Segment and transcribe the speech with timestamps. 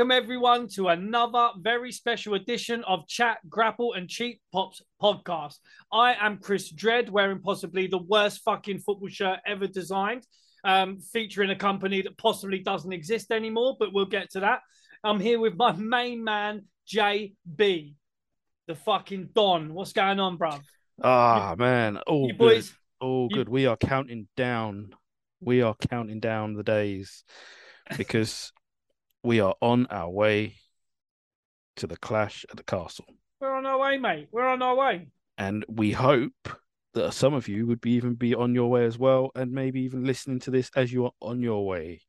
[0.00, 5.56] Welcome everyone to another very special edition of Chat, Grapple, and Cheap Pops podcast.
[5.92, 10.26] I am Chris Dredd, wearing possibly the worst fucking football shirt ever designed,
[10.64, 14.60] um, featuring a company that possibly doesn't exist anymore, but we'll get to that.
[15.04, 17.94] I'm here with my main man, JB,
[18.68, 19.74] the fucking Don.
[19.74, 20.62] What's going on, bruv?
[21.04, 21.98] Ah, man.
[22.06, 22.38] All You good.
[22.38, 23.50] boys, All you- good.
[23.50, 24.94] We are counting down.
[25.42, 27.22] We are counting down the days
[27.98, 28.50] because
[29.22, 30.56] we are on our way
[31.76, 33.06] to the clash at the castle.
[33.40, 34.28] we're on our way, mate.
[34.32, 35.08] We're on our way.
[35.38, 36.48] And we hope
[36.94, 39.80] that some of you would be even be on your way as well, and maybe
[39.82, 42.00] even listening to this as you are on your way.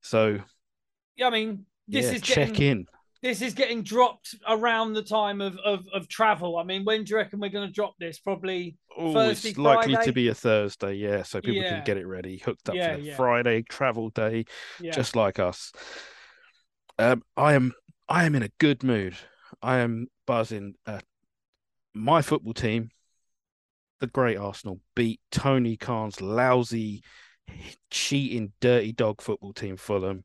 [0.00, 0.38] So
[1.16, 2.86] Yeah, I mean, this yeah, is check getting, in.
[3.22, 6.56] this is getting dropped around the time of, of, of travel.
[6.56, 8.18] I mean, when do you reckon we're going to drop this?
[8.18, 10.06] Probably Oh, Thursday, it's likely Friday?
[10.06, 11.68] to be a Thursday, yeah, so people Yeah.
[11.76, 13.16] can get it ready, hooked up Yeah, for.
[13.16, 14.44] Friday travel day.
[14.92, 15.72] just like us.
[17.00, 17.72] Um, I am
[18.10, 19.16] I am in a good mood.
[19.62, 20.74] I am buzzing.
[20.86, 21.00] Uh,
[21.94, 22.90] my football team,
[24.00, 27.02] the great Arsenal, beat Tony Khan's lousy,
[27.90, 30.24] cheating, dirty dog football team, Fulham,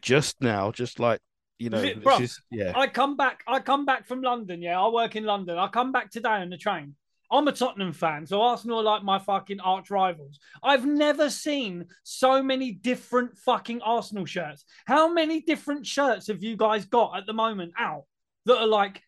[0.00, 0.72] just now.
[0.72, 1.20] Just like
[1.58, 2.72] you know, this is yeah.
[2.74, 3.42] I come back.
[3.46, 4.62] I come back from London.
[4.62, 5.58] Yeah, I work in London.
[5.58, 6.94] I come back today on the train.
[7.30, 10.38] I'm a Tottenham fan, so Arsenal are like my fucking arch rivals.
[10.62, 14.64] I've never seen so many different fucking Arsenal shirts.
[14.86, 18.04] How many different shirts have you guys got at the moment out
[18.46, 19.02] that are like,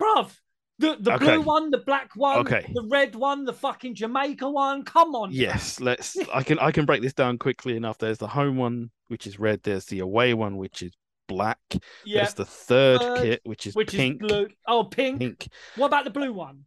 [0.00, 0.30] bruv,
[0.78, 1.24] the, the Okay.
[1.24, 2.70] blue one, the black one, Okay.
[2.74, 4.82] the red one, the fucking Jamaica one?
[4.84, 5.30] Come on.
[5.32, 6.16] Yes, let's.
[6.34, 7.98] I can I can break this down quickly enough.
[7.98, 9.62] There's the home one, which is red.
[9.62, 10.92] There's the away one, which is
[11.28, 11.58] black.
[12.04, 12.22] Yeah.
[12.22, 14.20] There's the third, Third, kit, which is Which pink.
[14.22, 14.48] is blue.
[14.66, 15.20] Oh, pink.
[15.20, 15.48] Pink.
[15.76, 16.64] What about the blue one?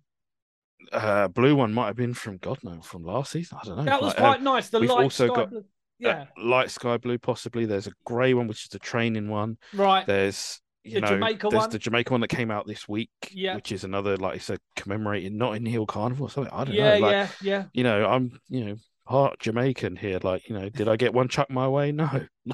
[0.92, 3.58] Uh, blue one might have been from God no, from last season.
[3.62, 3.84] I don't know.
[3.84, 4.70] That was Like, quite um, nice.
[4.70, 5.60] The we've light also sky got- blue.
[5.60, 5.64] uh,
[6.00, 7.66] Yeah, light sky blue, possibly.
[7.66, 9.58] There's a grey one, which is the training one.
[9.74, 10.06] right.
[10.06, 11.70] There's you The know, Jamaica there's one?
[11.72, 13.56] the Jamaica one that came out this week, Yeah.
[13.56, 16.54] which is another like I said, commemorating Notting Hill Carnival or something.
[16.54, 17.00] I don't yeah, know.
[17.08, 17.64] Like, yeah, yeah.
[17.74, 18.76] you know, I'm you know
[19.08, 20.20] part Jamaican here.
[20.22, 21.92] Like, you know, did I get one chucked my way?
[21.92, 22.10] No.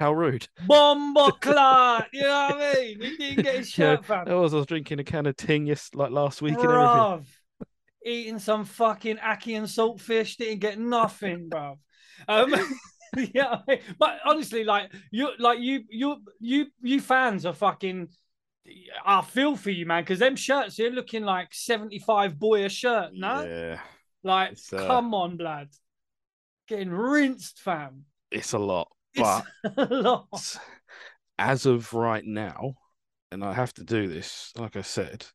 [0.00, 0.48] How rude.
[0.66, 2.06] Clot.
[2.12, 3.00] You know what I mean?
[3.00, 4.28] He didn't get his Yeah, shirt, fam.
[4.28, 7.26] I was, I was drinking a can of ting yes, like last week and everything.
[8.04, 11.78] Eating some fucking ackee and saltfish, didn't get nothing, bruv.
[12.28, 12.54] Um,
[13.32, 13.60] yeah,
[13.98, 18.08] but honestly, like you, like you, you, you, you fans are fucking.
[19.04, 23.10] I feel for you, man, because them shirts they're looking like seventy-five boy a shirt.
[23.14, 23.78] No, Yeah,
[24.22, 25.68] like uh, come on, blood,
[26.66, 28.04] getting rinsed, fam.
[28.30, 29.44] it's a lot, but.
[29.76, 30.58] A lot.
[31.38, 32.74] as of right now,
[33.30, 35.26] and I have to do this, like I said,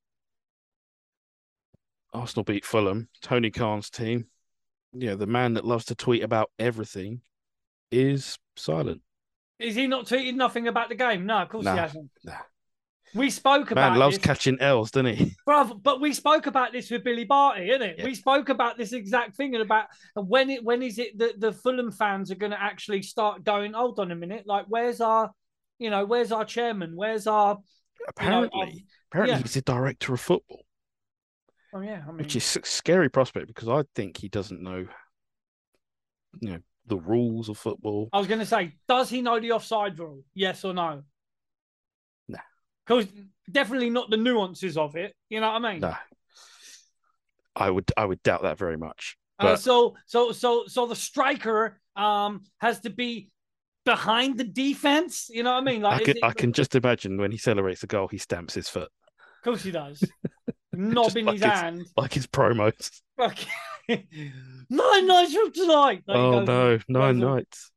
[2.13, 4.25] Arsenal beat Fulham, Tony Khan's team.
[4.93, 7.21] Yeah, the man that loves to tweet about everything
[7.91, 9.01] is silent.
[9.59, 11.25] Is he not tweeted nothing about the game?
[11.25, 12.11] No, of course Nah, he hasn't.
[12.23, 12.33] nah.
[13.15, 15.35] We spoke about Man loves this, catching L's, doesn't he?
[15.47, 17.97] bruv, but we spoke about this with Billy Barty, innit?
[17.97, 18.05] Yeah.
[18.05, 21.51] We spoke about this exact thing and about when it when is it that the
[21.51, 23.73] Fulham fans are going to actually start going?
[23.73, 25.31] Hold on a minute, like where's our,
[25.79, 26.95] you know, where's our chairman?
[26.95, 27.57] Where's our?
[28.07, 28.71] Apparently, um,
[29.11, 29.41] apparently yeah.
[29.41, 30.63] he's the director of football,
[31.73, 34.87] Oh yeah, I mean, which is a scary prospect because I think he doesn't know,
[36.39, 38.09] you know, the rules of football.
[38.11, 40.23] I was going to say, does he know the offside rule?
[40.33, 41.03] Yes or no?
[42.27, 42.39] Nah.
[42.85, 43.07] Because
[43.51, 45.13] definitely not the nuances of it.
[45.29, 45.81] You know what I mean?
[45.81, 45.95] No,
[47.55, 49.17] I would, I would doubt that very much.
[49.39, 53.29] Uh, so so so so the striker um has to be
[53.85, 55.29] behind the defense.
[55.31, 55.85] You know what I mean?
[55.85, 58.53] I is can, it- I can just imagine when he celebrates a goal, he stamps
[58.53, 58.89] his foot.
[59.19, 60.03] Of course he does.
[60.79, 61.85] Knob in like his it's- hand.
[61.97, 63.01] like his promos.
[63.87, 66.03] Nine nights from tonight.
[66.07, 67.71] Like oh goes- no, nine nights.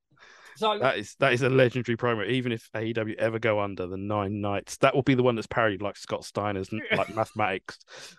[0.57, 2.29] So That is that is a legendary promo.
[2.29, 5.47] Even if AEW ever go under the nine nights, that will be the one that's
[5.47, 7.79] parodied like Scott Steiner's like mathematics.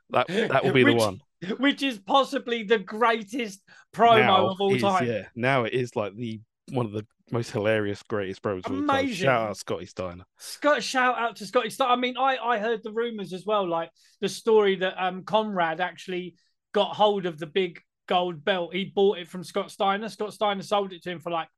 [0.10, 1.20] That that will be the Which- one.
[1.60, 3.62] which is possibly the greatest
[3.96, 5.06] promo now of all is, time.
[5.08, 6.42] Yeah, now it is like the
[6.72, 8.64] one of the most hilarious, greatest bros.
[8.66, 9.26] Amazing.
[9.26, 10.24] Shout out Scotty Steiner.
[10.38, 11.70] Scott, shout out to Scotty.
[11.70, 13.90] Star- I mean, I I heard the rumors as well, like
[14.22, 16.36] the story that um Conrad actually
[16.74, 18.74] got hold of the big gold belt.
[18.74, 20.10] He bought it from Scott Steiner.
[20.10, 21.50] Scott Steiner sold it to him for like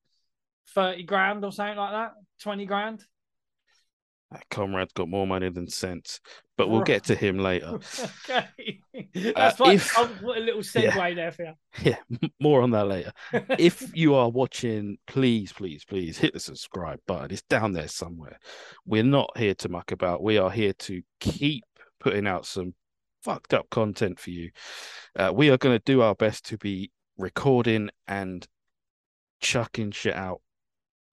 [0.74, 2.12] thirty grand or something like that,
[2.42, 3.04] twenty grand.
[4.31, 6.19] That Conrad's got more money than sense,
[6.57, 6.88] but we'll Right.
[6.88, 7.80] get to him later.
[8.30, 8.81] okay,
[9.13, 9.62] that's.
[9.62, 11.54] Uh, if- I'll put a little segue there for you.
[11.83, 11.98] yeah,
[12.39, 13.13] more on that later.
[13.60, 17.31] if you are watching, please, please, please hit the subscribe button.
[17.31, 18.39] It's down there somewhere.
[18.86, 20.24] We're not here to muck about.
[20.24, 21.63] We are here to keep
[22.00, 22.74] putting out some
[23.24, 24.50] fucked up content for you.
[25.16, 28.48] Uh, we are going to do our best to be recording and
[29.39, 30.42] chucking shit out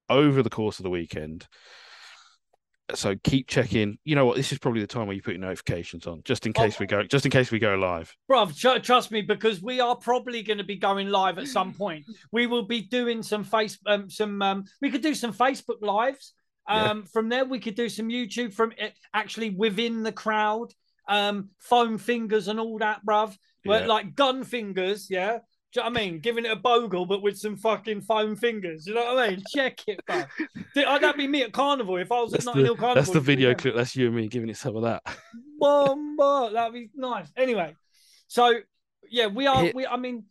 [0.08, 1.46] over the course of the weekend.
[2.94, 3.98] So keep checking.
[4.04, 4.36] You know what?
[4.36, 6.80] This is probably the time where you put your notifications on, just in case Oh.
[6.80, 8.14] we go, just in case we go live.
[8.30, 11.72] Bruv, tr- trust me, because we are probably going to be going live at some
[11.82, 12.04] point.
[12.32, 14.42] We will be doing some face, um, some.
[14.42, 16.34] Um, we could do some Facebook lives.
[16.68, 16.90] Yeah.
[16.90, 20.72] Um, From there, we could do some YouTube from it, actually within the crowd.
[21.08, 23.36] Um, foam fingers and all that, bruv.
[23.64, 23.86] Yeah.
[23.86, 25.38] like gun fingers, yeah.
[25.72, 26.18] Do you know what I mean?
[26.20, 28.86] Giving it a bogle, but with some fucking foam fingers.
[28.86, 29.42] You know what I mean?
[29.54, 30.24] Check it, oh,
[30.74, 32.94] That'd be me at Carnival if I was That's at Notting Hill Carnival.
[32.96, 33.60] that's the video weekend.
[33.62, 33.74] clip.
[33.76, 35.02] That's you and me giving it some of that.
[35.58, 36.50] Bomba.
[36.52, 37.28] That'd be nice.
[37.36, 37.74] Anyway,
[38.28, 38.52] so
[39.10, 39.64] yeah, we are.
[39.66, 39.86] It- we.
[39.86, 40.24] I mean,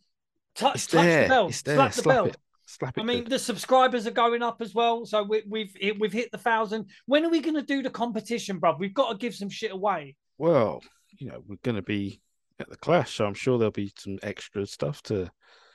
[0.54, 1.46] touch, touch the bell.
[1.46, 1.52] There.
[1.52, 2.26] Slap the Slap bell.
[2.26, 2.36] it.
[2.66, 3.00] Slap it.
[3.00, 3.30] I mean, good.
[3.32, 5.04] the subscribers are going up as well.
[5.06, 6.86] So we, we've hit- we've hit the thousand.
[7.06, 8.78] When are we going to do the competition, bruv?
[8.78, 10.14] We've got to give some shit away.
[10.38, 10.82] well,
[11.18, 12.20] you know, we're going to be
[12.62, 15.30] at the clash, so I'm sure there'll be some extra stuff to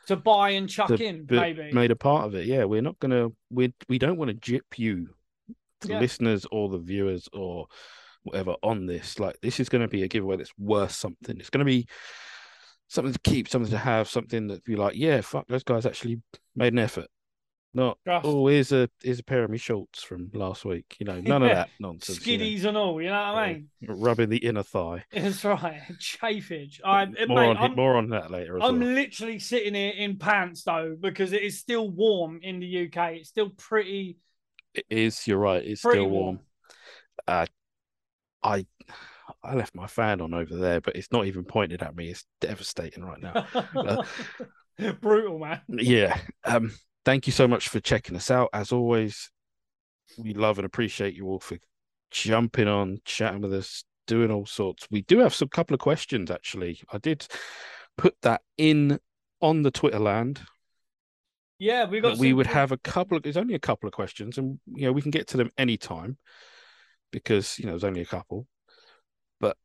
[0.07, 1.71] To buy and chuck to in, maybe.
[1.71, 2.45] made a part of it.
[2.45, 5.09] Yeah, we're not gonna we we don't want to jip you,
[5.81, 5.99] the Yeah.
[5.99, 7.67] listeners or the viewers or
[8.23, 9.19] whatever on this.
[9.19, 11.39] Like this is going to be a giveaway that's worth something.
[11.39, 11.87] It's going to be
[12.89, 16.21] something to keep, something to have, something that be like, yeah, fuck, those guys actually
[16.55, 17.07] made an effort.
[17.77, 20.95] Not oh, here's a here's a pair of me shorts from last week.
[20.99, 22.25] You know, none of that nonsense.
[22.25, 22.43] you know.
[22.43, 22.99] skiddies and all.
[22.99, 23.53] You know what I Yeah.
[23.53, 23.69] mean?
[23.87, 25.05] rubbing the inner thigh.
[25.13, 25.81] That's right.
[25.99, 26.81] Chafage.
[26.83, 28.89] I, more mate, on I'm, more on that later I'm well.
[28.89, 33.11] literally sitting here in pants though because it is still warm in the UK.
[33.17, 34.17] It's still pretty
[34.73, 35.27] It is.
[35.27, 35.63] You're right.
[35.63, 36.39] It's still warm.
[37.27, 37.45] Uh,
[38.41, 38.65] I
[39.43, 42.09] I left my fan on over there, but it's not even pointed at me.
[42.09, 44.03] It's devastating right now.
[45.01, 45.61] Brutal, man.
[45.69, 46.17] yeah.
[46.43, 46.71] Um.
[47.07, 48.49] Thank you so much for checking us out.
[48.51, 49.31] As always,
[50.17, 51.57] we love and appreciate you all for
[52.11, 54.85] jumping on, chatting with us, doing all sorts.
[54.91, 56.81] We do have some couple of questions actually.
[56.91, 57.25] I did
[57.97, 58.99] put that in
[59.39, 60.41] on the Twitter land.
[61.59, 62.17] Yeah, we got.
[62.17, 64.91] we would have a couple of there's only a couple of questions and you know
[64.91, 66.17] we can get to them anytime
[67.13, 68.47] because you know there's only a couple
[69.39, 69.55] but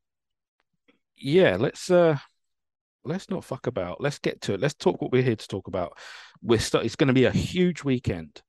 [1.17, 2.19] yeah let's uh
[3.04, 5.66] let's not fuck about let's get to it let's talk what we're here to talk
[5.66, 5.96] about
[6.43, 8.43] we're start, it's going to be a huge weekend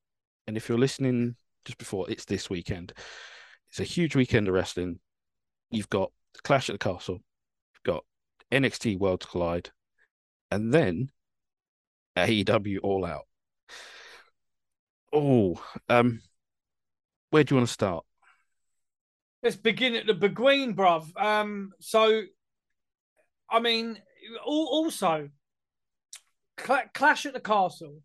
[0.48, 1.36] and if you're listening
[1.66, 2.94] just before it's this weekend
[3.70, 5.00] it's a huge weekend of wrestling
[5.72, 6.12] you've got
[6.44, 7.16] clash at the castle
[7.74, 8.04] you've got
[8.52, 9.70] nxt worlds collide
[10.52, 11.10] and then
[12.18, 13.26] aew all out
[15.14, 16.22] Oh, um,
[17.30, 18.04] where do you want to start?
[19.44, 21.16] Let's begin at the Beguine, bruv.
[21.22, 22.24] Um, so,
[23.48, 24.00] I mean,
[24.46, 25.30] also,
[26.58, 28.02] Cla- Clash at the Castle.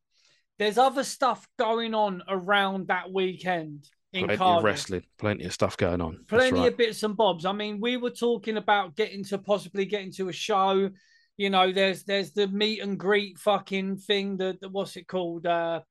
[0.58, 4.64] There's other stuff going on around that weekend in Plenty of Cardiff.
[4.64, 6.24] wrestling, plenty of stuff going on.
[6.26, 6.72] Plenty right.
[6.72, 7.44] of bits and bobs.
[7.44, 10.90] I mean, we were talking about getting to possibly getting to a show.
[11.36, 14.38] You know, there's there's the meet and greet fucking thing.
[14.38, 15.46] That what's it called?
[15.46, 15.82] Uh,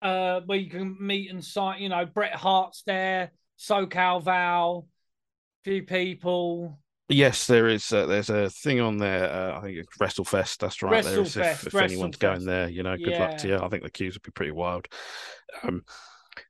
[0.00, 1.82] uh, where you can meet and sign.
[1.82, 3.32] You know, Bret Hart's there.
[3.58, 4.86] SoCal Val,
[5.64, 6.78] few people.
[7.08, 7.92] Yes, there is.
[7.92, 9.30] Uh, there's a thing on there.
[9.30, 10.58] Uh, I think it's WrestleFest.
[10.58, 11.04] That's right.
[11.04, 13.58] There is if, if anyone's going there, you know, good luck to you.
[13.58, 14.86] I think the queues would be pretty wild.
[15.62, 15.82] Um,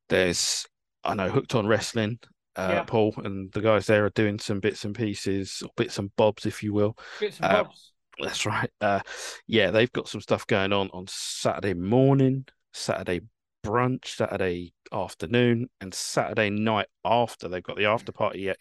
[0.09, 0.66] there's,
[1.02, 2.18] I know, hooked on wrestling.
[2.54, 2.85] Uh, Yeah.
[2.85, 6.47] Paul and the guys there are doing some bits and pieces, or bits and bobs,
[6.47, 6.97] if you will.
[7.18, 7.92] Bits and Uh, bobs.
[8.21, 8.71] That's right.
[8.80, 9.00] Uh,
[9.47, 12.44] yeah, they've got some stuff going on on Saturday morning,
[12.75, 13.23] Saturday
[13.64, 17.49] brunch, Saturday afternoon, and Saturday night after.
[17.49, 18.59] They've got the after party at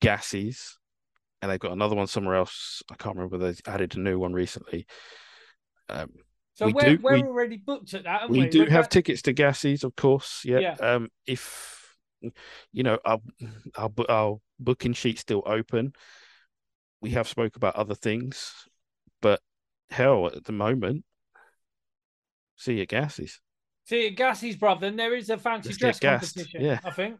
[0.00, 0.74] Gassies,
[1.42, 2.82] and they've got another one somewhere else.
[2.90, 3.38] I can't remember.
[3.38, 4.86] They added a new one recently.
[5.88, 6.10] Um,
[6.54, 8.28] So we we're do- we're we- already booked at that.
[8.30, 10.42] We we do We're have tickets to Gassies, of course.
[10.44, 10.58] Yeah.
[10.60, 10.74] Yeah.
[10.80, 11.96] Um, if
[12.72, 13.20] you know our
[13.76, 15.92] our our booking sheet's still open,
[17.00, 18.52] we have spoke about other things,
[19.22, 19.40] but
[19.90, 21.04] hell, at the moment,
[22.56, 23.38] see you at Gassies.
[23.86, 26.60] See, at Gassie's brother, and there is a fancy Let's dress competition.
[26.62, 26.78] yeah.
[26.84, 27.16] I think.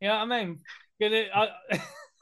[0.00, 0.60] You know what I mean?
[1.00, 1.48] Gonna, I,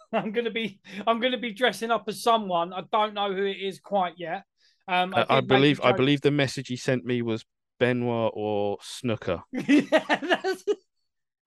[0.12, 2.72] I'm gonna be, I'm gonna be dressing up as someone.
[2.72, 4.44] I don't know who it is quite yet.
[4.88, 7.44] Um, I, I believe I believe the message he sent me was
[7.80, 9.42] Benoit or Snuka.
[9.52, 10.64] yeah, that's,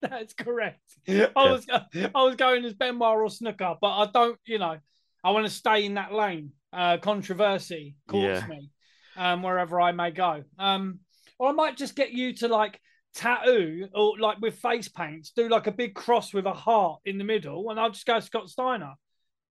[0.02, 0.82] that's correct.
[1.08, 4.38] I was, I was going as Benoit or Snuka, but I don't.
[4.46, 4.78] You know,
[5.24, 6.52] I want to stay in that lane.
[6.72, 8.48] Uh, controversy courts Yeah.
[8.48, 8.70] me,
[9.18, 10.44] um, wherever I may go.
[10.60, 11.00] Um,
[11.40, 12.80] or I might just get you to like
[13.14, 17.18] tattoo or like with face paints, do like a big cross with a heart in
[17.18, 18.94] the middle, and I'll just go Scott Steiner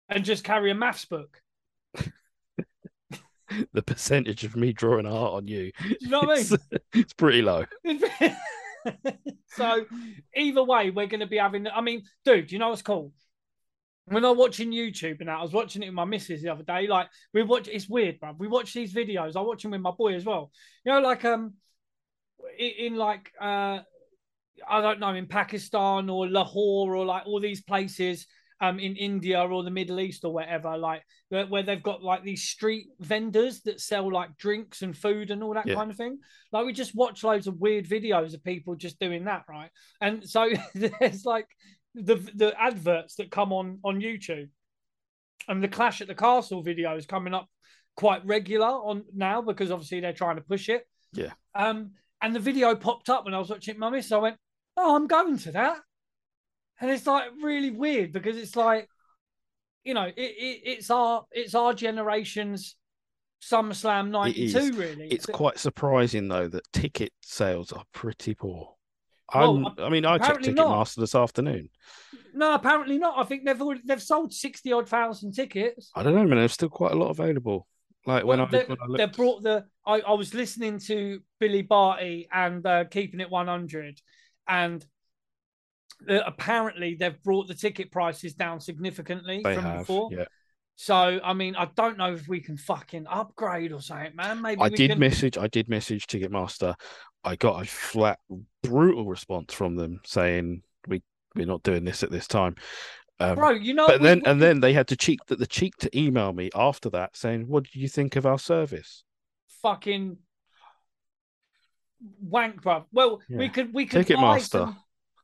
[0.10, 1.42] and just carry a maths book.
[3.74, 6.80] The percentage of me drawing a heart on you, Do you know what I mean?
[6.94, 7.66] it's, pretty low.
[9.48, 9.86] so
[10.36, 11.68] either way, we're going to be having.
[11.68, 13.14] I mean, dude, you know what's cool?
[14.06, 16.64] When I'm watching YouTube and that, I was watching it with my missus the other
[16.64, 16.88] day.
[16.88, 18.36] Like we watch, it's weird, bro.
[18.38, 19.36] We watch these videos.
[19.36, 20.52] I watch them with my boy as well.
[20.84, 21.54] You know, like um,
[22.60, 23.80] in, like uh,
[24.68, 28.28] I don't know in Pakistan or Lahore or like all these places
[28.62, 32.24] um in India or the Middle East or wherever, like where, where they've got like
[32.24, 35.76] these street vendors that sell like drinks and food and all that Yeah.
[35.76, 36.20] kind of thing.
[36.54, 39.70] Like we just watch loads of weird videos of people just doing that, right?
[40.00, 41.48] And so there's like
[41.96, 44.50] the the adverts that come on on YouTube,
[45.48, 47.48] and the Clash at the Castle video is coming up
[47.98, 50.88] quite regular on now because obviously they're trying to push it.
[51.14, 51.32] Yeah.
[51.54, 51.92] Um,
[52.26, 54.38] and the video popped up when I was watching Mummy, so I went,
[54.76, 55.78] "Oh, I'm going to that,"
[56.82, 58.90] and it's like really weird because it's like,
[59.84, 62.76] you know, it, it it's our it's our generation's
[63.44, 64.72] SummerSlam '92, is.
[64.76, 65.08] really.
[65.08, 68.74] It's quite surprising though that ticket sales are pretty poor.
[69.34, 70.46] Well, I mean, I checked.
[70.46, 71.70] Ticketmaster this afternoon.
[72.34, 73.20] no, apparently not.
[73.20, 75.92] I think they've already, they've sold sixty odd thousand tickets.
[75.96, 76.40] I don't know, man.
[76.40, 77.68] There's still quite a lot available.
[78.06, 79.66] Like when I Well, they, when I they brought the.
[79.86, 84.02] I, I was listening to Billy Barty and uh, keeping it one hundred,
[84.48, 84.86] and
[86.10, 89.80] uh, apparently they've brought the ticket prices down significantly they from have.
[89.80, 90.10] before.
[90.12, 90.26] Yeah,
[90.76, 94.42] So I mean, I don't know if we can fucking upgrade or something, man.
[94.42, 95.00] Maybe I did can...
[95.00, 95.38] message.
[95.38, 96.76] I did message Ticketmaster.
[97.24, 98.20] I got a flat,
[98.62, 101.02] brutal response from them saying we
[101.36, 102.56] we're not doing this at this time.
[103.20, 103.52] Um, bro.
[103.52, 105.76] You know, but we- then we- and then they had to cheek that the cheek
[105.78, 109.04] to email me after that saying, "What do you think of our service?"
[109.62, 110.18] fucking
[112.22, 112.86] wank, bro.
[112.92, 114.78] Well, we could we could buy some.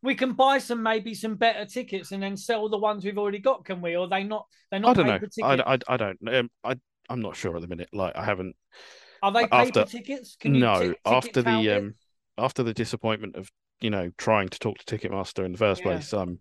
[0.03, 3.37] We can buy some maybe some better tickets and then sell the ones we've already
[3.37, 3.65] got.
[3.65, 3.95] Can we?
[3.95, 4.47] Or they not?
[4.71, 4.97] They're not.
[4.97, 5.45] I don't know.
[5.45, 5.73] I.
[5.73, 6.17] I, I don't.
[6.27, 6.75] Um, I
[7.09, 7.89] I'm not sure at the minute.
[7.93, 8.55] Like I haven't.
[9.21, 10.35] Are they paper after- tickets?
[10.39, 11.77] Can you no, ticket after the it?
[11.77, 11.95] um
[12.37, 15.87] after the disappointment of you know trying to talk to Ticketmaster in the first Yeah.
[15.91, 16.39] place, um,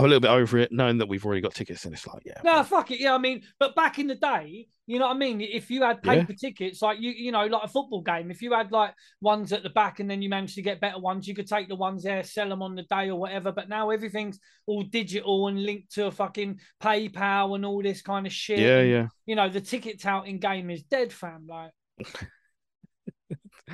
[0.00, 2.22] I'm a little bit over it, knowing that we've already got tickets, and it's like,
[2.24, 3.00] yeah, No, fuck it.
[3.00, 5.40] Yeah, I mean, but back in the day, you know what I mean?
[5.40, 6.14] If you had Yeah.
[6.16, 9.52] paper tickets, like you, you know, like a football game, if you had like ones
[9.52, 11.76] at the back and then you managed to get better ones, you could take the
[11.76, 13.52] ones there, sell them on the day or whatever.
[13.52, 18.26] But now everything's all digital and linked to a fucking PayPal and all this kind
[18.26, 18.58] of shit.
[18.58, 19.06] yeah, and, yeah.
[19.26, 21.46] You know, the ticket touting game is dead, fam.
[21.46, 21.70] Like,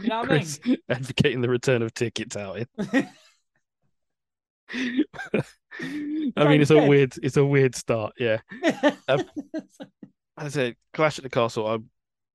[0.02, 0.76] you know what I mean?
[0.90, 2.59] Advocating the return of tickets out.
[5.80, 8.14] I mean, it's a weird, it's a weird start.
[8.18, 8.38] Yeah,
[9.09, 9.25] as
[10.37, 11.66] I said, Clash at the Castle.
[11.66, 11.78] I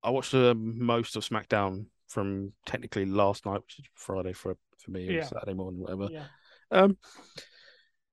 [0.07, 4.91] I watched uh, most of SmackDown from technically last night, which is Friday for for
[4.91, 5.23] me, Yeah.
[5.25, 6.07] Saturday morning, whatever.
[6.11, 6.25] yeah.
[6.71, 6.97] Um,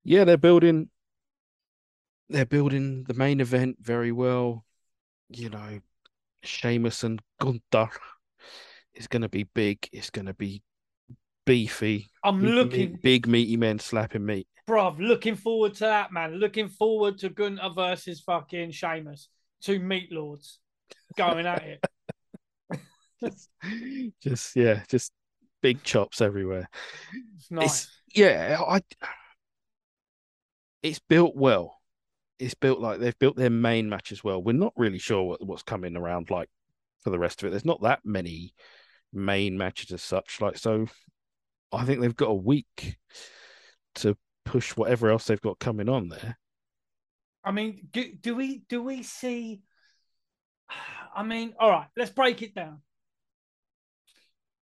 [0.04, 0.90] yeah, they're building.
[2.28, 4.64] They're building the main event very well.
[5.30, 5.80] You know,
[6.42, 7.88] Sheamus and Gunther
[8.94, 9.88] is going to be big.
[9.92, 10.62] It's going to be
[11.48, 12.10] beefy.
[12.22, 14.46] I'm Big, looking, meat- big meaty men slapping meat.
[14.68, 16.34] bruv, looking forward to that, man.
[16.34, 19.28] Looking forward to Gunther versus fucking Sheamus.
[19.62, 20.60] Two meat lords
[21.16, 21.84] going at it.
[23.22, 23.48] Just,
[24.22, 25.12] just yeah, just
[25.62, 26.68] big chops everywhere.
[27.36, 27.64] It's nice.
[27.64, 28.80] It's yeah, I.
[30.82, 31.76] It's built well.
[32.38, 34.40] It's built like they've built their main match as well.
[34.42, 36.48] We're not really sure what, what's coming around like
[37.02, 37.50] for the rest of it.
[37.50, 38.54] There's not that many
[39.12, 40.40] main matches as such.
[40.40, 40.86] Like so,
[41.72, 42.96] I think they've got a week
[43.96, 46.38] to push whatever else they've got coming on there.
[47.44, 49.60] I mean, do, do we do we see?
[51.16, 52.80] I mean, all right, let's break it down.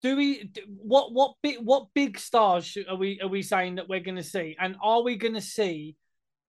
[0.02, 3.76] Do we do, what what big what big stars should, are we are we saying
[3.76, 5.96] that we're going to see, and are we going to see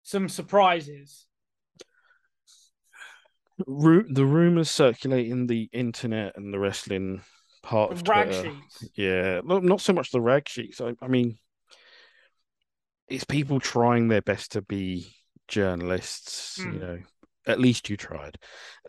[0.03, 1.25] some surprises?
[3.65, 7.23] Ru- the rumors circulating the internet and the wrestling
[7.61, 8.51] part of Rag Twitter.
[8.51, 8.89] sheets.
[8.95, 10.79] Yeah, not not so much the rag sheets.
[10.81, 11.37] I, I mean,
[13.07, 15.15] it's people trying their best to be
[15.47, 16.57] journalists.
[16.59, 16.79] You Mm.
[16.79, 16.99] know,
[17.47, 18.37] at least you tried.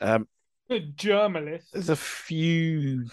[0.01, 0.29] Um,
[0.69, 1.73] Good journalist.
[1.73, 3.07] there's a few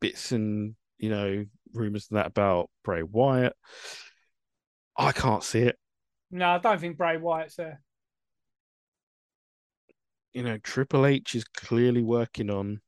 [0.00, 3.54] bits and you know rumors and that about Bray Wyatt.
[4.96, 5.78] I can't see it.
[6.32, 7.80] No, I don't think Bray Wyatt's there.
[10.32, 12.80] You know, Triple H is clearly working on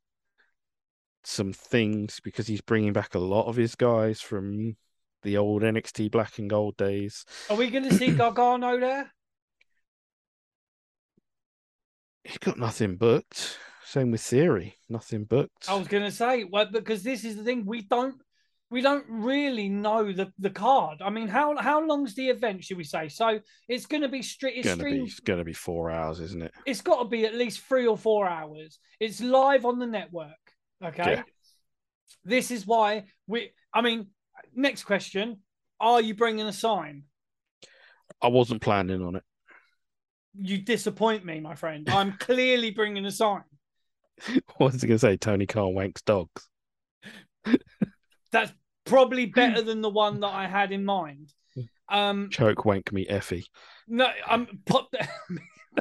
[1.24, 4.76] some things because he's bringing back a lot of his guys from
[5.22, 7.24] the old NXT Black and Gold days.
[7.48, 9.12] Are we going to see Gargano there?
[12.24, 13.58] He's got nothing booked.
[13.84, 15.68] Same with Theory, nothing booked.
[15.68, 18.14] I was going to say, well, because this is the thing we don't
[18.72, 21.02] we don't really know the the card.
[21.02, 22.64] I mean, how how long's the event?
[22.64, 23.08] Should we say?
[23.08, 23.38] So
[23.68, 24.56] it's going to be strict.
[24.56, 26.52] It's it's gonna be four hours, isn't it?
[26.64, 28.78] It's got to be at least three or four hours.
[28.98, 30.30] It's live on the network.
[30.82, 31.12] Okay.
[31.12, 31.22] Yeah.
[32.24, 33.52] This is why we.
[33.72, 34.08] I mean,
[34.54, 35.38] next question:
[35.80, 37.04] Are you bringing a sign?
[38.20, 39.22] I wasn't planning on it.
[40.38, 41.88] You disappoint me, my friend.
[41.90, 43.42] I'm clearly bringing a sign.
[44.56, 45.16] What was I gonna say?
[45.16, 46.48] Tony Khan wanks dogs.
[48.32, 48.52] That's
[48.84, 51.32] probably better than the one that I had in mind.
[51.88, 53.46] Um, Choke wank me Effie.
[53.88, 54.86] no, I'm put.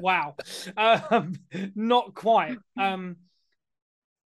[0.02, 0.36] wow,
[0.76, 1.34] um,
[1.76, 2.58] not quite.
[2.78, 3.18] Um,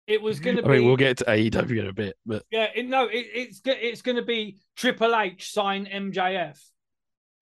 [0.06, 0.78] it was going to I be.
[0.78, 4.02] mean, we'll get to AEW in a bit, but Yeah, it, no, it, it's it's
[4.02, 6.58] going to be Triple H sign MJF.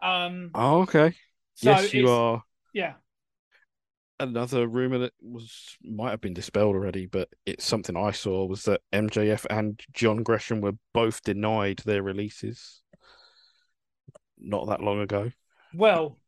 [0.02, 1.14] Um, oh, okay.
[1.54, 2.42] so yes, you are.
[2.72, 2.94] Yeah,
[4.18, 8.64] Another rumor that was might have been dispelled already, but it's something I saw was
[8.64, 12.82] that MJF and John Gresham were both denied their releases
[14.38, 15.30] not that long ago.
[15.74, 16.18] well,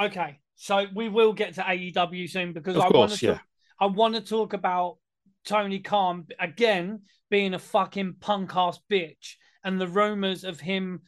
[0.00, 0.38] okay.
[0.54, 3.26] So we will get to AEW soon because Of I want to.
[3.26, 3.38] yeah.
[3.80, 4.98] I want to talk about
[5.44, 9.34] Tony Khan again being a fucking punk ass bitch
[9.64, 11.00] and the rumors of him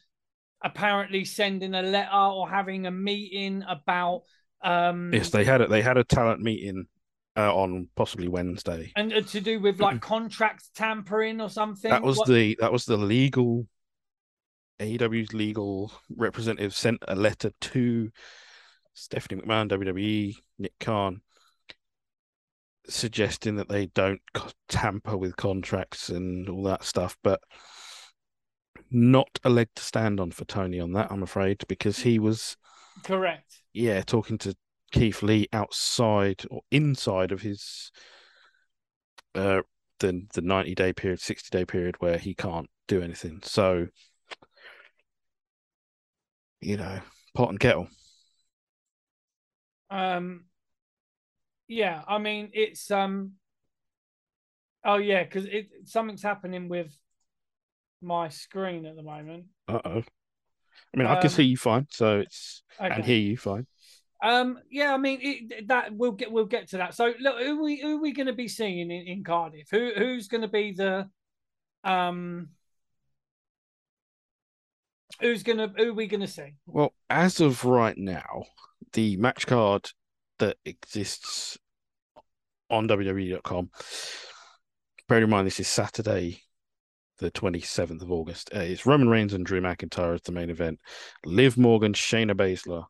[0.62, 4.22] apparently sending a letter or having a meeting about
[4.62, 5.68] um Yes, they had it.
[5.70, 6.86] They had a talent meeting
[7.36, 8.92] uh, on possibly Wednesday.
[8.96, 11.90] and uh, to do with like contract tampering or something.
[11.90, 13.66] That was What- the that was the legal
[14.80, 18.10] AEW's legal representative sent a letter to
[18.94, 21.20] Stephanie McMahon, WWE, Nick Khan,
[22.86, 24.20] suggesting that they don't
[24.68, 27.40] tamper with contracts and all that stuff, but
[28.90, 32.56] not a leg to stand on for Tony on that, I'm afraid, because he was
[33.02, 33.60] correct.
[33.72, 34.54] yeah, talking to
[34.92, 37.90] Keith Lee outside or inside of his
[39.34, 39.62] uh
[39.98, 43.40] the the 90 day period, 60 day period where he can't do anything.
[43.42, 43.88] So
[46.60, 47.00] you know,
[47.34, 47.88] pot and kettle.
[49.90, 50.44] Um,
[51.68, 53.32] yeah, I mean it's um.
[54.84, 56.94] Oh yeah, because it something's happening with
[58.02, 59.46] my screen at the moment.
[59.68, 60.02] Uh oh.
[60.94, 62.94] I mean, I can Um, see you fine, so it's Okay.
[62.94, 63.66] and hear you fine.
[64.22, 66.94] Um, yeah, I mean it, that we'll get we'll get to that.
[66.94, 69.68] So look, who we who are we going to be seeing in, in Cardiff?
[69.70, 71.08] Who who's going to be the
[71.84, 72.48] um
[75.20, 76.54] who's gonna who are we going to see?
[76.66, 78.44] Well, as of right now,
[78.92, 79.90] the match card
[80.38, 81.58] that exists
[82.70, 83.70] on WWE.com,
[85.08, 86.42] bear in mind this is Saturday,
[87.18, 88.50] the 27th of August.
[88.54, 90.80] Uh, it's Roman Reigns and Drew McIntyre as the main event.
[91.24, 92.86] Liv Morgan, Shayna Baszler.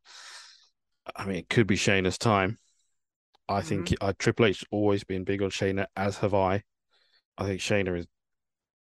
[1.14, 2.58] I mean, it could be Shayna's time.
[3.48, 6.62] I think uh, Triple H has always been big on Shayna, as have I.
[7.36, 8.06] I think Shayna is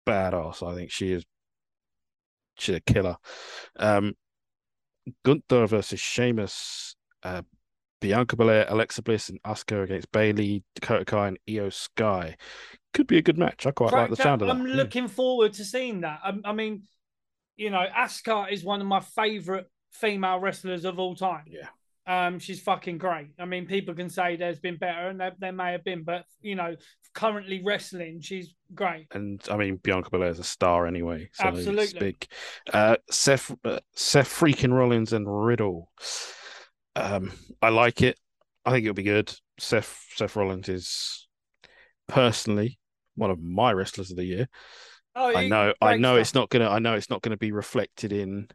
[0.06, 0.68] badass.
[0.68, 1.26] I think she is
[2.58, 3.18] she's a killer.
[3.78, 4.16] Um,
[5.24, 7.42] Gunther versus Sheamus, uh,
[8.02, 12.36] Bianca Belair, Alexa Bliss, and Asuka against Bayley, Dakota Kai, and Iyo Sky.
[12.94, 13.66] Could be a good match.
[13.66, 14.56] I quite like the sound of that.
[14.56, 14.76] I'm Yeah.
[14.76, 16.20] looking forward to seeing that.
[16.24, 16.84] I, I mean,
[17.56, 21.44] you know, Asuka is one of my favorite female wrestlers of all time.
[21.48, 21.68] Yeah.
[22.08, 23.28] Um, she's fucking great.
[23.38, 26.26] I mean, people can say there's been better, and there, there may have been, but
[26.42, 26.76] you know,
[27.14, 29.06] currently wrestling, she's great.
[29.12, 31.30] And I mean, Bianca Belair is a star anyway.
[31.34, 32.00] So It's Absolutely.
[32.00, 32.28] big.
[32.74, 35.92] Uh, Seth, uh, Seth freaking Rollins and Riddle.
[36.96, 38.18] Um, I like it.
[38.66, 39.34] I think it'll be good.
[39.60, 41.28] Seth Seth Rollins is
[42.08, 42.80] personally
[43.16, 44.48] one of my wrestlers of the year.
[45.16, 46.22] Oh, I know, I know stuff.
[46.22, 48.48] it's not gonna, I know it's not gonna be reflected in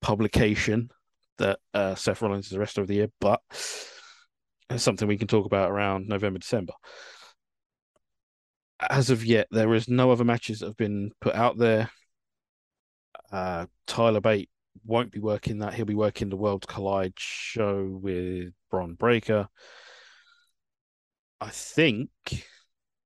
[0.00, 0.90] publication
[1.38, 3.40] that uh, Seth Rollins is the rest of the year, but
[4.70, 6.72] it's something we can talk about around November, December.
[8.80, 11.90] As of yet, there is no other matches that have been put out there.
[13.30, 14.50] Uh, Tyler Bate
[14.84, 19.48] won't be working that; he'll be working the World Collide show with Bron Breakker.
[21.40, 22.10] I think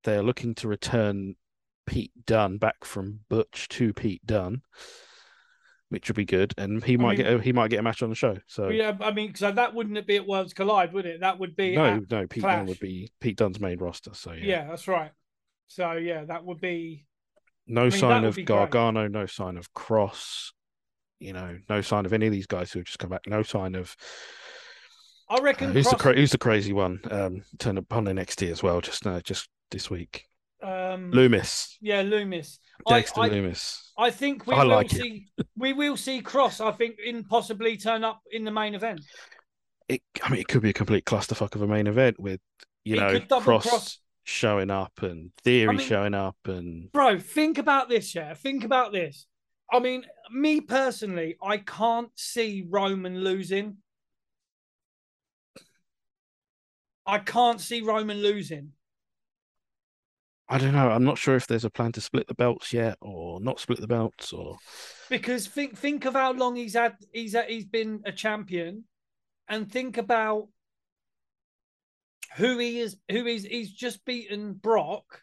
[0.05, 1.37] they're looking to return
[1.87, 4.63] Pete Dunne back from Butch to Pete Dunne,
[5.89, 8.03] which would be good, and he might mean- get a, he might get a match
[8.03, 8.39] on the show.
[8.47, 11.21] So Yeah, I mean, so that wouldn't be at Worlds Collide, would it?
[11.21, 12.59] That would be no, no, Pete Clash.
[12.59, 14.15] Dunne would be Pete Dunne's main roster.
[14.15, 14.69] So yeah, yeah.
[14.69, 15.13] that's right.
[15.67, 17.07] So yeah, that would be
[17.67, 18.71] no mean, sign of be great.
[18.71, 20.53] Gargano, no sign of Cross,
[21.23, 23.23] you know, no sign of any of these guys who have just come back.
[23.27, 23.97] No sign of
[25.31, 27.01] I uh, reckon who's the cra- who's the crazy one?
[27.11, 28.81] Um, turned up on NXT as well.
[28.81, 30.27] Just uh, just this week,
[30.63, 32.59] um Lumis, yeah, Lumis.
[32.87, 33.79] I, Dexter I, Lumis.
[33.97, 35.01] I think we I will like it.
[35.01, 39.01] see we will see Cross, I think, in possibly turn up in the main event.
[39.89, 42.41] it I mean it could be a complete clusterfuck of a main event with
[42.85, 47.21] you It know cross, cross- showing up and theory I mean- showing up and Bro,
[47.21, 48.35] think about this, yeah.
[48.35, 49.27] Think about this.
[49.73, 53.79] I mean, me personally, I can't see Roman losing.
[57.07, 58.73] I can't see Roman losing.
[60.49, 60.91] I don't know.
[60.91, 63.81] I'm not sure if there's a plan to split the belts yet or not split
[63.81, 64.59] the belts or
[65.09, 68.85] because think think of how long he's had he's had, he's been a champion
[69.49, 70.49] and think about
[72.37, 75.23] who he is who is he's just beaten Brock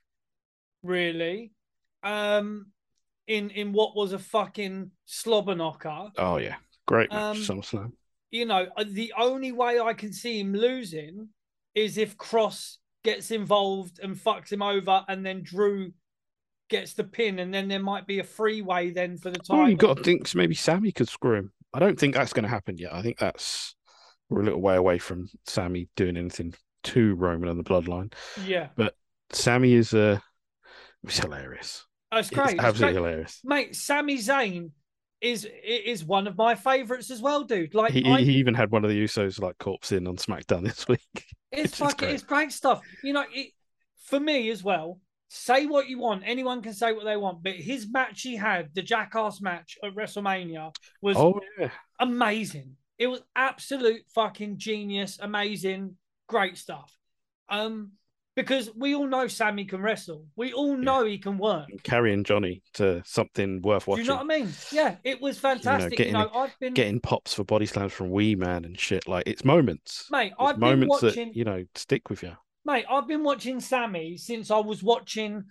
[0.81, 1.51] really
[2.01, 2.67] um
[3.29, 6.09] in in what was a fucking slobber knocker.
[6.17, 6.55] Oh yeah,
[6.87, 7.37] great match.
[7.37, 7.91] Um, SummerSlam.
[8.31, 11.29] You know, uh, the only way I can see him losing
[11.73, 15.93] is if Cross gets involved and fucks him over, and then Drew
[16.69, 19.69] gets the pin, and then there might be a freeway then for the Oh, title.
[19.69, 21.51] you got to think maybe Sami could screw him.
[21.73, 22.93] I don't think that's going to happen yet.
[22.93, 23.75] I think that's
[24.29, 28.13] we're a little way away from Sami doing anything to Roman and the Bloodline.
[28.45, 28.95] yeah, but
[29.31, 30.19] Sami is uh,
[31.03, 31.85] it's hilarious.
[32.11, 32.55] That's great.
[32.55, 32.95] It's absolutely great.
[32.95, 33.41] hilarious.
[33.43, 33.75] mate.
[33.75, 34.71] Sami Zayn
[35.21, 37.75] is is one of my favorites as well, dude.
[37.75, 40.63] Like He, I, he even had one of the Usos like corpse in on SmackDown
[40.63, 41.25] this week.
[41.51, 42.13] it's fucking great.
[42.13, 42.81] it's great stuff.
[43.03, 43.51] You know, it,
[44.05, 44.99] for me as well.
[45.31, 46.23] Say what you want.
[46.25, 49.93] Anyone can say what they want, but his match he had, the Jackass match at
[49.93, 51.69] WrestleMania, was Oh yeah,
[51.99, 52.77] amazing.
[52.97, 56.91] It was absolute fucking genius, amazing, great stuff.
[57.47, 57.91] Um,
[58.43, 60.25] because we all know Sami can wrestle.
[60.35, 61.67] We all know he can work.
[61.83, 64.49] carrying Johnny to something worth Do you know what I mean?
[64.71, 65.99] Yeah, it was fantastic.
[65.99, 69.07] You know, getting- I've been Getting pops for body slams from Wee Man and shit.
[69.07, 70.07] Like it's moments.
[70.11, 72.33] mate, It's I've been moments watching that you know stick with you.
[72.65, 75.43] mate, I've been watching Sami since I was watching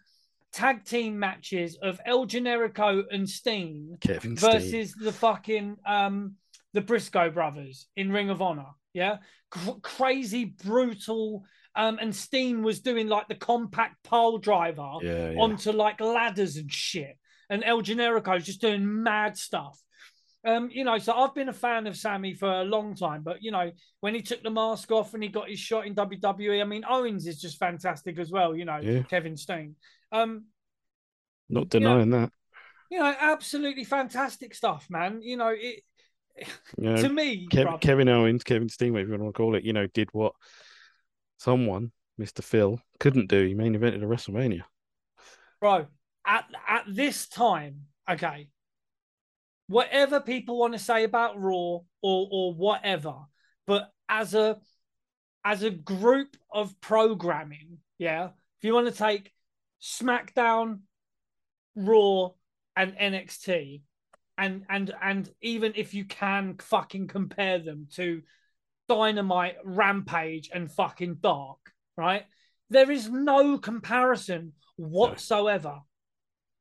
[0.52, 4.50] tag team matches of El Generico and Steen Kevin Steen.
[4.50, 6.36] versus the fucking um
[6.72, 8.70] the Briscoe brothers in Ring of Honor.
[8.94, 9.18] Yeah,
[9.50, 11.44] Cr- crazy brutal.
[11.78, 15.38] Um, and Steen was doing like the compact pole driver Yeah, yeah.
[15.40, 17.16] onto like ladders and shit,
[17.48, 19.78] and El Generico's just doing mad stuff.
[20.44, 23.42] Um, you know, so I've been a fan of Sami for a long time, but
[23.42, 26.60] you know, when he took the mask off and he got his shot in WWE,
[26.60, 28.56] I mean, Owens is just fantastic as well.
[28.56, 29.02] You know, Yeah.
[29.02, 29.76] Kevin Steen.
[30.12, 30.46] Um,
[31.48, 32.32] Not you know, denying that.
[32.90, 35.22] you know, absolutely fantastic stuff, man.
[35.22, 35.82] You know, it
[36.78, 39.64] You know, to me, Kevin, Kevin Owens, Kevin Steen, whatever you want to call it,
[39.64, 40.34] you know, did what
[41.38, 42.42] someone, Mr.
[42.42, 43.46] Phil, couldn't do.
[43.46, 44.62] He main evented a WrestleMania.
[45.60, 45.86] bro,
[46.26, 48.48] at at this time, okay,
[49.68, 53.14] whatever people want to say about Raw or or whatever,
[53.66, 54.58] but as a
[55.44, 59.32] as a group of programming, yeah, if you want to take
[59.80, 60.80] SmackDown,
[61.76, 62.30] Raw,
[62.76, 63.82] and NXT,
[64.36, 68.22] and and and even if you can fucking compare them to
[68.88, 71.58] Dynamite, Rampage, and fucking Dark,
[71.96, 72.24] right?
[72.70, 75.80] There is no comparison whatsoever.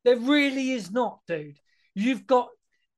[0.04, 1.60] There really is not, dude.
[1.96, 2.50] You've got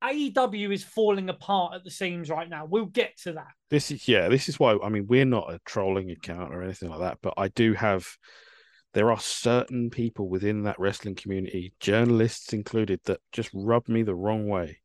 [0.02, 2.64] AEW is falling apart at the seams right now.
[2.64, 3.52] We'll get to that.
[3.68, 6.88] This is yeah, this is why I mean we're not a trolling account or anything
[6.88, 8.06] like that, but I do have
[8.92, 14.14] there are certain people within that wrestling community, journalists included, that just rub me the
[14.14, 14.80] wrong way.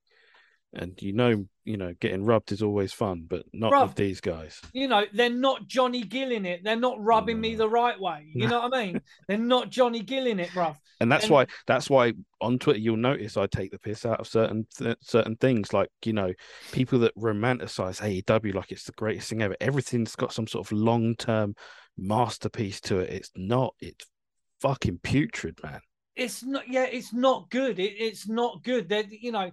[0.77, 3.87] And you know, you know, getting rubbed is always fun, but not Bruv.
[3.87, 4.59] with these guys.
[4.73, 6.63] You know, they're not Johnny Gill in it.
[6.63, 8.27] They're not rubbing me the right way.
[8.33, 9.01] You know what I mean?
[9.27, 10.75] They're not Johnny Gill in it, bruv.
[10.99, 14.19] And that's And- why that's why on Twitter you'll notice I take the piss out
[14.19, 16.33] of certain th- certain things, like you know,
[16.71, 19.55] people that romanticize AEW like it's the greatest thing ever.
[19.59, 21.55] Everything's got some sort of long term
[21.97, 23.09] masterpiece to it.
[23.11, 23.75] It's not.
[23.79, 24.05] It's
[24.61, 25.79] fucking putrid, man.
[26.15, 26.67] It's not.
[26.69, 27.79] Yeah, it's not good.
[27.79, 28.89] It, it's not good.
[28.89, 29.51] They're, you know.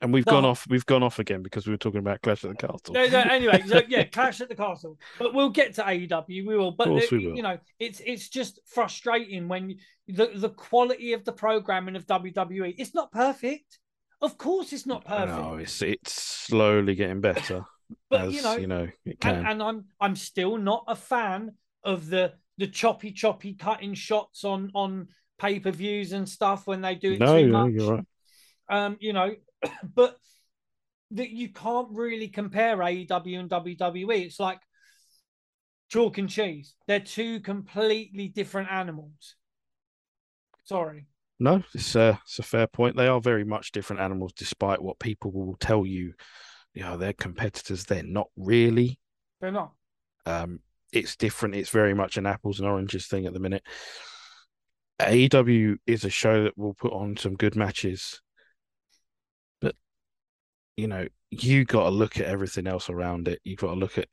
[0.00, 0.66] And we've gone off.
[0.68, 2.94] We've gone off again because we were talking about Clash at the Castle.
[2.94, 4.96] No, no, anyway, so, yeah, Clash at the Castle.
[5.18, 6.46] But we'll get to AEW.
[6.46, 6.70] We will.
[6.70, 7.36] But Of course uh, we will.
[7.36, 12.76] you know, it's it's just frustrating when the the quality of the programming of WWE.
[12.78, 13.78] It's not perfect.
[14.20, 15.36] Of course, it's not perfect.
[15.36, 17.64] know it's it's slowly getting better
[18.10, 19.36] but as you know, it can.
[19.36, 21.52] and, and I'm I'm still not a fan
[21.84, 25.08] of the the choppy choppy cutting shots on on
[25.38, 27.72] pay per views and stuff when they do it no, too no, much.
[27.72, 28.04] you're right.
[28.70, 29.34] Um, you know,
[29.94, 30.16] but
[31.12, 34.26] that you can't really compare AEW and WWE.
[34.26, 34.60] It's like
[35.88, 36.74] chalk and cheese.
[36.86, 39.34] They're two completely different animals.
[40.64, 41.06] Sorry.
[41.40, 42.96] No, it's a it's a fair point.
[42.96, 46.14] They are very much different animals, despite what people will tell you.
[46.74, 47.84] You know, they're competitors.
[47.84, 48.98] They're not really.
[49.40, 49.72] They're not.
[50.26, 50.60] Um,
[50.92, 51.54] it's different.
[51.54, 53.62] It's very much an apples and oranges thing at the minute.
[55.00, 58.20] AEW is a show that will put on some good matches,
[60.78, 63.40] you know, you got to look at everything else around it.
[63.42, 64.06] You've got to look at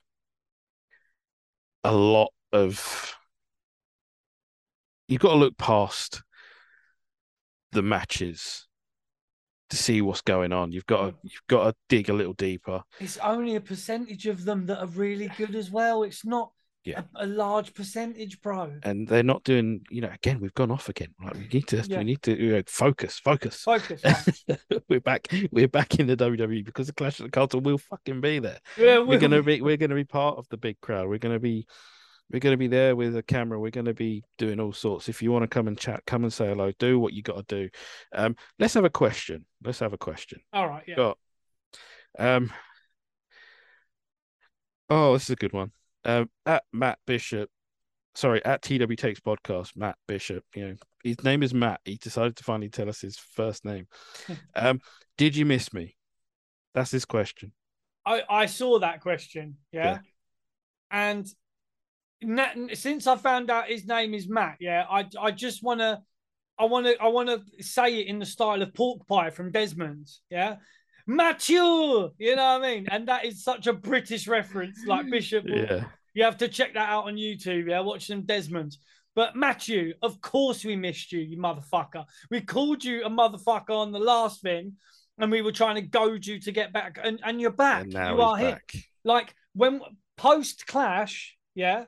[1.84, 3.15] a lot of.
[5.08, 6.23] You've got to look past
[7.71, 8.67] the matches
[9.69, 10.71] to see what's going on.
[10.71, 12.82] You've got to you've got to dig a little deeper.
[12.99, 16.01] It's only a percentage of them that are really good as well.
[16.01, 16.49] It's not
[16.86, 17.02] Yeah.
[17.15, 18.74] a, a large percentage, bro.
[18.84, 21.78] and they're not doing you know again we've gone off again like we need to
[21.88, 21.98] Yeah.
[21.98, 24.02] we need to you know, focus focus Focus.
[24.89, 28.21] we're back we're back in the WWE because the Clash of the Castle will fucking
[28.21, 31.17] be there yeah, we're gonna be we're gonna be part of the big crowd we're
[31.17, 31.65] gonna be
[32.32, 33.60] We're going to be there with a camera.
[33.60, 35.10] We're going to be doing all sorts.
[35.10, 36.71] If you want to come and chat, come and say hello.
[36.80, 37.69] Do what you got to do.
[38.13, 39.45] Um, let's have a question.
[39.63, 40.39] Let's have a question.
[40.52, 40.82] All right.
[40.88, 40.95] Yeah.
[40.95, 41.17] Got
[42.17, 42.52] um.
[44.89, 45.71] Oh, this is a good one.
[46.06, 47.50] Um, at Matt Bishop,
[48.13, 50.44] sorry, at TW Takes Podcast, Matt Bishop.
[50.56, 51.82] You know, his name is Matt.
[51.84, 53.88] He decided to finally tell us his first name.
[54.56, 54.80] um,
[55.18, 55.96] did you miss me?
[56.74, 57.52] That's his question.
[58.06, 59.56] I, I saw that question.
[59.72, 59.84] Yeah.
[59.84, 59.98] Yeah.
[60.91, 61.28] And
[62.22, 66.02] na- since I found out his name is Matt, yeah, I I just want to
[66.60, 69.52] I want to I want to say it in the style of pork pie from
[69.52, 70.58] Desmond's, yeah.
[71.08, 71.58] Matthew,
[72.18, 72.88] you know what I mean?
[72.89, 75.46] And that is such a British reference, like Bishop.
[75.48, 75.86] Yeah.
[76.13, 78.78] You have to check that out on YouTube, yeah, watch some Desmond.
[79.15, 82.06] But Matthew, of course we missed you, you motherfucker.
[82.30, 84.74] We called you a motherfucker on the last thing,
[85.18, 87.84] and we were trying to goad you to get back, and, and you're back.
[87.84, 88.62] And now you are here
[89.06, 89.82] like when
[90.18, 91.86] post clash, yeah,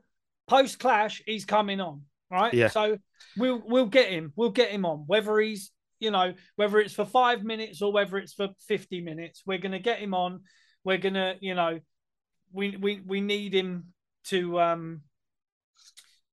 [0.47, 2.53] post clash, he's coming on, right?
[2.53, 2.69] Yeah.
[2.69, 2.97] So
[3.35, 7.05] we'll we'll get him, we'll get him on, whether he's you know whether it's for
[7.05, 10.41] five minutes or whether it's for fifty minutes, we're gonna get him on.
[10.83, 11.79] We're gonna you know
[12.51, 13.93] we we we need him
[14.25, 15.01] to um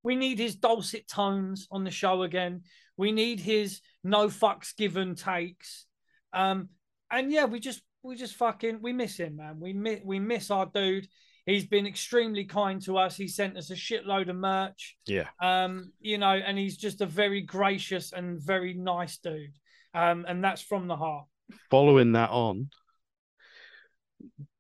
[0.02, 2.62] we need his dulcet tones on the show again.
[2.96, 5.86] We need his no fucks given takes.
[6.32, 6.68] Um,
[7.10, 9.58] and yeah, we just we just fucking we miss him, man.
[9.58, 11.08] We miss we miss our dude.
[11.46, 13.16] He's been extremely kind to us.
[13.16, 14.96] He sent us a shitload of merch.
[15.06, 15.28] Yeah.
[15.42, 19.58] Um, you know, and he's just a very gracious and very nice dude.
[19.92, 21.26] Um, and that's from the heart.
[21.70, 22.70] Following that on,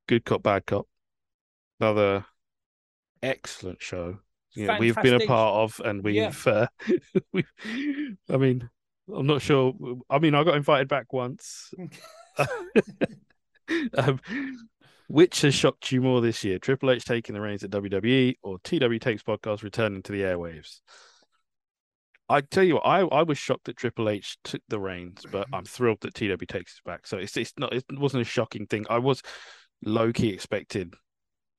[0.06, 0.86] good cop, bad cop.
[1.80, 2.26] Another
[3.22, 4.18] excellent show.
[4.54, 6.32] You know, we've been a part of, and we've, Yeah.
[6.46, 6.66] uh,
[7.32, 7.48] we've.
[8.28, 8.68] I mean,
[9.12, 9.74] I'm not sure.
[10.08, 11.72] I mean, I got invited back once.
[13.96, 14.20] um,
[15.08, 16.58] which has shocked you more this year?
[16.58, 20.80] Triple H taking the reins at WWE or TW Takes Podcast returning to the airwaves?
[22.28, 25.46] I tell you what, I, I was shocked that Triple H took the reins, but
[25.52, 27.06] I'm thrilled that TW takes it back.
[27.06, 28.86] So it's it's not it wasn't a shocking thing.
[28.88, 29.22] I was
[29.84, 30.94] low key expected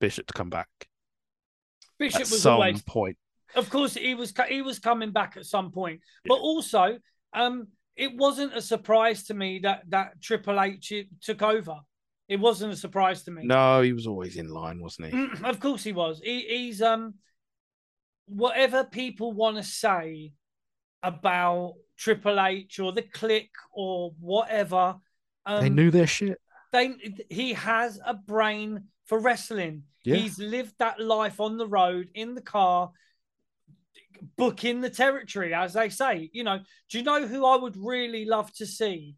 [0.00, 0.68] Bishop to come back
[1.98, 3.16] Bishop at was some always point.
[3.54, 6.98] Of course, he was he was coming back at some point, but also,
[7.32, 11.76] um, it wasn't a surprise to me that that Triple H took over.
[12.28, 13.44] It wasn't a surprise to me.
[13.44, 15.28] No, he was always in line, wasn't he?
[15.44, 16.20] Of course he was.
[16.22, 17.14] He, he's um,
[18.26, 20.32] whatever people want to say
[21.02, 24.96] about Triple H or the Kliq or whatever.
[25.44, 26.40] Um, they knew their shit.
[26.72, 26.94] they
[27.30, 29.84] he has a brain for wrestling.
[30.04, 30.16] Yeah.
[30.16, 32.90] He's lived that life on the road, in the car,
[34.36, 36.30] booking the territory, as they say.
[36.32, 36.58] You know,
[36.90, 39.14] do you know who I would really love to see?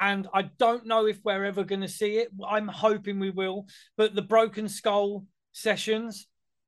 [0.00, 2.28] And I don't know if we're ever going to see it.
[2.48, 3.66] I'm hoping we will.
[3.96, 6.26] But the Broken Skull sessions,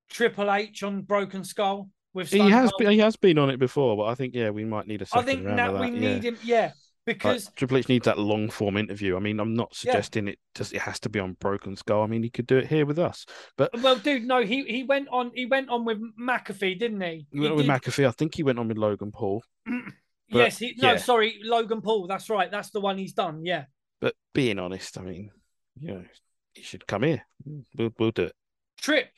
[0.08, 2.78] Triple H on Broken Skull with He has Cold.
[2.80, 5.06] been, he has been on it before, but I think yeah, we might need a
[5.06, 5.96] second I think round now of we that.
[6.00, 6.36] need him.
[6.42, 6.74] Yeah, Like,
[7.06, 9.16] because Triple H needs that long form interview.
[9.16, 9.92] I mean, I'm not Yeah.
[9.92, 12.02] suggesting it just it has to be on Broken Skull.
[12.02, 13.26] I mean, he could do it here with us.
[13.56, 15.30] But well, dude, no, he he went on.
[15.36, 17.26] He went on with McAfee, didn't he?
[17.30, 18.08] he went He with did- McAfee.
[18.08, 19.44] I think he went on with Logan Paul.
[20.30, 20.96] But, yes, he, no, yeah.
[20.98, 22.06] sorry, Logan Paul.
[22.06, 22.50] That's right.
[22.50, 23.44] That's the one he's done.
[23.44, 23.64] Yeah.
[24.00, 25.30] But being honest, I mean,
[25.78, 26.04] you know,
[26.54, 27.26] he should come here.
[27.76, 28.34] We'll we'll do it.
[28.80, 29.08] Trip.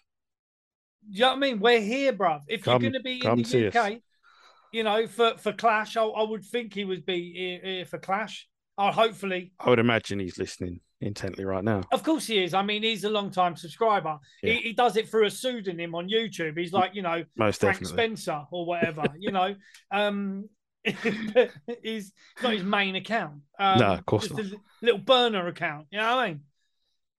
[1.09, 1.61] You know what I mean?
[1.61, 2.41] We're here, bruv.
[2.49, 3.77] If Come- you're going to be in the us.
[3.77, 3.99] UK,
[4.73, 7.99] you know, for for Clash, I, I would think he would be here, here for
[7.99, 8.49] Clash.
[8.79, 11.83] Oh, hopefully, I would imagine he's listening intently right now.
[11.93, 12.55] of course he is.
[12.55, 14.19] I mean, he's a long time subscriber.
[14.43, 14.53] Yeah.
[14.55, 16.57] He, he does it through a pseudonym on YouTube.
[16.57, 17.97] He's like, you know, Most Frank definitely.
[17.97, 19.05] Spencer or whatever.
[19.19, 19.55] you know,
[19.91, 20.49] um,
[21.83, 23.43] he's not his main account.
[23.59, 25.87] Um, No, of course a little burner account.
[25.91, 26.41] You know what I mean?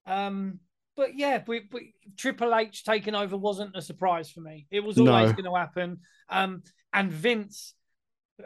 [0.06, 0.60] Um,
[0.95, 4.67] but yeah, we, we, Triple H taking over wasn't a surprise for me.
[4.69, 5.34] It was always No.
[5.34, 5.99] going to happen.
[6.30, 7.73] Um, and Vince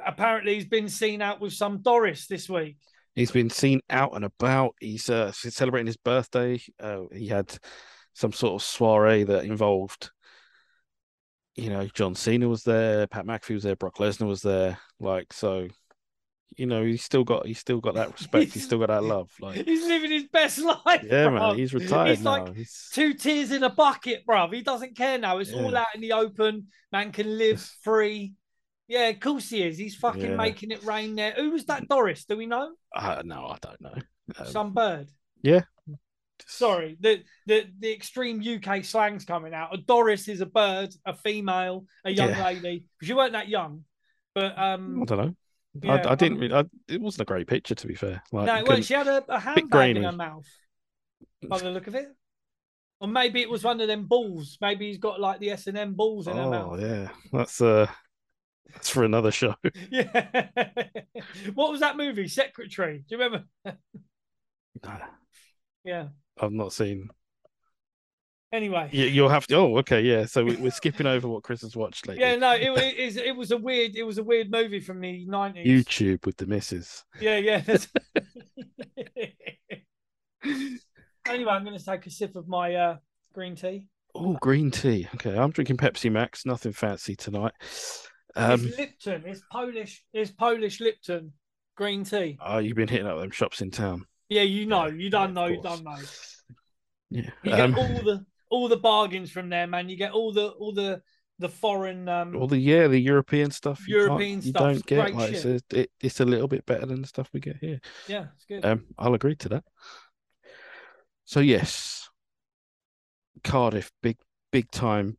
[0.05, 2.77] apparently he's been seen out with some Doris this week.
[3.15, 4.75] He's been seen out and about.
[4.79, 6.61] He's uh, celebrating his birthday.
[6.79, 7.57] Uh, he had
[8.13, 10.11] some sort of soiree that involved,
[11.57, 14.77] you know, John Cena was there, Pat McAfee was there, Brock Lesnar was there.
[14.99, 15.67] Like, so,
[16.55, 18.53] you know, he's still got he's still got that respect.
[18.53, 19.29] he's still got that love.
[19.41, 21.03] Like, He's living his best life.
[21.03, 21.33] yeah, bruv.
[21.33, 22.45] man, he's retired He's now.
[22.45, 24.53] like He's- two tears in a bucket, bruv.
[24.53, 25.39] He doesn't care now.
[25.39, 26.67] It's all out in the open.
[26.91, 28.33] Man can live free.
[28.87, 29.77] Yeah, of course he is.
[29.77, 30.35] He's fucking Yeah.
[30.37, 31.33] making it rain there.
[31.33, 32.23] Who was that Doris?
[32.25, 32.71] Do we know?
[32.95, 33.95] uh, no, I don't know.
[34.39, 35.07] Um, Some bird.
[35.43, 35.65] just-
[36.45, 39.73] Sorry, the, the the extreme UK slang's coming out.
[39.73, 42.45] A Doris is a bird, a female, a young Yeah.
[42.45, 42.85] lady.
[42.97, 43.83] Because you weren't that young.
[44.35, 45.35] But I um don't know.
[45.81, 46.39] yeah, I, I didn't.
[46.39, 48.21] really, I, it wasn't a great picture, to be fair.
[48.31, 50.47] Like, no, well, she had a, a handbag in her mouth.
[51.49, 52.07] By the look of it.
[52.99, 54.57] Or maybe it was one of them balls.
[54.59, 56.79] Maybe he's got like the S and M balls in her mouth.
[56.79, 57.87] Oh yeah, that's uh,
[58.73, 59.53] that's for another show.
[59.91, 60.47] Yeah.
[61.53, 62.27] what was that movie?
[62.27, 62.99] Secretary.
[63.07, 63.45] Do you remember?
[65.83, 66.07] Yeah.
[66.41, 67.09] I've not seen.
[68.53, 68.89] Anyway.
[68.91, 69.55] You, you'll have to.
[69.55, 70.25] Oh, okay, yeah.
[70.25, 72.23] So we, we're skipping over what Chris has watched lately.
[72.23, 75.01] Yeah, no, it, it, is- it was a weird, it was a weird movie from
[75.01, 75.67] the nineties.
[75.67, 77.03] YouTube with the misses.
[77.19, 77.61] Yeah, yeah.
[81.27, 82.97] anyway, I'm going to take a sip of my uh,
[83.33, 83.85] green tea.
[84.15, 85.07] Oh, green tea.
[85.15, 86.45] Okay, I'm drinking Pepsi Max.
[86.45, 87.53] Nothing fancy tonight.
[88.35, 89.23] Um, it's Lipton.
[89.25, 90.03] It's Polish.
[90.13, 91.33] It's Polish Lipton
[91.75, 92.37] green tea.
[92.41, 94.05] oh, you've been hitting up them shops in town.
[94.29, 95.97] Yeah, you know, Yeah, you don't yeah, know, you don't know.
[97.09, 97.29] Yeah.
[97.43, 99.89] You Um, get all the all the bargains from there, man.
[99.89, 101.01] You get all the all the
[101.39, 103.87] the foreign um all the yeah, the European stuff.
[103.87, 105.45] you can't- European you stuff, don't get great like shit.
[105.45, 107.79] it's a, it, it's a little bit better than the stuff we get here.
[108.07, 108.65] yeah, it's good.
[108.65, 109.63] Um, I'll agree to that.
[111.25, 112.09] So yes,
[113.43, 114.17] Cardiff, big
[114.51, 115.17] big time,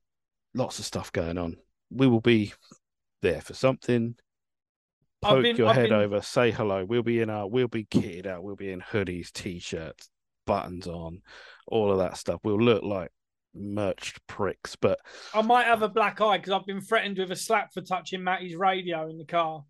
[0.55, 1.57] lots of stuff going on.
[1.91, 2.53] We will be
[3.23, 4.17] there for something.
[5.23, 6.85] Poke been- your I've head been- over, say hello.
[6.85, 8.43] We'll be in our, we'll be kitted out.
[8.43, 10.09] We'll be in hoodies, t-shirts,
[10.47, 11.23] buttons on,
[11.67, 12.41] all of that stuff.
[12.45, 13.11] We'll look like
[13.55, 15.01] merched pricks, but
[15.35, 18.23] I might have a black eye because I've been threatened with a slap for touching
[18.23, 19.65] Matty's radio in the car.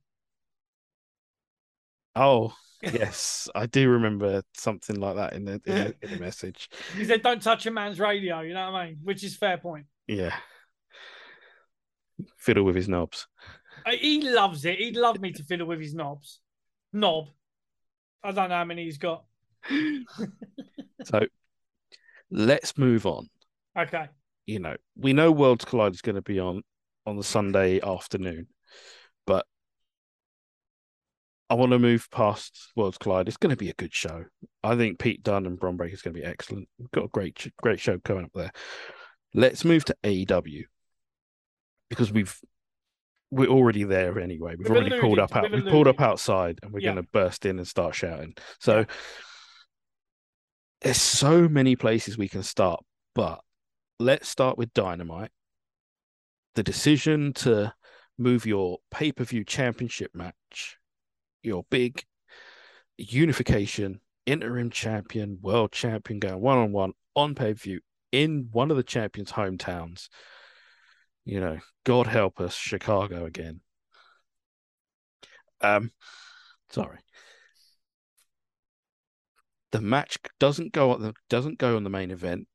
[2.14, 6.68] oh yes, I do remember something like that in the, in the, in the message.
[6.96, 8.98] He said, "Don't touch a man's radio." You know what I mean?
[9.02, 9.86] Which is fair point.
[10.06, 10.34] Yeah,
[12.36, 13.26] fiddle with his knobs.
[13.86, 14.78] Uh, He loves it.
[14.78, 16.40] He'd love me to fiddle with his knobs.
[16.92, 17.28] Knob.
[18.22, 19.24] I don't know how many he's got.
[21.04, 21.20] So
[22.30, 23.28] let's move on.
[23.78, 24.08] Okay.
[24.46, 26.62] You know, we know Worlds Collide is going to be on
[27.06, 28.48] on the Sunday afternoon,
[29.26, 29.46] but
[31.48, 33.28] I want to move past Worlds Collide.
[33.28, 34.24] It's going to be a good show.
[34.62, 36.68] I think Pete Dunne and Bron Breakker is going to be excellent.
[36.78, 38.52] We've got a great great show coming up there.
[39.34, 40.64] Let's move to AEW
[41.88, 42.38] because we've
[43.30, 44.56] we're already there anyway.
[44.56, 45.50] We've, We've already pulled up out.
[45.50, 46.94] we've We've pulled up outside, and we're Yeah.
[46.94, 48.34] going to burst in and start shouting.
[48.60, 48.86] So
[50.80, 52.80] there's so many places we can start,
[53.14, 53.40] but
[53.98, 55.30] let's start with Dynamite.
[56.54, 57.74] The decision to
[58.16, 60.78] move your pay per view championship match,
[61.42, 62.04] your big
[62.96, 67.80] unification, interim champion, world champion going one on one on pay per view
[68.12, 70.08] in one of the champions' hometowns.
[71.28, 73.60] You know, God help us, Chicago again.
[75.60, 75.90] Um,
[76.70, 77.00] sorry.
[79.72, 82.48] The match doesn't go on the doesn't go on the main event,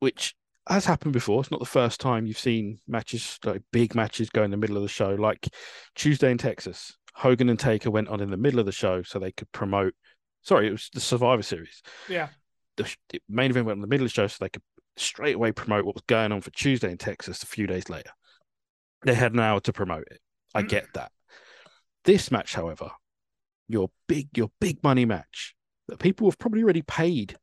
[0.00, 0.34] which
[0.68, 1.40] has happened before.
[1.40, 4.76] It's not the first time you've seen matches like big matches go in the middle
[4.76, 5.14] of the show.
[5.14, 5.48] Like
[5.94, 9.18] Tuesday in Texas, Hogan and Taker went on in the middle of the show so
[9.18, 9.94] they could promote.
[10.42, 11.80] Sorry, it was the Survivor Series.
[12.06, 12.28] Yeah.
[12.76, 14.62] The the main event went in the middle of the show so they could
[14.96, 18.10] straight away promote what was going on for Tuesday in Texas a few days later.
[19.04, 20.20] They had an hour to promote it.
[20.54, 20.68] I Mm.
[20.68, 21.12] get that.
[22.04, 22.90] This match, however,
[23.68, 25.54] your big your big money match
[25.88, 27.36] that people have probably already paid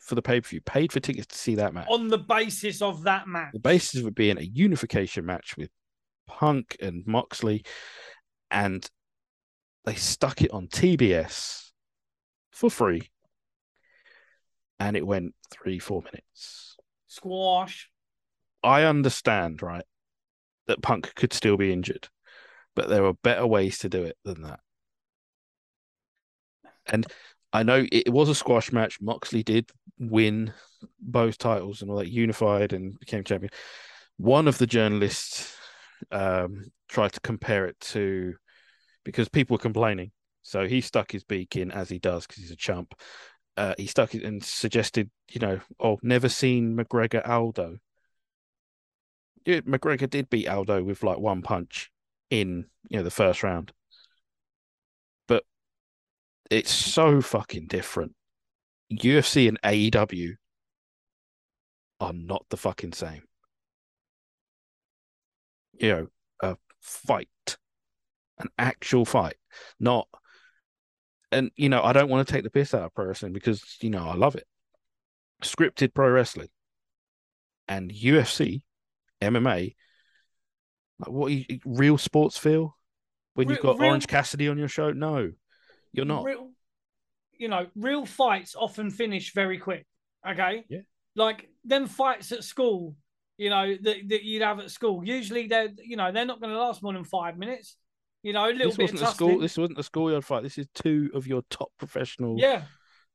[0.00, 1.86] for the pay per view, paid for tickets to see that match.
[1.90, 3.52] On the basis of that match.
[3.52, 5.70] The basis of it being a unification match with
[6.26, 7.64] Punk and Moxley,
[8.50, 8.88] and
[9.84, 11.72] they stuck it on TBS
[12.50, 13.10] for free,
[14.80, 16.67] and it went three four minutes.
[17.18, 17.90] Squash.
[18.62, 19.84] I understand, right,
[20.68, 22.08] that Punk could still be injured,
[22.76, 24.60] but there are better ways to do it than that.
[26.86, 27.06] And
[27.52, 29.00] I know it was a squash match.
[29.00, 30.52] Moxley did win
[31.00, 33.50] both titles and all that, unified and became champion.
[34.16, 35.56] One of the journalists
[36.12, 38.34] um, tried to compare it to
[39.04, 40.12] because people were complaining.
[40.42, 42.94] So he stuck his beak in as he does because he's a chump.
[43.58, 47.78] Uh, he stuck it and suggested, you know, oh, never seen McGregor Aldo.
[49.44, 51.90] Yeah, McGregor did beat Aldo with like one punch
[52.30, 53.72] in you know the first round,
[55.26, 55.42] but
[56.50, 58.14] it's so fucking different.
[58.92, 60.34] UFC and AEW
[62.00, 63.22] are not the fucking same.
[65.80, 66.06] You know,
[66.42, 67.56] a fight,
[68.38, 69.36] an actual fight,
[69.80, 70.06] not.
[71.30, 73.76] And you know, I don't want to take the piss out of pro wrestling because
[73.80, 74.46] you know I love it.
[75.42, 76.48] Scripted pro wrestling
[77.68, 78.62] and UFC,
[79.20, 79.74] MMA.
[81.00, 82.76] Like what you, real sports feel
[83.34, 84.90] when you've got real- Orange Cassidy on your show?
[84.92, 85.30] No,
[85.92, 86.24] you're not.
[86.24, 86.50] Real,
[87.38, 89.86] you know, real fights often finish very quick.
[90.28, 90.64] Okay.
[90.68, 90.80] Yeah.
[91.14, 92.96] Like them fights at school,
[93.36, 95.04] you know, that, that you'd have at school.
[95.04, 97.76] Usually they're, you know, they're not going to last more than five minutes.
[98.22, 99.38] You know, a little This bit wasn't a school.
[99.38, 100.42] This wasn't a schoolyard fight.
[100.42, 102.64] This is two of your top professional Yeah.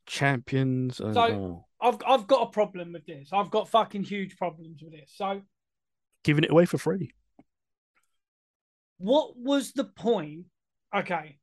[0.05, 0.97] champions.
[0.97, 3.33] So- oh, I've I've got a problem with this.
[3.33, 5.11] I've got fucking huge problems with this.
[5.15, 5.41] So
[6.23, 7.11] Giving it away for free.
[8.97, 10.45] what was the point?
[10.95, 11.37] Okay.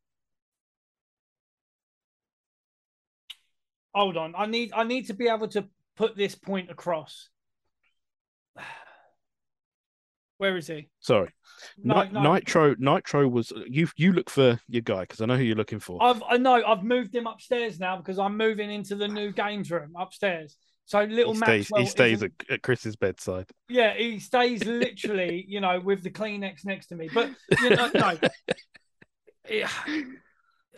[3.95, 4.35] Hold on.
[4.37, 7.29] I need I need to be able to put this point across.
[10.41, 10.89] Where is he?
[11.01, 11.29] Sorry.
[11.77, 12.33] No, Ni- no.
[12.33, 15.81] Nitro Nitro was you you look for your guy because I know who you're looking
[15.81, 16.03] for.
[16.03, 19.71] I've I know I've moved him upstairs now because I'm moving into the new games
[19.71, 20.57] room upstairs.
[20.87, 23.51] So little he stays Maxwell he stays at, at Chris's bedside.
[23.69, 27.11] Yeah, he stays literally, you know, with the Kleenex next to me.
[27.13, 27.29] But
[27.61, 28.19] you know, no,
[29.45, 29.69] It-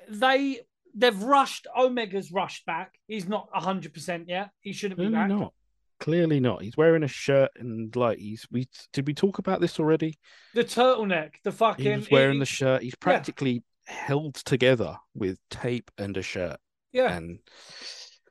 [0.08, 0.58] they
[0.92, 1.68] they've rushed.
[1.72, 2.94] Omega's rushed back.
[3.06, 4.50] He's not hundred percent yet.
[4.60, 5.28] He shouldn't be back.
[5.28, 5.54] not.
[6.02, 6.62] Clearly not.
[6.62, 10.18] He's wearing a shirt and like he's we did we talk about this already?
[10.52, 11.84] The turtleneck, the fucking.
[11.84, 12.82] He was wearing it- the shirt.
[12.82, 16.58] He's practically held together with tape and a shirt.
[16.92, 17.16] yeah.
[17.16, 17.38] And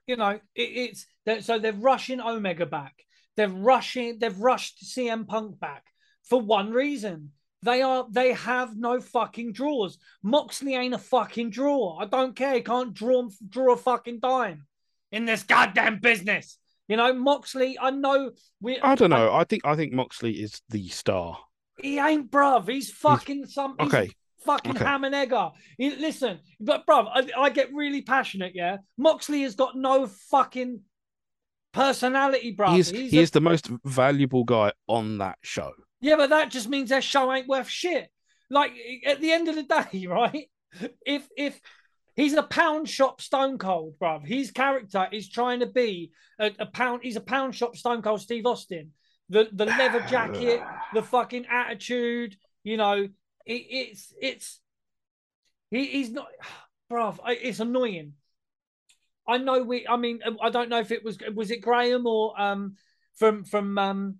[0.05, 3.05] you know, it, it's they're, so they're rushing Omega back.
[3.37, 4.19] They're rushing.
[4.19, 5.85] They've rushed CM Punk back
[6.23, 7.31] for one reason.
[7.63, 8.05] They are.
[8.11, 9.97] They have no fucking draws.
[10.23, 11.99] Moxley ain't a fucking draw.
[12.01, 12.55] I don't care.
[12.55, 14.65] He can't draw draw a fucking dime
[15.11, 16.57] in this goddamn business.
[16.91, 17.77] You know, Moxley.
[17.79, 18.77] I know we.
[18.81, 19.31] I don't know.
[19.33, 21.37] I think I think Moxley is the star.
[21.81, 22.67] He ain't, bruv.
[22.69, 23.75] He's fucking some.
[23.79, 24.11] he's Okay.
[24.45, 24.83] Fucking Okay.
[24.83, 25.51] ham and egger.
[25.77, 28.51] He- listen, but bruv, I, I get really passionate.
[28.55, 30.81] Yeah, Moxley has got no fucking
[31.71, 32.73] personality, bruv.
[32.73, 35.71] He is He's he a- is the most valuable guy on that show.
[36.01, 38.09] yeah, but that just means their show ain't worth shit.
[38.49, 38.73] Like
[39.05, 40.49] at the end of the day, right?
[41.05, 41.61] If if
[42.15, 46.65] he's a pound shop Stone Cold, bruv, his character is trying to be a, a
[46.65, 47.01] pound.
[47.03, 48.91] He's a pound shop Stone Cold Steve Austin.
[49.29, 50.61] The the leather jacket,
[50.93, 52.35] the fucking attitude.
[52.63, 53.07] You know,
[53.45, 54.59] it, it's it's
[55.69, 56.27] he, he's not,
[56.91, 57.19] bruv.
[57.27, 58.13] It's annoying.
[59.27, 59.87] I know we.
[59.87, 62.75] I mean, I don't know if it was was it Graham or um
[63.15, 64.15] from from um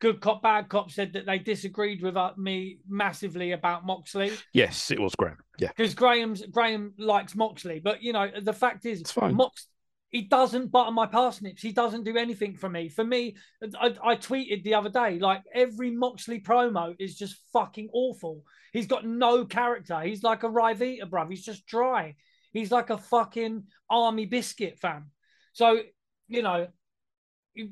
[0.00, 4.90] good cop bad cop said that they disagreed with uh, me massively about Moxley Yes,
[4.90, 5.38] it was Graham.
[5.58, 5.68] Yeah.
[5.76, 9.02] because Graham's Graham likes Moxley, but you know the fact is.
[9.16, 9.66] Mox
[10.12, 11.62] he doesn't butter my parsnips.
[11.62, 12.90] He doesn't do anything for me.
[12.90, 13.34] For me,
[13.80, 18.44] I, I tweeted the other day like every Moxley promo is just fucking awful.
[18.74, 19.98] He's got no character.
[20.00, 21.30] He's like a Ryvita, bruv.
[21.30, 22.16] He's just dry.
[22.52, 25.10] He's like a fucking army biscuit fam.
[25.54, 25.80] So
[26.28, 26.68] you know,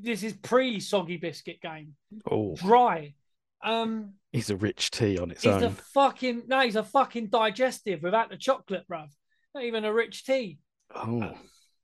[0.02, 1.94] this is pre soggy biscuit game.
[2.30, 3.14] Oh, Dry.
[3.62, 5.64] Um, he's a rich tea on its He's own.
[5.64, 6.60] a fucking no.
[6.60, 9.08] He's a fucking digestive without the chocolate, bruv.
[9.54, 10.58] Not even a rich tea.
[10.94, 11.34] Oh,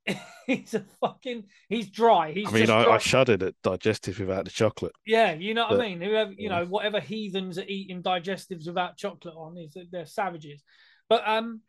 [0.47, 1.43] he's a fucking.
[1.69, 2.31] He's dry.
[2.31, 2.85] He's I mean, I.
[2.85, 4.93] I shuddered at digestive without the chocolate.
[5.05, 6.01] yeah, you know what I mean.
[6.01, 10.63] Whoever you know, whatever heathens are eating digestives without chocolate on is they're savages.
[11.09, 11.61] But um,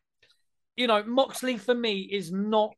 [0.76, 2.74] you know, Moxley for me is not.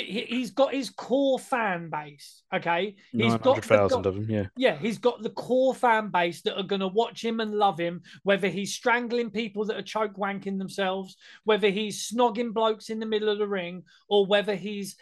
[0.00, 2.42] He- he- He's got his core fan base.
[2.54, 4.26] Okay, he's got thousand of them.
[4.28, 4.46] Yeah.
[4.56, 7.78] yeah, he's got the core fan base that are going to watch him and love
[7.78, 12.98] him, whether he's strangling people that are choke wanking themselves, whether he's snogging blokes in
[12.98, 14.96] the middle of the ring, or whether he's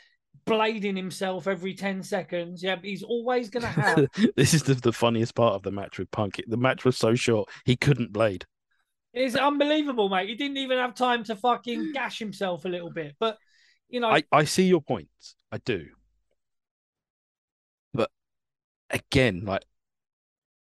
[0.46, 2.62] blading himself every 10 seconds.
[2.62, 4.06] Yeah, but he's always going to have.
[4.36, 6.40] this is the, the funniest part of the match with Punk.
[6.46, 8.46] The match was so short he couldn't blade.
[9.12, 10.28] it's unbelievable, mate.
[10.28, 13.16] He didn't even have time to fucking gash himself a little bit.
[13.20, 13.36] But,
[13.90, 15.36] you know, I, I see your points.
[15.52, 15.86] I do.
[17.92, 18.10] But
[18.90, 19.64] again, like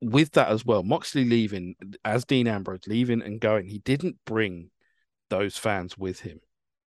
[0.00, 4.70] with that as well, Moxley leaving as Dean Ambrose leaving and going, he didn't bring
[5.30, 6.40] those fans with him.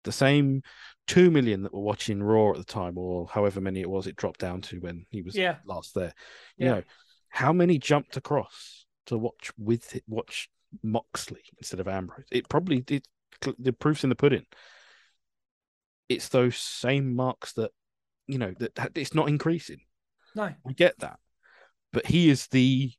[0.05, 0.63] The same
[1.07, 4.17] two million that were watching Raw at the time, or however many it was, it
[4.17, 5.57] dropped down to when he was Yeah.
[5.65, 6.13] last there.
[6.57, 6.73] You Yeah.
[6.73, 6.83] know,
[7.29, 10.49] how many jumped across to watch with watch
[10.83, 12.27] Moxley instead of Ambrose?
[12.31, 13.07] It probably did.
[13.59, 14.47] The proof's in the pudding.
[16.09, 17.71] It's those same marks that
[18.27, 19.81] you know that that it's not increasing.
[20.35, 20.45] no.
[20.67, 21.19] I get that,
[21.93, 22.93] but he is the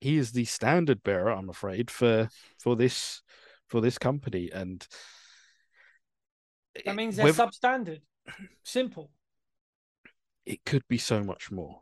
[0.00, 1.30] he is the standard bearer.
[1.30, 3.22] I'm afraid for for this
[3.68, 4.86] for this company, and
[6.84, 8.00] That means they're whether- substandard.
[8.62, 9.10] Simple.
[10.46, 11.80] it could be so much more.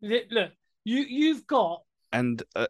[0.00, 0.50] Look,
[0.84, 1.82] you, you've got.
[2.12, 2.66] And uh,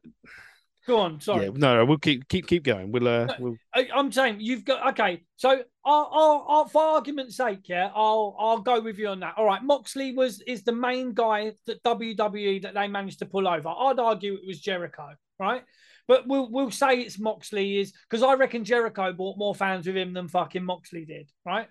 [0.86, 1.44] Go on, sorry.
[1.44, 2.90] yeah, no, no, we'll keep keep keep going.
[2.90, 5.22] We'll uh, we'll I, I'm saying you've got okay.
[5.36, 9.34] So, I'll, I'll, I'll, for argument's sake, yeah, I'll I'll go with you on that.
[9.36, 13.46] All right, Moxley was is the main guy that WWE that they managed to pull
[13.46, 13.68] over.
[13.68, 15.62] I'd argue it was Jericho, right?
[16.08, 19.96] But we'll we'll say it's Moxley is because I reckon Jericho bought more fans with
[19.96, 21.68] him than fucking Moxley did, right?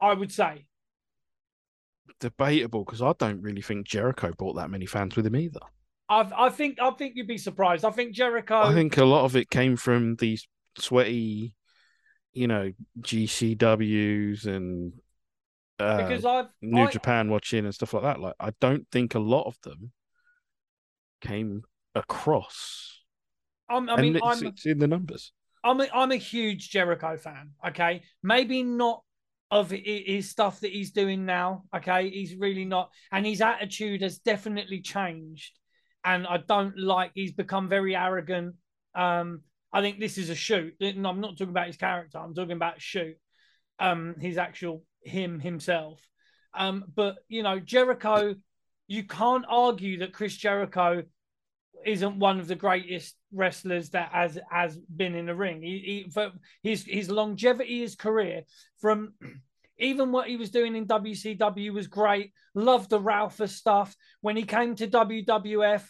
[0.00, 0.66] I would say.
[2.20, 5.60] debatable because I don't really think Jericho brought that many fans with him either.
[6.10, 7.84] I I think I think you'd be surprised.
[7.84, 8.58] I think Jericho.
[8.58, 10.46] I think a lot of it came from these
[10.76, 11.54] sweaty,
[12.32, 14.92] you know, GCWs and
[15.78, 18.20] uh, because I've New I- Japan watching and stuff like that.
[18.20, 19.92] Like, I don't think a lot of them
[21.20, 21.62] came
[21.94, 23.00] across,
[23.68, 25.32] I'm, I mean, it's, I'm it's in the numbers.
[25.62, 27.50] I'm a, I'm a huge Jericho fan.
[27.68, 29.02] Okay, maybe not
[29.50, 31.64] of his stuff that he's doing now.
[31.74, 35.59] Okay, he's really not, and his attitude has definitely changed.
[36.04, 38.54] And I don't like he's become very arrogant.
[38.94, 39.42] Um,
[39.72, 40.74] I think this is a shoot.
[40.80, 42.18] I'm not talking about his character.
[42.18, 43.16] I'm talking about shoot.
[43.78, 46.00] Um, his actual him himself.
[46.54, 48.34] Um, but you know, Jericho,
[48.88, 51.04] you can't argue that Chris Jericho
[51.86, 55.62] isn't one of the greatest wrestlers that has has been in the ring.
[55.62, 56.32] He, he for
[56.62, 58.42] his his longevity, his career
[58.80, 59.14] from
[59.80, 62.32] even what he was doing in WCW was great.
[62.54, 65.84] Loved the Ralph stuff when he came to WWF.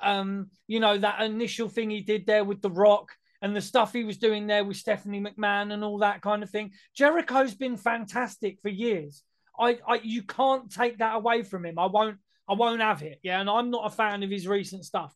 [0.00, 3.92] Um, you know that initial thing he did there with The Rock and the stuff
[3.92, 6.70] he was doing there with Stephanie McMahon and all that kind of thing.
[6.96, 9.22] Jericho's been fantastic for years.
[9.58, 11.78] I, I you can't take that away from him.
[11.78, 12.18] I won't
[12.48, 13.18] I won't have it.
[13.22, 15.14] Yeah, and I'm not a fan of his recent stuff,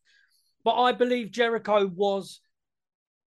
[0.64, 2.40] but I believe Jericho was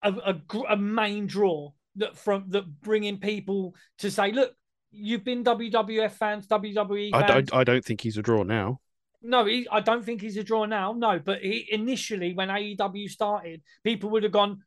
[0.02, 4.52] a, a, a main draw that from that bringing people to say, look,
[4.90, 7.50] you've been WWF fans, WWE I fans.
[7.50, 7.54] don't.
[7.54, 8.80] I don't think he's a draw now.
[9.22, 10.92] No, he, I don't think he's a draw now.
[10.92, 14.62] No, but he, initially when AEW started, people would have gone.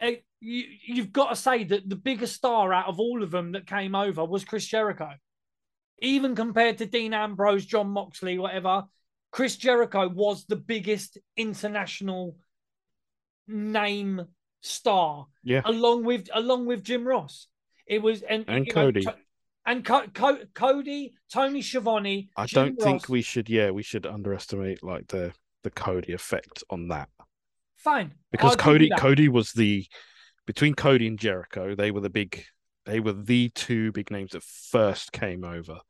[0.00, 3.52] eh, you, you've got to say that the biggest star out of all of them
[3.52, 5.10] that came over was Chris Jericho.
[6.00, 8.84] Even compared to Dean Ambrose, Jon Moxley, whatever,
[9.30, 12.36] Chris Jericho was the biggest international
[13.46, 14.26] name
[14.60, 17.46] star, Yeah, along with along with Jim Ross.
[17.86, 19.02] It was and And know, Cody.
[19.02, 19.16] To-
[19.66, 22.28] and Co- Co- Cody, Tony Schiavone.
[22.36, 23.48] I Jim don't think we should.
[23.48, 25.32] Yeah, we should underestimate like the
[25.62, 27.08] the Cody effect on that
[27.78, 28.90] Fine, because I'll Cody.
[28.98, 29.86] Cody was the
[30.46, 31.74] between Cody and Jericho.
[31.74, 32.44] They were the big.
[32.86, 35.80] They were the two big names that first came over.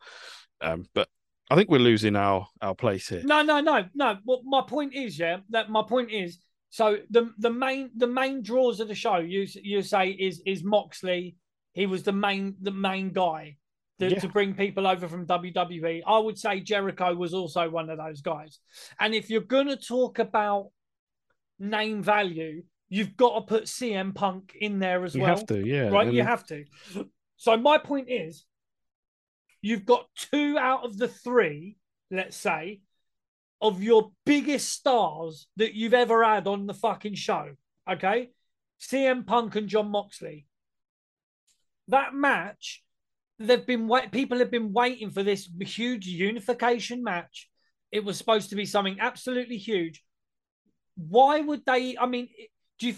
[0.61, 1.09] Um, but
[1.51, 3.23] I think we're losing our our place here.
[3.25, 4.19] No, no, no, no.
[4.25, 6.39] Well, my point is, yeah, that my point is.
[6.71, 10.63] So the the main the main draws of the show, you you say is is
[10.65, 11.37] Moxley.
[11.75, 13.59] He was the main the main guy
[13.99, 14.19] to, Yeah.
[14.21, 16.03] to bring people over from WWE.
[16.07, 18.61] I would say Jericho was also one of those guys.
[18.99, 20.71] And if you're gonna talk about
[21.59, 25.47] name value, you've got to put CM Punk in there as You well You have
[25.47, 25.89] to, yeah.
[25.91, 26.13] right?
[26.13, 26.65] You have to.
[27.37, 28.45] So my point is,
[29.63, 31.77] you've got two out of the three,
[32.11, 32.81] let's say,
[33.61, 37.51] of your biggest stars that you've ever had on the fucking show.
[37.91, 38.31] Okay,
[38.81, 40.47] CM Punk and Jon Moxley.
[41.89, 42.83] That match,
[43.39, 44.11] they've been wait.
[44.11, 47.49] People have been waiting for this huge unification match.
[47.93, 50.03] It was supposed to be something absolutely huge.
[50.97, 51.97] Why would they?
[51.99, 52.29] I mean,
[52.79, 52.95] do you?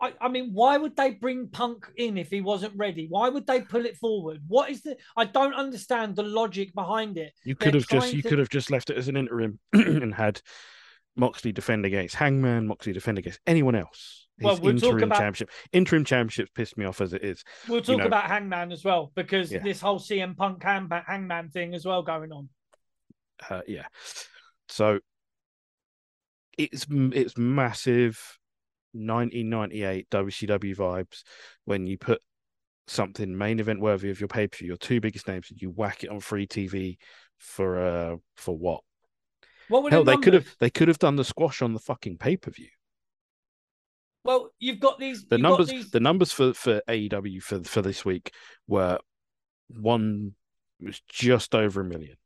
[0.00, 3.06] I, I mean, why would they bring Punk in if he wasn't ready?
[3.08, 4.40] Why would they pull it forward?
[4.46, 4.96] What is the?
[5.16, 7.32] I don't understand the logic behind it.
[7.44, 9.58] You They're could have just you to- could have just left it as an interim
[9.72, 10.40] and had
[11.16, 14.27] Moxley defend against Hangman, Moxley defend against anyone else.
[14.38, 15.50] His Well, we'll talk about- championship.
[15.72, 17.42] Interim championships pissed me off as it is.
[17.68, 19.58] We'll talk know- about Hangman as well because Yeah.
[19.60, 22.48] this whole CM Punk Hangman, Hangman thing as well going on.
[23.50, 23.86] Uh, yeah.
[24.68, 25.00] So
[26.56, 28.38] it's it's massive
[28.92, 31.22] 1998 WCW vibes
[31.64, 32.20] when you put
[32.86, 35.70] something main event worthy of your pay per view, your two biggest names, and you
[35.70, 36.96] whack it on free TV
[37.36, 38.82] for uh for what?
[39.68, 42.36] What Hell, they could have they could have done the squash on the fucking pay
[42.36, 42.68] per view.
[44.24, 45.24] Well, you've got these.
[45.26, 48.32] The numbers these- the numbers for for AEW for for this week
[48.66, 48.98] were
[49.68, 50.34] one
[50.80, 52.16] was just over a million,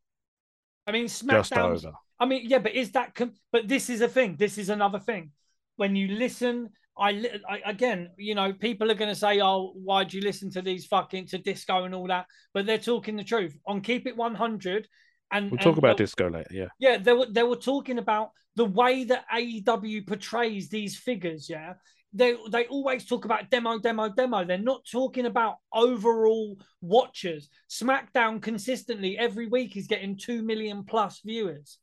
[0.87, 1.93] I mean, just SmackDown.
[2.21, 3.15] I mean, yeah, but is that?
[3.15, 4.37] Com- but this is a thing.
[4.37, 5.33] This is another thing.
[5.77, 9.73] When you listen, I, li- I again, you know, people are going to say, "Oh,
[9.75, 13.17] why do you listen to these fucking to disco and all that?" But they're talking
[13.17, 14.87] the truth on Keep It One Hundred.
[15.33, 16.49] And We'll talk and about disco later.
[16.51, 21.49] Yeah, Yeah, they were they were talking about the way that AEW portrays these figures.
[21.49, 21.75] Yeah,
[22.13, 24.45] they they always talk about demo, demo, demo.
[24.45, 27.49] They're not talking about overall watchers.
[27.71, 31.79] SmackDown consistently every week is getting two million plus viewers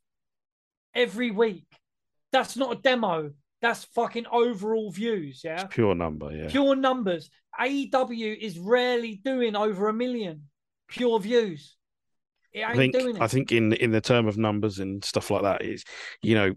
[0.94, 1.66] every week.
[2.32, 3.32] That's not a demo.
[3.60, 5.42] That's fucking overall views.
[5.42, 6.30] Yeah, it's pure number.
[6.32, 7.28] Yeah, pure numbers.
[7.60, 10.44] AEW is rarely doing over a million
[10.88, 11.76] pure views.
[12.54, 12.96] I think.
[13.20, 15.84] I think in in the term of numbers and stuff like that is,
[16.22, 16.54] you know,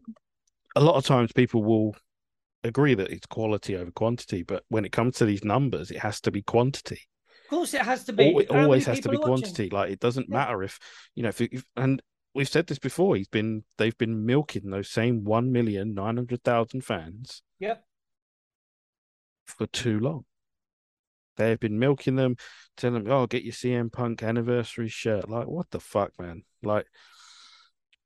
[0.75, 1.95] a lot of times people will
[2.63, 6.21] agree that it's quality over quantity, but when it comes to these numbers, it has
[6.21, 7.01] to be quantity.
[7.45, 8.29] Of course, it has to be.
[8.29, 9.69] It How always has to be quantity.
[9.69, 10.37] Like it doesn't Yeah.
[10.37, 10.79] matter if
[11.15, 12.01] you know if, if and
[12.33, 13.15] we've said this before.
[13.15, 17.83] He's been they've been milking those same one million nine hundred thousand fans Yep.
[19.45, 20.25] for too long.
[21.35, 22.37] They've been milking them,
[22.77, 26.43] telling them, "Oh, get your CM Punk anniversary shirt." Like, what the fuck, man?
[26.61, 26.87] Like,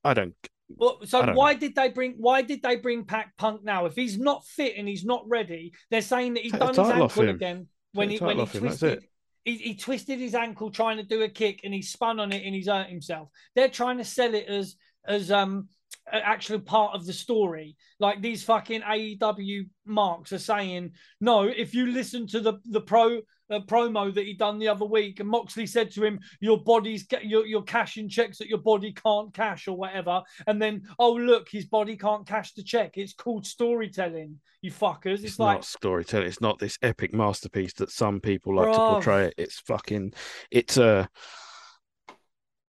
[0.04, 0.36] I don't.
[0.70, 3.86] Well, so don't why did they bring why did they bring Pac Punk now?
[3.86, 6.80] If he's not fit and he's not ready, they're saying that he's Take done his
[6.80, 9.06] ankle again when the he when he off him, that's twisted.
[9.46, 12.46] He, he twisted his ankle trying to do a kick and he spun on it
[12.46, 13.30] and he's hurt himself.
[13.56, 14.76] They're trying to sell it as
[15.06, 15.70] as um
[16.12, 17.76] actually part of the story.
[18.00, 23.22] Like these fucking AEW marks are saying, no, if you listen to the the pro
[23.50, 27.06] uh, promo that he done the other week, and Moxley said to him, "Your body's
[27.06, 31.14] ca- you're, you're cashing checks that your body can't cash or whatever," and then oh
[31.14, 32.98] look, his body can't cash the check.
[32.98, 35.16] It's called storytelling, you fuckers.
[35.16, 36.28] It's, It's, like not storytelling.
[36.28, 39.36] It's not this epic masterpiece that some people like to portray it.
[39.38, 40.14] It's fucking.
[40.52, 41.10] It's a.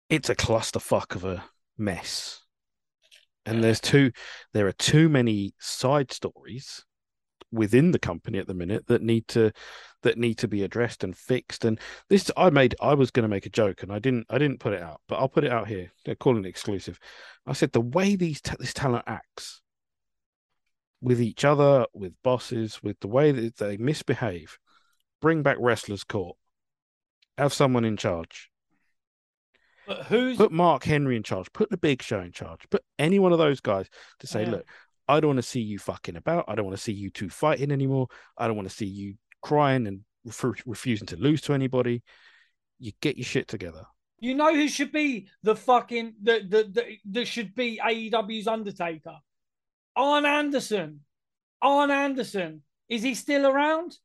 [0.08, 1.44] It's a clusterfuck of a
[1.78, 2.41] mess.
[3.44, 4.12] And there's two.
[4.52, 6.84] There are too many side stories
[7.50, 9.52] within the company at the minute that need to
[10.02, 11.64] that need to be addressed and fixed.
[11.64, 11.78] And
[12.08, 12.74] this, I made.
[12.80, 14.26] I was going to make a joke, and I didn't.
[14.30, 15.92] I didn't put it out, but I'll put it out here.
[16.04, 16.98] They're calling it exclusive.
[17.46, 19.60] I said the way these ta- this talent acts
[21.00, 24.58] with each other, with bosses, with the way that they misbehave,
[25.20, 26.36] bring back wrestlers court,
[27.36, 28.51] have someone in charge,
[29.86, 33.18] but who's put Mark Henry in charge, put the Big Show in charge, put any
[33.18, 33.88] one of those guys
[34.20, 34.50] to say, Yeah.
[34.50, 34.66] look,
[35.08, 36.44] I don't want to see you fucking about.
[36.48, 38.06] I don't want to see you two fighting anymore.
[38.38, 42.02] I don't want to see you crying and ref- refusing to lose to anybody.
[42.78, 43.84] You get your shit together.
[44.20, 49.16] You know who should be the fucking the the, the that should be AEW's Undertaker?
[49.96, 51.00] Arn Anderson.
[51.60, 52.62] Arn Anderson.
[52.88, 53.96] Is he still around?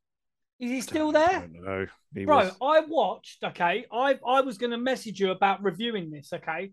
[0.60, 1.48] Is he still there?
[1.52, 1.86] No,
[2.24, 3.86] Bro, was- I watched, okay.
[3.92, 6.72] I I was gonna message you about reviewing this, okay.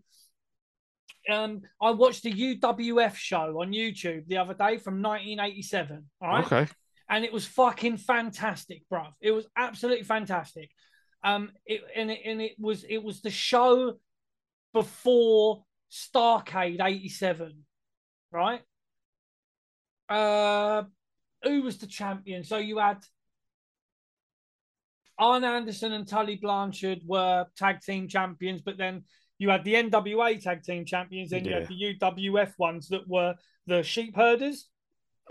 [1.30, 6.04] Um, I watched the UWF show on YouTube the other day from 1987.
[6.20, 6.66] All right okay.
[7.08, 9.12] and it was fucking fantastic, bruv.
[9.20, 10.70] It was absolutely fantastic.
[11.24, 13.94] Um, it, and it, and it was it was the show
[14.72, 17.64] before Starcade '87,
[18.32, 18.62] right?
[20.08, 20.84] Uh,
[21.42, 22.44] who was the champion?
[22.44, 22.98] So you had
[25.18, 29.04] Arn Anderson and Tully Blanchard were tag team champions, but then
[29.38, 33.34] you had the NWA tag team champions, and you had the UWF ones that were
[33.66, 34.68] the sheep herders.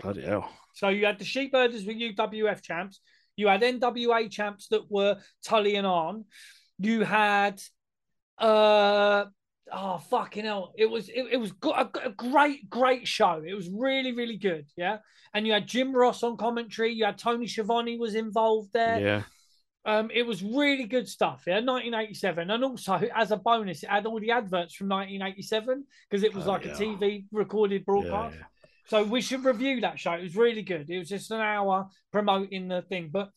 [0.00, 0.48] Bloody hell.
[0.74, 3.00] So you had the sheepherders with UWF champs.
[3.36, 6.24] You had NWA champs that were Tully and Arn.
[6.78, 7.60] You had
[8.38, 9.24] uh
[9.72, 10.72] oh fucking hell.
[10.76, 13.42] It was it, it was go- a, a great, great show.
[13.46, 14.66] It was really, really good.
[14.76, 14.98] Yeah.
[15.32, 16.92] And you had Jim Ross on commentary.
[16.92, 19.00] You had Tony Schiavone was involved there.
[19.00, 19.22] Yeah.
[19.86, 21.44] Um, it was really good stuff.
[21.46, 26.24] Yeah, 1987, and also as a bonus, it had all the adverts from 1987 because
[26.24, 26.82] it was Bloody like a.
[26.82, 28.36] TV recorded broadcast.
[28.36, 28.44] yeah.
[28.88, 30.12] So we should review that show.
[30.12, 30.90] It was really good.
[30.90, 33.10] It was just an hour promoting the thing.
[33.12, 33.30] But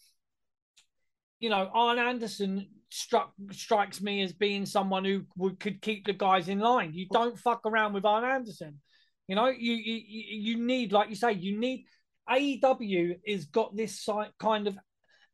[1.39, 6.13] you know, Arn Anderson struck strikes me as being someone who would, could keep the
[6.13, 6.93] guys in line.
[6.93, 8.81] You don't fuck around with Arn Anderson.
[9.27, 11.85] You know, you you you you need, like you say, you need
[12.27, 14.07] AEW is got this
[14.39, 14.77] kind of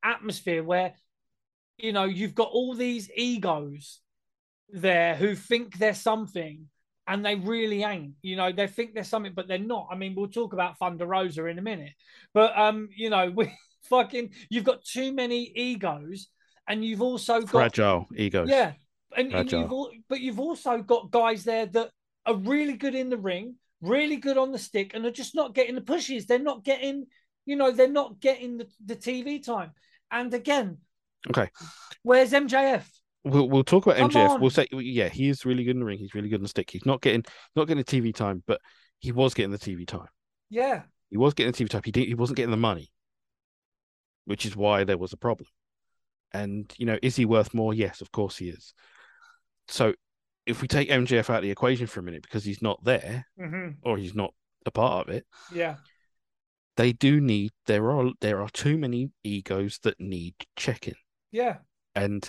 [0.04, 0.94] atmosphere where
[1.78, 4.00] you know you've got all these egos
[4.70, 6.68] there who think they're something
[7.08, 8.16] and they really ain't.
[8.22, 9.88] You know, they think they're something, but they're not.
[9.92, 11.94] I mean, we'll talk about Thunder Rosa in a minute,
[12.34, 13.52] but um, you know, we
[13.84, 16.28] fucking you've got too many egos,
[16.68, 18.50] and you've also got Fragile egos.
[18.50, 18.74] yeah,
[19.16, 21.92] and, and you've all, but you've also got guys there that
[22.26, 25.54] are really good in the ring, really good on the stick, and are just not
[25.54, 26.26] getting the pushes.
[26.26, 27.06] They're not getting,
[27.46, 29.72] you know, they're not getting the, the TV time.
[30.12, 30.78] And again,
[31.30, 31.50] Okay.
[32.04, 32.84] where's MJF?
[33.24, 34.32] We'll we'll talk about Come MJF.
[34.32, 34.42] on.
[34.42, 35.98] We'll say yeah, he is really good in the ring.
[35.98, 36.70] He's really good on the stick.
[36.70, 37.24] He's not getting
[37.56, 38.62] not getting the TV time, but
[39.00, 40.08] he was getting the TV time.
[40.50, 41.82] Yeah, He was getting the TV time.
[41.84, 42.92] He didn't, he wasn't getting the money,
[44.26, 45.48] which is why there was a problem.
[46.34, 47.74] And you know, is he worth more?
[47.74, 48.74] Yes, of course he is.
[49.68, 49.94] So
[50.46, 53.26] if we take MJF out of the equation for a minute because he's not there
[53.40, 54.34] hmm or he's not
[54.66, 55.76] a part of it, yeah,
[56.78, 60.96] they do need there are there are too many egos that need checking.
[61.36, 61.58] Yeah.
[61.96, 62.28] And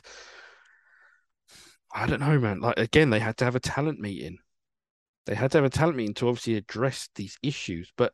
[1.95, 2.61] I don't know, man.
[2.61, 4.39] Like again, they had to have a talent meeting.
[5.27, 7.93] They had to have a talent meeting to obviously address these issues.
[7.97, 8.13] But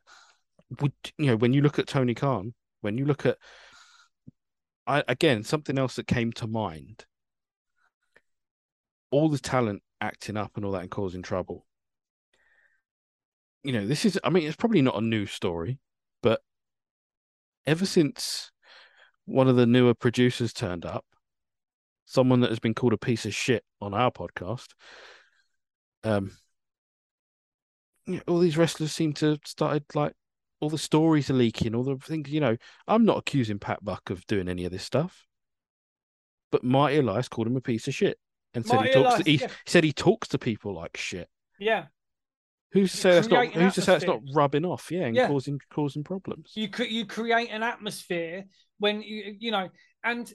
[0.79, 3.37] would you know when you look at Tony Khan, when you look at
[4.85, 7.05] I again something else that came to mind.
[9.09, 11.65] All the talent acting up and all that and causing trouble.
[13.63, 15.79] You know, this is I mean, it's probably not a new story,
[16.21, 16.41] but
[17.65, 18.51] ever since
[19.25, 21.05] one of the newer producers turned up,
[22.05, 24.67] someone that has been called a piece of shit on our podcast.
[26.03, 26.31] Um,
[28.05, 30.13] you know, all these wrestlers seem to have started like
[30.59, 32.29] all the stories are leaking, all the things.
[32.29, 32.57] You know,
[32.87, 35.25] I'm not accusing Pat Buck of doing any of this stuff,
[36.51, 38.17] but Marty Elias called him a piece of shit
[38.53, 39.05] and said Marty he talks.
[39.05, 39.47] Elias, to, he yeah.
[39.65, 41.29] said he talks to people like shit.
[41.59, 41.85] Yeah.
[42.73, 43.47] Who's to say that's not?
[43.47, 44.91] Who's to say that's not rubbing off?
[44.91, 45.27] Yeah, and Yeah.
[45.27, 46.51] causing causing problems.
[46.55, 48.45] You cre- you create an atmosphere
[48.79, 49.69] when you you know,
[50.03, 50.31] and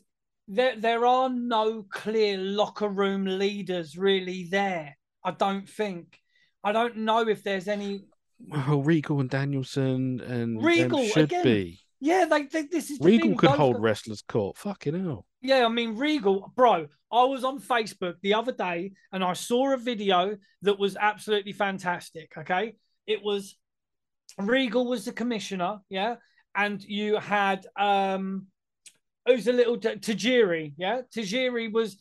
[0.47, 4.97] there there are no clear locker room leaders really there.
[5.25, 6.19] I don't think.
[6.63, 8.05] I don't know if there's any.
[8.41, 11.81] Well, Regal and Danielson and Regal, should again, be.
[12.01, 14.57] Yeah, they, this is the Regal thing, could hold wrestlers court.
[14.59, 15.27] Fucking hell.
[15.41, 16.89] Yeah, I mean Regal, bro.
[17.11, 21.53] I was on Facebook the other day and I saw a video that was absolutely
[21.53, 22.33] fantastic.
[22.37, 22.75] Okay,
[23.07, 23.57] it was
[24.39, 26.17] Regal was the commissioner, yeah,
[26.55, 28.47] and you had um,
[29.27, 31.03] who's a little T- Tajiri, yeah.
[31.15, 31.97] Tajiri was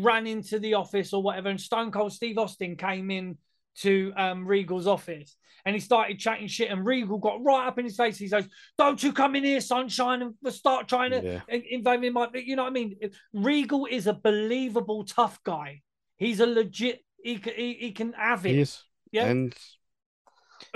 [0.00, 3.38] ran into the office or whatever, and Stone Cold Steve Austin came in
[3.80, 5.36] to um, Regal's office.
[5.66, 8.18] And he started chatting shit, and Regal got right up in his face.
[8.18, 8.46] He goes,
[8.76, 11.40] "Don't you come in here, sunshine, and start trying to Yeah.
[11.48, 12.98] in- invading my you know what I mean?
[13.32, 15.80] Regal is a believable tough guy.
[16.16, 18.50] He's a legit he can he, he can have it.
[18.50, 18.82] He is.
[19.10, 19.26] Yeah.
[19.26, 19.54] And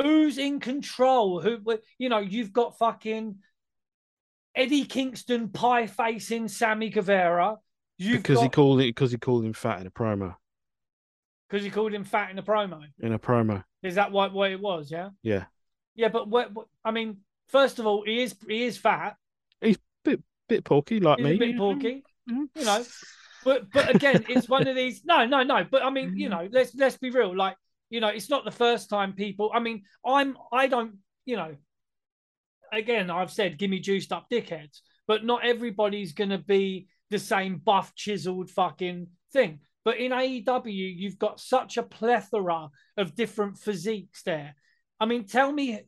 [0.01, 1.41] Who's in control?
[1.41, 1.61] Who
[1.99, 3.37] you know, you've got fucking
[4.55, 7.57] Eddie Kingston pie facing Sammy Guevara.
[7.99, 10.37] You've because he called it because he called him fat in a promo.
[11.49, 12.83] Because he called him fat in a promo.
[13.01, 13.65] In a promo.
[13.83, 14.91] Is that what, what it was?
[14.91, 15.11] Yeah.
[15.23, 15.45] Yeah.
[15.95, 17.19] Yeah, but what, what I mean,
[17.49, 19.17] first of all, he is he is fat.
[19.61, 21.35] He's a bit bit porky like He's me.
[21.35, 22.05] a bit porky.
[22.31, 22.47] Mhm.
[22.55, 22.85] you know.
[23.45, 25.03] But but again, it's one of these.
[25.05, 25.65] No, no, no.
[25.71, 26.19] But I mean, Mm-hmm.
[26.19, 27.37] you know, let's let's be real.
[27.37, 27.57] Like,
[27.91, 29.51] you know, it's not the first time people.
[29.55, 30.99] I mean, I'm I don't.
[31.25, 31.57] You know,
[32.73, 34.81] again, I've said, give me juiced up dickheads.
[35.07, 39.61] But not everybody's gonna be the same buff chiseled fucking thing.
[39.89, 40.67] But in AEW,
[40.99, 42.69] you've got such a plethora
[42.99, 44.55] of different physiques there.
[45.01, 45.81] I mean, tell me,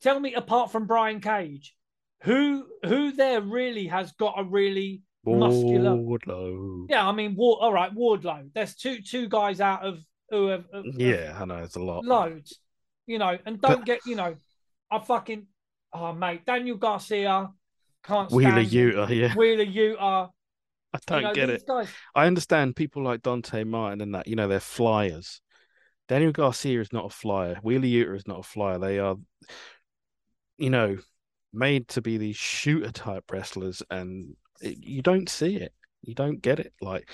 [0.00, 1.76] tell me, apart from Brian Cage,
[2.22, 5.90] who who there really has got a really muscular.
[5.90, 6.86] Wardlow.
[6.88, 8.48] Yeah, I mean, Ward, all right, Wardlow.
[8.54, 9.98] There's two two guys out of
[10.30, 10.64] who have,
[10.96, 12.06] Yeah, I know it's a lot.
[12.06, 12.58] loads,
[13.06, 14.34] you know, and don't But- get, you know,
[14.90, 15.46] I fucking,
[15.92, 17.50] oh mate, Daniel Garcia
[18.02, 18.64] can't Wheeler.
[18.64, 19.34] Yuta, yeah.
[19.34, 20.30] Wheeler Yuta.
[20.94, 21.66] I don't you know, get it.
[21.66, 25.40] Guys, I understand people like Dante Martin and that, you know, they're flyers.
[26.08, 27.58] Daniel Garcia is not a flyer.
[27.62, 28.78] Wheeler Yuta is not a flyer.
[28.78, 29.16] They are,
[30.58, 30.98] you know,
[31.52, 35.72] made to be these shooter type wrestlers, and it, you don't see it.
[36.02, 36.72] You don't get it.
[36.80, 37.08] Like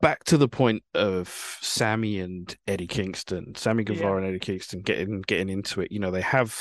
[0.00, 1.28] back to the point of
[1.60, 3.94] Sammy and Eddie Kingston, Sammy Yeah.
[3.94, 5.92] Guevara and Eddie Kingston getting getting into it.
[5.92, 6.58] You know, they have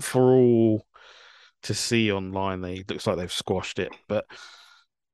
[0.00, 0.86] for all
[1.62, 2.60] to see online.
[2.60, 4.26] They looks like they've squashed it, but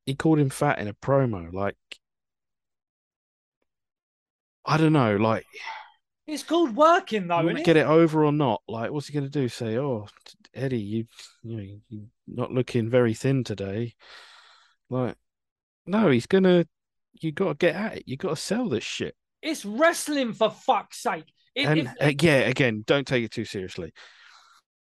[0.06, 1.52] he called him fat in a promo.
[1.52, 1.76] Like,
[4.64, 5.16] I don't know.
[5.16, 5.46] Like,
[6.26, 7.64] it's called working though, isn't wanna it?
[7.64, 8.62] get it over or not?
[8.68, 9.48] Like, what's he gonna do?
[9.48, 10.06] Say, oh,
[10.54, 11.06] Eddie, you,
[11.42, 13.94] you know, you're not looking very thin today.
[14.90, 15.16] Like,
[15.86, 16.66] no, he's gonna.
[17.20, 18.04] You got to get at it.
[18.06, 19.14] You got to sell this shit.
[19.40, 21.26] It's wrestling for fuck's sake.
[21.54, 23.92] If, And if uh, yeah, again, don't take it too seriously.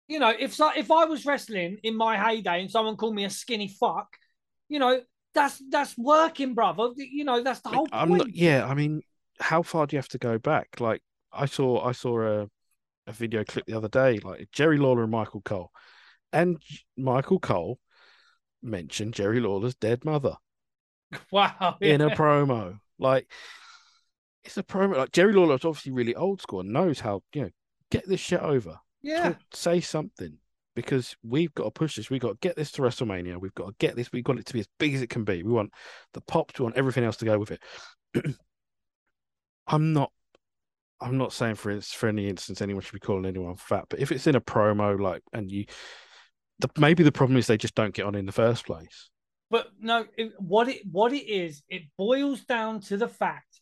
[0.08, 3.26] you know, if so, if I was wrestling in my heyday and someone called me
[3.26, 4.08] a skinny fuck,
[4.68, 5.02] you know,
[5.34, 6.90] that's that's working, brother.
[6.96, 8.20] You know, that's the whole I'm point.
[8.20, 8.36] not.
[8.36, 9.02] Yeah, I mean,
[9.40, 10.80] how far do you have to go back?
[10.80, 12.50] Like, I saw, I saw a
[13.06, 15.72] a video clip the other day, like Jerry Lawler and Michael Cole,
[16.32, 16.62] and
[16.98, 17.80] Michael Cole
[18.62, 20.36] mentioned Jerry Lawler's dead mother
[21.32, 21.78] Wow.
[21.82, 22.80] in a promo.
[22.98, 23.30] Like,
[24.46, 24.96] it's a promo.
[24.98, 27.50] Like Jerry Lawler is obviously really old school and knows how you know
[27.92, 28.78] get this shit over.
[29.02, 29.24] yeah.
[29.34, 30.38] Talk- say something
[30.76, 32.10] because we've got to push this.
[32.10, 33.40] We've got to get this to WrestleMania.
[33.40, 34.12] We've got to get this.
[34.12, 35.44] We've got it to be as big as it can be.
[35.44, 35.72] We want
[36.14, 36.60] the pops.
[36.60, 37.62] We want everything else to go with it.
[39.68, 40.12] I'm not.
[41.02, 44.12] I'm not saying for for any instance anyone should be calling anyone fat, but if
[44.12, 45.66] it's in a promo, like, and you,
[46.60, 49.10] the maybe the problem is they just don't get on in the first place.
[49.50, 53.60] But no, it, what it what it is, it boils down to the fact,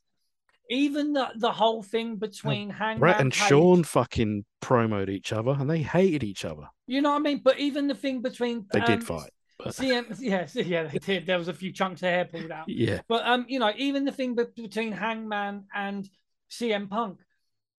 [0.72, 5.52] even the the whole thing between Hangman Brett and Page- Sean fucking promoed each other,
[5.52, 6.68] and they hated each other.
[6.88, 7.42] you know what I mean.
[7.44, 11.26] But even the thing between They did um, fight, but CM, yes, yeah, they did.
[11.26, 12.68] There was a few chunks of hair pulled out.
[12.70, 16.10] yeah, But um, you know, even the thing between Hangman and
[16.50, 17.20] CM Punk,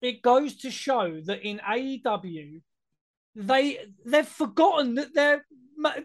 [0.01, 2.61] it goes to show that in AEW,
[3.35, 5.45] they they've forgotten that they're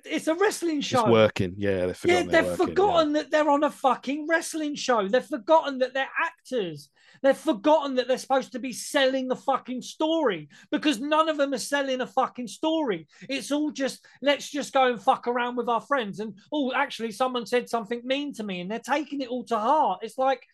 [0.04, 1.00] it's a wrestling show.
[1.00, 1.54] it's working.
[1.56, 2.74] Yeah, they've yeah, forgotten they're they've working, yeah.
[2.74, 5.08] forgotten that they're on a fucking wrestling show.
[5.08, 6.90] They've forgotten that they're actors.
[7.22, 11.52] They've forgotten that they're supposed to be selling the fucking story because none of them
[11.52, 13.08] are selling a fucking story.
[13.28, 16.20] It's all just let's just go and fuck around with our friends.
[16.20, 19.58] And oh, actually, someone said something mean to me, and they're taking it all to
[19.58, 20.00] heart.
[20.02, 20.44] It's like,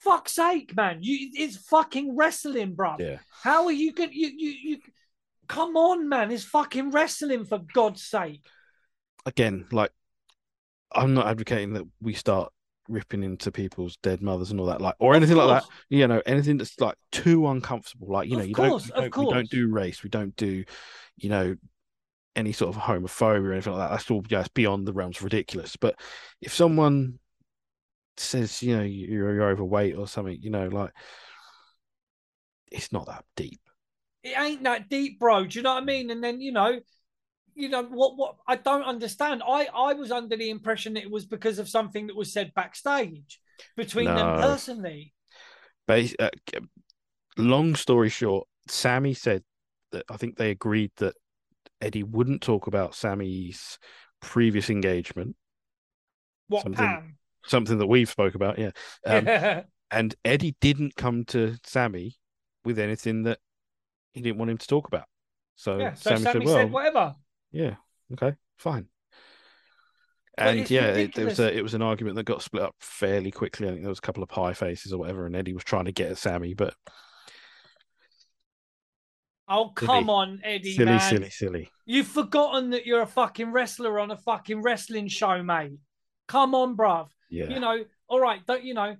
[0.00, 0.98] fuck's sake, man!
[1.00, 2.96] You, it's fucking wrestling, bro.
[2.98, 3.18] Yeah.
[3.42, 4.12] How are you going?
[4.12, 4.78] You, you, you.
[5.48, 6.30] Come on, man.
[6.30, 8.46] It's fucking wrestling for God's sake.
[9.24, 9.90] Again, like
[10.92, 12.52] I'm not advocating that we start
[12.88, 15.70] ripping into people's dead mothers and all that, like or Of anything like that.
[15.88, 18.08] You know, anything that's like too uncomfortable.
[18.08, 20.10] Like you know, Of you course, don't, we of don't, we don't do race, we
[20.10, 20.64] don't do,
[21.16, 21.56] you know,
[22.36, 23.94] any sort of homophobia or anything like that.
[23.94, 25.76] That's all just beyond the realms of ridiculous.
[25.76, 25.98] But
[26.40, 27.18] if someone
[28.16, 30.92] says, you know, you're, you're overweight or something, you know, like
[32.70, 33.60] it's not that deep.
[34.26, 35.44] It ain't that deep, bro.
[35.46, 36.10] Do you know what I mean?
[36.10, 36.80] And then you know,
[37.54, 38.16] you know what?
[38.16, 39.42] What I don't understand.
[39.46, 43.40] I I was under the impression it was because of something that was said backstage
[43.76, 45.14] between them personally.
[45.86, 46.30] But uh,
[47.36, 49.42] long story short, Sammy said
[49.92, 51.14] that I think they agreed that
[51.80, 53.78] Eddie wouldn't talk about Sammy's
[54.20, 55.36] previous engagement,
[56.48, 57.18] What Something- Pam?
[57.46, 58.70] something that we've spoke about, yeah.
[59.06, 59.62] Um, yeah.
[59.92, 62.16] and Eddie didn't come to Sammy
[62.64, 63.38] with anything that
[64.16, 65.06] he didn't want him to talk about.
[65.56, 65.94] So, yeah.
[65.94, 67.14] So Sammy, Sammy, said, said, "Well, whatever.
[67.52, 67.76] yeah,
[68.14, 68.88] okay, fine."
[70.36, 72.74] But And yeah, it, there was a it was an argument that got split up
[72.80, 73.66] fairly quickly.
[73.68, 75.86] I think there was a couple of pie faces or whatever, and Eddie was trying
[75.86, 76.74] to get at Sammy, but
[79.48, 79.84] Oh Silly.
[79.84, 81.10] come on, Eddie, silly, man.
[81.10, 81.72] silly, silly.
[81.84, 85.78] You've forgotten that you're a fucking wrestler on a fucking wrestling show, mate.
[86.26, 87.08] Come on, bruv.
[87.30, 88.96] Yeah, You know, all right, don't you know?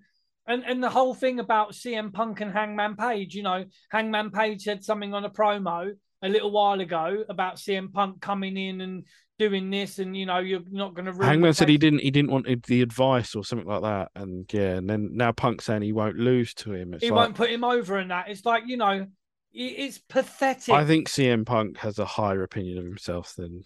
[0.47, 4.63] And and the whole thing about CM Punk and Hangman Page, you know, Hangman Page
[4.63, 5.93] said something on a promo
[6.23, 9.05] a little while ago about CM Punk coming in and
[9.39, 11.25] doing this, and you know, you're not going to.
[11.25, 14.77] Hangman said he didn't he didn't want the advice or something like that, and yeah,
[14.77, 16.95] and then now Punk saying he won't lose to him.
[16.95, 19.07] It's He like won't put him over, and that it's like you know,
[19.53, 20.75] it's pathetic.
[20.75, 23.65] I think CM Punk has a higher opinion of himself than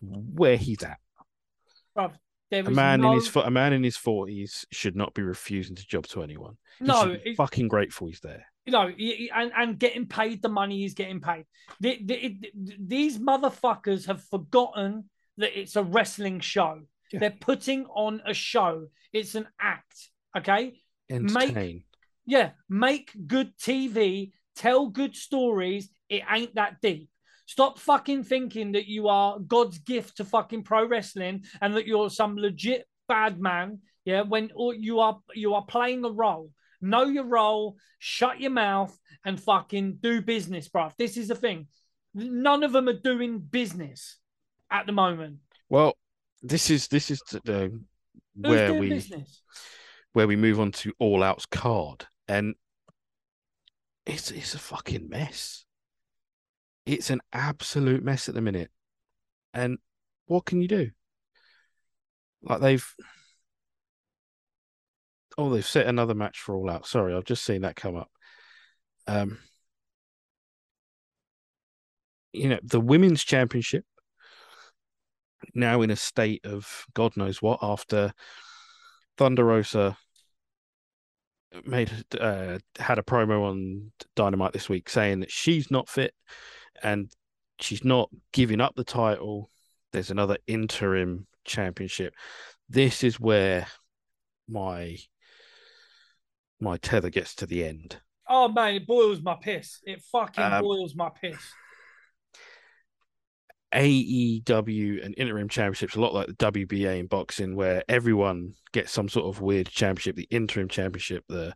[0.00, 0.98] where he's at.
[1.96, 2.12] bruv.
[2.50, 5.74] There A man no, in his a man in his forties should not be refusing
[5.76, 6.56] to job to anyone.
[6.78, 8.46] He no, it- fucking grateful he's there.
[8.64, 8.88] you know,
[9.34, 11.44] and, and getting paid the money he's getting paid.
[11.80, 12.38] The- the-
[12.78, 16.82] these motherfuckers have forgotten that it's a wrestling show.
[17.12, 17.20] Yeah.
[17.20, 18.88] They're putting on a show.
[19.12, 20.10] It's an act.
[20.36, 20.80] Okay.
[21.10, 21.84] Entertain.
[22.26, 22.50] Yeah.
[22.68, 25.88] Make good TV, tell good stories.
[26.08, 27.10] It ain't that deep.
[27.46, 32.10] Stop fucking thinking that you are God's gift to fucking pro wrestling and that you're
[32.10, 33.80] some legit bad man.
[34.04, 36.50] Yeah, when or you are you are playing a role.
[36.80, 40.92] Know your role, shut your mouth, and fucking do business, bruv.
[40.96, 41.66] This is the thing.
[42.14, 44.18] None of them are doing business
[44.70, 45.38] at the moment.
[45.68, 45.96] Well,
[46.42, 47.80] this is this is the
[48.34, 49.42] Who's where we business?
[50.12, 52.54] where we move on to All Out's card, and
[54.06, 55.65] it's it's a fucking mess.
[56.86, 58.70] It's an absolute mess at the minute,
[59.52, 59.78] and
[60.26, 60.90] what can you do?
[62.42, 62.94] Like they've
[65.36, 66.86] oh they've set another match for All Out.
[66.86, 68.10] Sorry, I've just seen that come up.
[69.08, 69.38] Um,
[72.32, 73.84] you know the women's championship
[75.54, 78.12] now in a state of God knows what after
[79.16, 79.96] Thunder Rosa
[81.64, 86.12] made uh, had a promo on Dynamite this week saying that she's not fit
[86.82, 87.10] and
[87.60, 89.50] she's not giving up the title.
[89.92, 92.14] There's another interim championship.
[92.68, 93.66] This is where
[94.48, 94.98] my
[96.60, 98.00] my tether gets to the end.
[98.28, 99.80] Oh man, it boils my piss.
[99.84, 101.38] It fucking Um, boils my piss.
[103.74, 109.08] AEW and interim championships a lot like the WBA in boxing, where everyone gets some
[109.08, 110.16] sort of weird championship.
[110.16, 111.54] The interim championship, the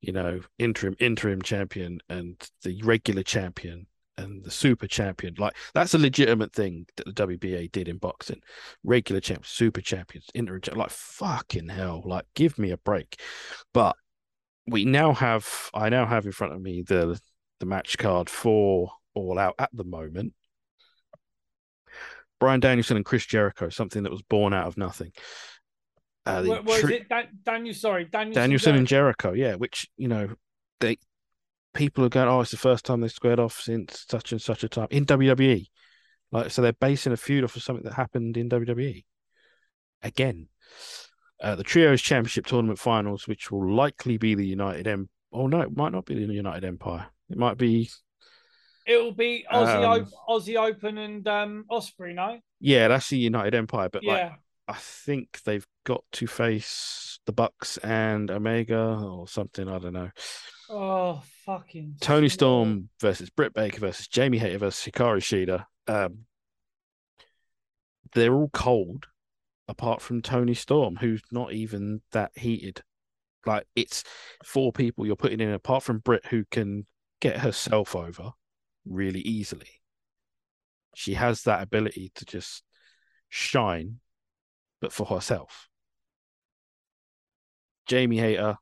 [0.00, 3.86] you know interim interim champion, and the regular champion
[4.20, 5.34] and the super champion.
[5.38, 8.40] Like that's a legitimate thing that the WBA did in boxing.
[8.84, 10.60] Regular champ, super champions, interim.
[10.74, 13.20] Like fucking hell, like give me a break.
[13.74, 13.96] But
[14.66, 17.20] we now have, I now have in front of me the
[17.58, 20.34] the match card for All Out at the moment.
[22.38, 25.12] Bryan Danielson and Chris Jericho, something that was born out of nothing.
[26.24, 27.08] Uh, What, what is tri- it?
[27.08, 28.34] Dan, Daniel, sorry, Daniel.
[28.34, 30.30] Danielson and Jericho, yeah, which you know,
[30.80, 30.96] they
[31.74, 34.64] people are going, oh, it's the first time they squared off since such and such
[34.64, 35.66] a time in WWE.
[36.32, 39.04] Like, so they're basing a feud off of something that happened in WWE.
[40.02, 40.48] Again,
[41.42, 45.08] uh, the trios championship tournament finals, which will likely be the United M.
[45.32, 47.06] Oh no, it might not be the United Empire.
[47.28, 47.90] It might be,
[48.86, 52.40] It'll be Aussie, Um, Op- Aussie Open and um, Ospreay, no?
[52.60, 53.88] yeah, that's the United Empire.
[53.88, 54.34] But like, yeah.
[54.66, 59.68] I think they've got to face the Bucks and Omega or something.
[59.68, 60.10] I don't know.
[60.68, 61.22] Oh,
[61.58, 61.96] fucking.
[62.00, 62.28] Toni.
[62.28, 65.64] Storm versus Britt Baker versus Jamie Hayter versus Hikaru Shida.
[65.86, 66.26] Um,
[68.14, 69.06] they're all cold,
[69.68, 72.82] apart from Toni Storm, who's not even that heated.
[73.46, 74.04] Like it's
[74.44, 76.86] four people you're putting in, apart from Britt, who can
[77.20, 78.32] get herself over.
[78.84, 79.80] really easily.
[80.94, 82.62] She has that ability to just
[83.28, 84.00] shine,
[84.80, 85.68] but for herself.
[87.86, 88.56] Jamie Hayter,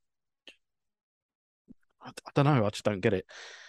[2.09, 2.65] I, I don't know.
[2.67, 3.27] I just don't get it.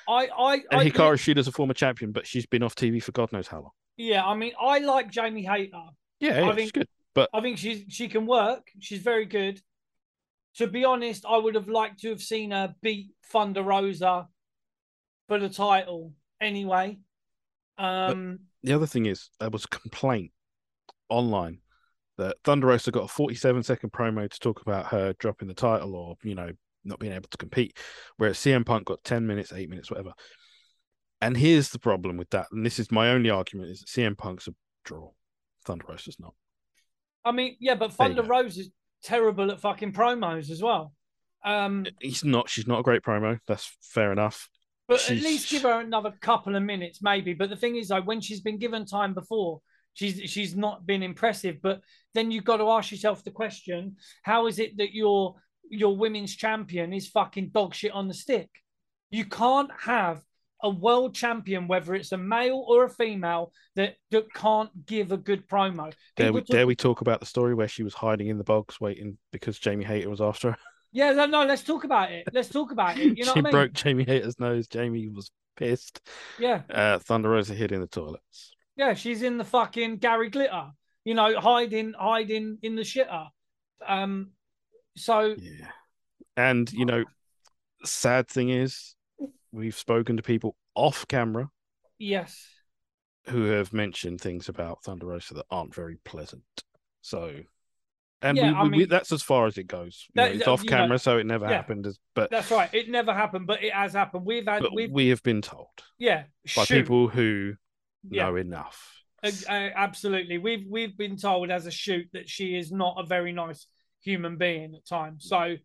[0.08, 3.12] I, I, And I Hikaru Shida's a former champion, but she's been off TV for
[3.12, 3.72] God knows how long.
[3.98, 5.72] yeah, I mean, I like Jamie Hayter.
[6.20, 6.88] Yeah, yeah I she's think- good.
[7.34, 8.68] I think she's she can work.
[8.80, 9.60] She's very good.
[10.56, 14.28] To be honest, I would have liked to have seen her beat Thunder Rosa
[15.28, 16.98] for the title anyway.
[17.78, 20.32] Um, The other thing is, there was a complaint
[21.10, 21.60] online
[22.18, 25.96] that Thunder Rosa got a 47 second promo to talk about her dropping the title
[25.96, 26.52] or, you know,
[26.84, 27.78] not being able to compete,
[28.18, 30.14] whereas CM Punk got 10 minutes, eight minutes, whatever.
[31.22, 32.48] And here's the problem with that.
[32.52, 34.54] And this is my only argument is that CM Punk's a
[34.86, 35.12] draw.
[35.66, 36.34] Thunder Rosa's not.
[37.26, 38.24] I mean, yeah, but Thunder.
[38.24, 38.70] Rose is
[39.04, 40.94] terrible at fucking promos as well.
[41.44, 43.40] Um, He's not, she's not a great promo.
[43.48, 44.50] That's fair enough.
[44.88, 47.34] but she's- at least give her another couple of minutes, maybe.
[47.34, 49.62] But the thing is, though, when she's been given time before,
[49.94, 51.58] she's she's not been impressive.
[51.62, 51.82] But
[52.14, 55.36] then you've got to ask yourself the question: How is it that your
[55.70, 58.50] your women's champion is fucking dog shit on the stick?
[59.12, 60.22] You can't have
[60.62, 65.18] a world champion, whether it's a male or a female, that, that can't give a
[65.18, 65.94] good promo.
[66.18, 68.38] Dare we, People dare talk- we talk about the story where she was hiding in
[68.38, 70.58] the bogs waiting because Jamie Hayter was after her?
[70.92, 72.28] Yeah, no, no, let's talk about it.
[72.34, 73.16] Let's talk about it.
[73.16, 73.52] You know she what I mean?
[73.52, 74.68] broke Jamie Hayter's nose.
[74.68, 76.02] Jamie was pissed.
[76.40, 78.54] Yeah, Uh, Thunder Rosa hid in the toilets.
[78.76, 80.72] yeah, she's in the fucking Gary Glitter,
[81.06, 83.28] you know, hiding, hiding in the shitter.
[83.88, 84.32] Um,
[85.00, 85.72] so Yeah.
[86.38, 87.04] And, you know,
[87.84, 88.96] sad thing is,
[89.52, 91.50] we've spoken to people off camera
[91.98, 92.46] yes,
[93.28, 96.44] who have mentioned things about Thunder Rosa that aren't very pleasant.
[97.02, 97.42] So,
[98.22, 100.06] and Yeah, we, I we, we- mean- that's as far as it goes.
[100.14, 101.56] You know, it's off you know, camera, so it never yeah.
[101.56, 101.88] happened.
[101.88, 102.70] As, but that's right.
[102.74, 104.26] It never happened, but it has happened.
[104.26, 106.24] We've had, we've, we have been told yeah,
[106.56, 106.84] by shoot.
[106.84, 107.54] people who
[108.10, 109.04] yeah, know enough.
[109.24, 110.38] uh, uh, absolutely.
[110.38, 113.68] We've we've been told as a shoot that she is not a very nice
[114.02, 115.26] human being at times.
[115.28, 115.56] So,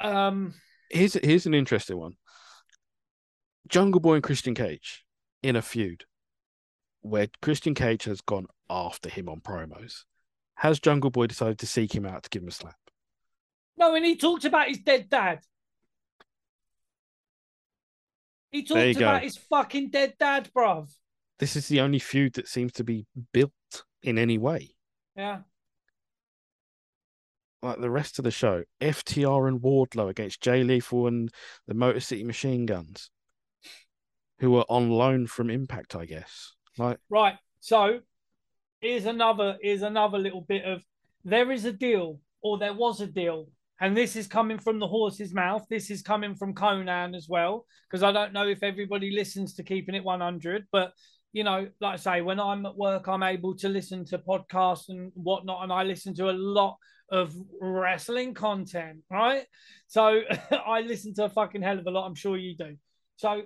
[0.00, 0.54] um,
[0.90, 2.14] Here's here's an interesting one.
[3.68, 5.04] Jungle Boy and Christian Cage
[5.42, 6.04] in a feud
[7.02, 10.04] where Christian Cage has gone after him on promos.
[10.54, 12.74] Has Jungle Boy decided to seek him out to give him a slap?
[13.76, 15.40] no, and he talked about his dead dad.
[18.50, 19.06] He talked go.
[19.06, 20.88] about his fucking dead dad, bruv.
[21.38, 23.52] This is the only feud that seems to be built
[24.02, 24.70] in any way.
[25.16, 25.40] Yeah.
[27.62, 31.30] Like the rest of the show, FTR and Wardlow against Jay Lethal and
[31.66, 33.10] the Motor City Machine Guns,
[34.38, 36.54] who were on loan from Impact, I guess.
[36.76, 37.34] Like, Right.
[37.60, 38.00] So
[38.80, 40.82] here's another is another little bit of
[41.24, 43.48] there is a deal or there was a deal.
[43.80, 45.64] And this is coming from the horse's mouth.
[45.70, 47.64] This is coming from Konnan as well.
[47.88, 50.92] Because I don't know if everybody listens to keeping it 100, but
[51.32, 54.88] you know, like I say, when I'm at work, I'm able to listen to podcasts
[54.88, 56.76] and whatnot, and I listen to a lot
[57.10, 59.44] of wrestling content, right?
[59.86, 60.22] So
[60.66, 62.06] I listen to a fucking hell of a lot.
[62.06, 62.76] I'm sure you do.
[63.16, 63.42] So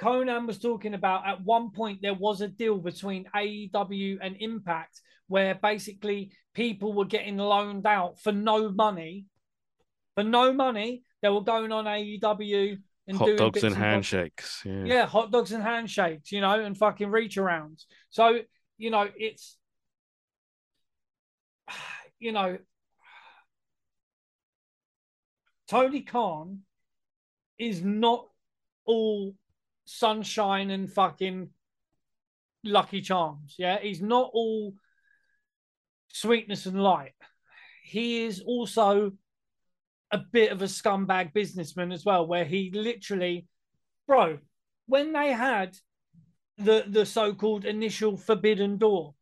[0.00, 5.00] Konnan was talking about at one point there was a deal between AEW and Impact
[5.28, 9.26] where basically people were getting loaned out for no money.
[10.14, 14.62] For no money, they were going on AEW and hot dogs and handshakes.
[14.64, 14.84] Yeah.
[14.84, 17.84] Yeah, hot dogs and handshakes, you know, and fucking reach arounds.
[18.10, 18.40] So,
[18.78, 19.56] you know, it's,
[22.18, 22.58] you know,
[25.68, 26.60] Tony Khan
[27.58, 28.26] is not
[28.84, 29.34] all
[29.84, 31.50] sunshine and fucking
[32.64, 33.56] lucky charms.
[33.58, 34.74] Yeah, he's not all
[36.08, 37.12] sweetness and light.
[37.82, 39.12] He is also
[40.14, 43.46] a bit of a scumbag businessman as well, where he literally,
[44.06, 44.38] bro,
[44.86, 45.76] when they had
[46.56, 49.14] the the so-called initial forbidden door,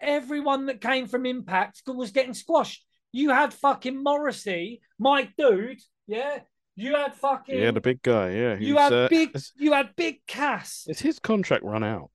[0.00, 2.84] everyone that came from Impact was getting squashed.
[3.12, 6.40] You had fucking Morrissey, my dude, yeah.
[6.76, 8.30] You had fucking Yeah, the big guy.
[8.30, 8.58] Yeah.
[8.58, 10.84] you had uh, big you had big Cass.
[10.88, 12.10] is his contract run out?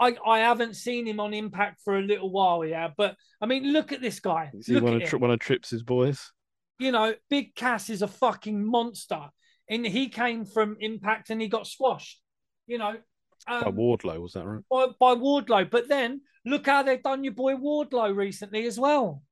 [0.00, 2.88] I, I haven't seen him on Impact for a little while, yeah.
[2.96, 4.50] But I mean, look at this guy.
[4.54, 5.08] Is he one at of.
[5.10, 6.32] Tri- one of Trips' boys?
[6.78, 9.28] You know, Big Cass is a fucking monster,
[9.68, 12.20] and he came from Impact and he got squashed.
[12.66, 12.96] You know,
[13.46, 14.62] um, By Wardlow, was that right?
[14.70, 15.70] by, by Wardlow.
[15.70, 19.22] But then look how they've done your boy Wardlow recently as well.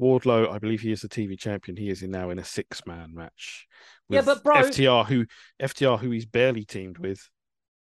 [0.00, 1.76] Wardlow, I believe he is the TV champion.
[1.76, 3.66] He is in now in a six man match.
[4.08, 5.26] Yeah, but bro- FTR, who
[5.60, 7.28] FTR, who he's barely teamed with,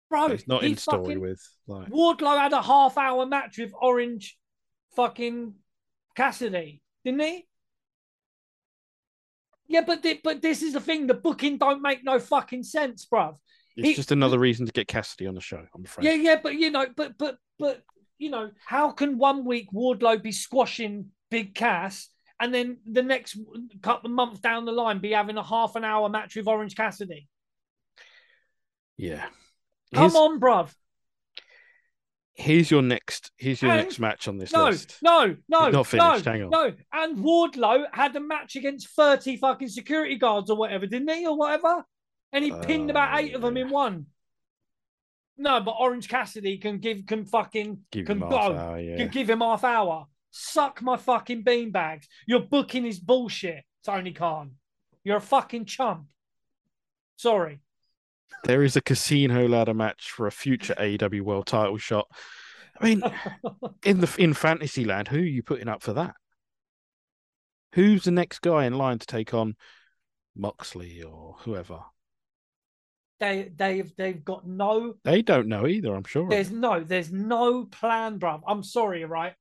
[0.10, 1.42] Bro, he's not he in story with.
[1.68, 4.38] Like, Wardlow had a half hour match with Orange
[4.96, 5.56] fucking
[6.16, 7.48] Cassidy, didn't he?
[9.72, 11.08] Yeah, but thi- but this is the thing.
[11.08, 13.38] The booking don't make no fucking sense, bruv.
[13.78, 15.66] It's He- just another reason to get Cassidy on the show.
[15.74, 16.06] I'm afraid.
[16.06, 17.84] Yeah, yeah, but you know, but but but
[18.18, 22.10] you know, how can one week Wardlow be squashing Big Cass
[22.40, 23.38] and then the next
[23.82, 26.76] couple of months down the line be having a half an hour match with Orange
[26.76, 27.28] Cassidy?
[28.98, 29.26] Yeah.
[29.94, 30.74] Come Here's, on, bruv.
[32.42, 33.32] Here's your next.
[33.38, 34.98] Here's your And- next match on this No, list.
[35.02, 36.50] no, no, It's not finished, no, hang on.
[36.50, 36.74] no.
[36.92, 41.26] And Wardlow had a match against 30 fucking security guards or whatever, didn't he?
[41.28, 41.86] Or whatever.
[42.34, 44.08] And he pinned about Oh, eight of them in one.
[45.38, 48.58] No, but Orange Cassidy can give can fucking Give can him half go.
[48.58, 48.98] hour, yeah.
[48.98, 50.08] You give him half hour.
[50.30, 52.06] Suck my fucking beanbags.
[52.28, 54.56] You're booking his bullshit, Tony Khan.
[55.04, 56.06] You're a fucking chump.
[57.16, 57.60] Sorry.
[58.44, 62.08] There is a casino ladder match for a future AEW World Title shot.
[62.80, 63.04] I mean,
[63.86, 66.16] in the in Fantasyland, who are you putting up for that?
[67.74, 69.56] Who's the next guy in line to take on
[70.36, 71.80] Moxley or whoever?
[73.22, 75.96] they they've they've got no They don't know either.
[75.96, 76.28] I'm sure.
[76.28, 78.42] there's no there's no plan, bruv.
[78.46, 79.34] I'm sorry, right?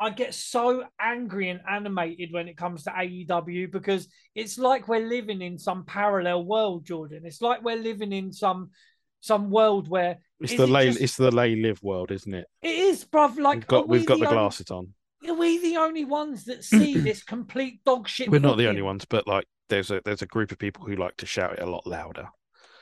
[0.00, 5.06] I get so angry and animated when it comes to AEW because it's like we're
[5.06, 7.22] living in some parallel world, Jordan.
[7.26, 8.70] It's like we're living in some
[9.20, 10.86] some world where It's the it lay.
[10.86, 12.46] just- It's the lay live world, isn't it?
[12.62, 13.38] it is, bruv.
[13.38, 14.94] Like we've got we we've got the only- glasses on.
[15.28, 18.30] Are we the only ones that see this complete dog shit?
[18.30, 20.96] We're not the only ones, but like there's a there's a group of people who
[20.96, 22.28] like to shout it a lot louder.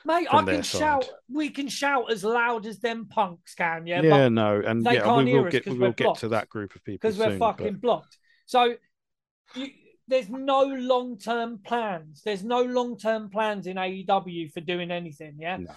[0.08, 1.04] Mate, I can shout.
[1.04, 1.12] side.
[1.30, 4.00] We can shout as loud as them punks can, yeah.
[4.00, 6.28] Yeah, no, and they yeah, can't we hear will us get we will get to
[6.28, 8.16] that group of people because we're soon, but- fucking blocked.
[8.46, 8.76] So
[9.54, 9.68] you,
[10.08, 12.22] there's no long term plans.
[12.24, 15.36] There's no long term plans in AEW for doing anything.
[15.38, 15.58] Yeah.
[15.58, 15.72] No.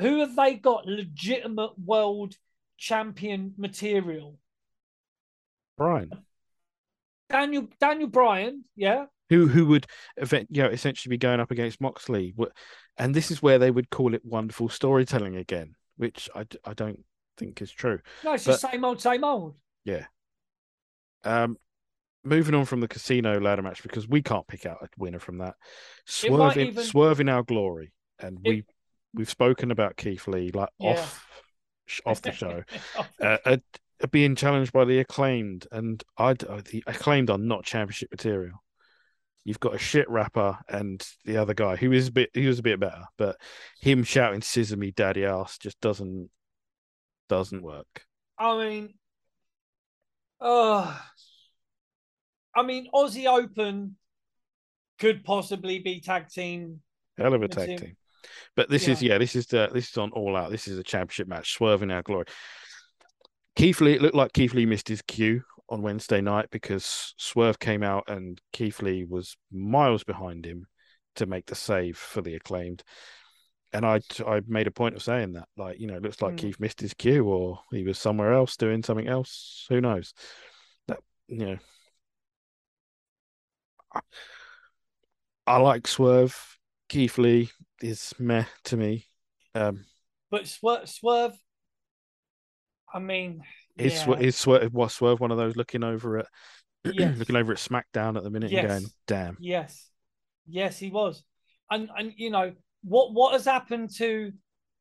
[0.00, 2.34] Who have they got legitimate world
[2.78, 4.38] champion material?
[5.76, 6.10] Brian,
[7.30, 8.64] Daniel Daniel Bryan.
[8.74, 9.06] Yeah.
[9.28, 12.34] Who who would event, you know, essentially be going up against Moxley,
[12.96, 17.04] and this is where they would call it wonderful storytelling again, which I, I don't
[17.36, 18.00] think is true.
[18.24, 19.54] No, it's the same old, same old.
[19.84, 20.06] Yeah.
[21.24, 21.56] Um,
[22.24, 25.38] moving on from the casino ladder match because we can't pick out a winner from
[25.38, 25.54] that.
[26.06, 28.64] Swerving, even- swerve in our glory, and It- we
[29.14, 30.90] we've spoken about Keith Lee like Yeah.
[30.92, 31.26] off
[32.04, 32.62] off the show.
[33.22, 33.56] uh, uh,
[34.10, 38.62] being challenged by the acclaimed, and I uh, the acclaimed are not championship material.
[39.48, 42.58] You've got a shit rapper and the other guy who is a bit he was
[42.58, 43.40] a bit better, but
[43.80, 46.28] him shouting "Scissor me, daddy ass" just doesn't
[47.30, 48.04] doesn't work.
[48.38, 48.94] I mean,
[50.38, 50.94] uh,
[52.54, 53.96] I mean, Aussie Open
[54.98, 56.82] could possibly be tag team.
[57.16, 57.96] Hell of a tag team.
[58.54, 60.50] But this is yeah, this is the this is on all out.
[60.50, 62.26] This is a championship match, Swerve in Our Glory.
[63.56, 67.58] Keith Lee, it looked like Keith Lee missed his cue on Wednesday night because Swerve
[67.58, 70.66] came out and Keith Lee was miles behind him
[71.16, 72.82] to make the save for the acclaimed.
[73.72, 76.32] And I I made a point of saying that, like, you know, it looks like
[76.32, 76.36] Hmm.
[76.38, 79.66] Keith missed his cue or he was somewhere else doing something else.
[79.68, 80.14] Who knows?
[80.86, 81.58] That you know.
[83.92, 84.00] I,
[85.46, 86.56] I like Swerve.
[86.88, 87.50] Keith Lee
[87.82, 89.06] is meh to me.
[89.54, 89.84] Um,
[90.30, 91.38] But Swerve, Swerve
[92.92, 93.42] I mean,
[93.78, 94.04] is yeah.
[94.04, 96.26] Swerve, is Swerve was Swerve one of those looking over at
[96.84, 97.18] Yes.
[97.18, 98.94] looking over at SmackDown at the minute and going, Yes.
[99.06, 99.36] damn.
[99.40, 99.90] Yes,
[100.46, 101.22] yes, he was,
[101.70, 102.52] and and you know
[102.82, 104.32] what what has happened to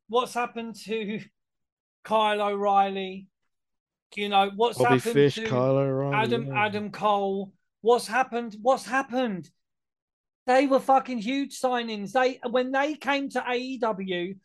[0.08, 1.20] what's happened to
[2.04, 3.28] Kyle O'Reilly?
[4.16, 6.16] You know what's Bobby happened Fish, to Kyle O'Reilly.
[6.16, 6.66] Adam yeah.
[6.66, 7.52] Adam Cole?
[7.82, 8.56] What's happened?
[8.62, 9.50] What's happened?
[10.46, 12.14] They were fucking huge signings.
[12.14, 14.38] They when they came to AEW,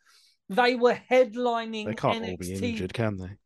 [0.48, 3.36] they were headlining They can't all be injured, can they?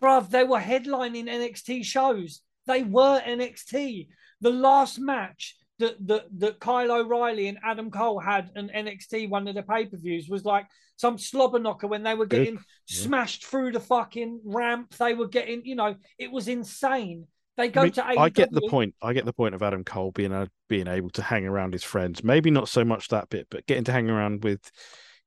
[0.00, 2.40] Bruv, they were headlining NXT shows.
[2.66, 4.08] They were NXT.
[4.40, 9.48] The last match that that that Kyle O'Reilly and Adam Cole had an NXT one
[9.48, 10.66] of the pay per views was like
[10.96, 12.60] some slobber knocker when they were getting Yeah.
[12.86, 14.94] smashed through the fucking ramp.
[14.96, 17.26] They were getting, you know, it was insane.
[17.56, 18.18] They go I, mean, to AEW.
[18.18, 18.94] I get the point.
[19.02, 21.84] I get the point of Adam Cole being a, being able to hang around his
[21.84, 22.22] friends.
[22.22, 24.60] Maybe not so much that bit, but getting to hang around with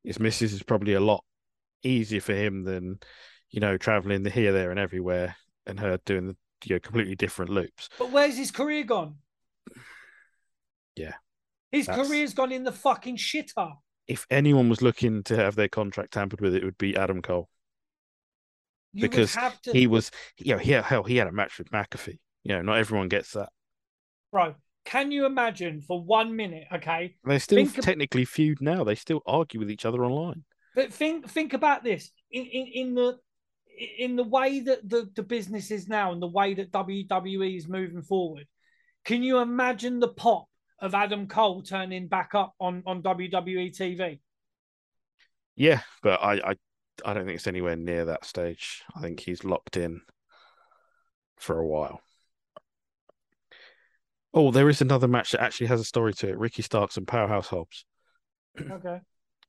[0.03, 1.23] his missus is probably a lot
[1.83, 2.99] easier for him than
[3.53, 6.35] you know traveling the here, there, and everywhere, and her doing the
[6.65, 7.87] you know completely different loops.
[7.97, 9.15] But where's his career gone?
[10.95, 11.13] Yeah.
[11.71, 13.73] His That's- career's gone in the fucking shitter.
[14.07, 17.47] If anyone was looking to have their contract tampered with, it would be Adam Cole.
[18.91, 22.19] You Because to, He was, you know, he hell, he had a match with McAfee.
[22.43, 23.49] You know, not everyone gets that.
[24.31, 24.55] bro.
[24.85, 26.65] Can you imagine for one minute?
[26.73, 28.83] Okay, They still Think ab- technically feud now.
[28.83, 30.43] They still argue with each other online.
[30.75, 33.17] But think think about this in in, in the
[33.97, 37.67] in the way that the, the business is now and the way that WWE is
[37.67, 38.47] moving forward.
[39.05, 40.47] Can you imagine the pop
[40.79, 44.19] of Adam Cole turning back up on, on WWE TV?
[45.55, 46.55] Yeah, but I, I
[47.03, 48.83] I don't think it's anywhere near that stage.
[48.95, 50.01] I think he's locked in
[51.37, 52.01] for a while.
[54.33, 56.37] Oh, there is another match that actually has a story to it.
[56.37, 57.85] Ricky Starks and Powerhouse Hobbs.
[58.59, 58.99] Okay.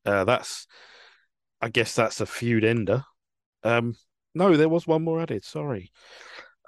[0.05, 0.67] Uh, that's,
[1.61, 3.05] I guess that's a feud ender.
[3.63, 3.97] Um,
[4.35, 5.45] no, there was one more added.
[5.45, 5.91] Sorry.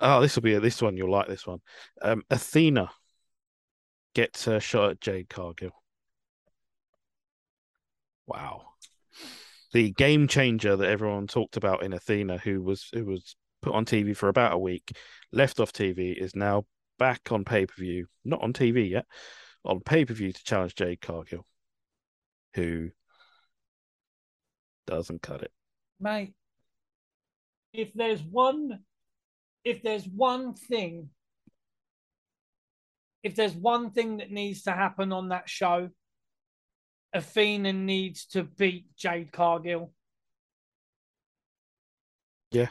[0.01, 0.97] Oh, this will be a, this one.
[0.97, 1.60] You'll like this one.
[2.02, 2.90] Um, Athena
[4.14, 5.72] gets a shot at Jade Cargill.
[8.26, 8.62] Wow.
[9.72, 13.84] The game changer that everyone talked about in Athena, who was who was put on
[13.84, 14.97] TV for about a week,
[15.32, 16.64] left off TV, is now
[16.98, 19.06] back on pay per view, not on TV yet,
[19.64, 21.44] on pay per view to challenge Jade Cargill,
[22.55, 22.90] who
[24.86, 25.51] doesn't cut it.
[26.01, 26.34] Mate,
[27.72, 28.80] if there's one
[29.64, 31.10] if there's one thing
[33.26, 35.90] if there's one thing that needs to happen on that show,
[37.12, 39.93] Athena needs to beat Jade Cargill.
[42.52, 42.68] Yeah.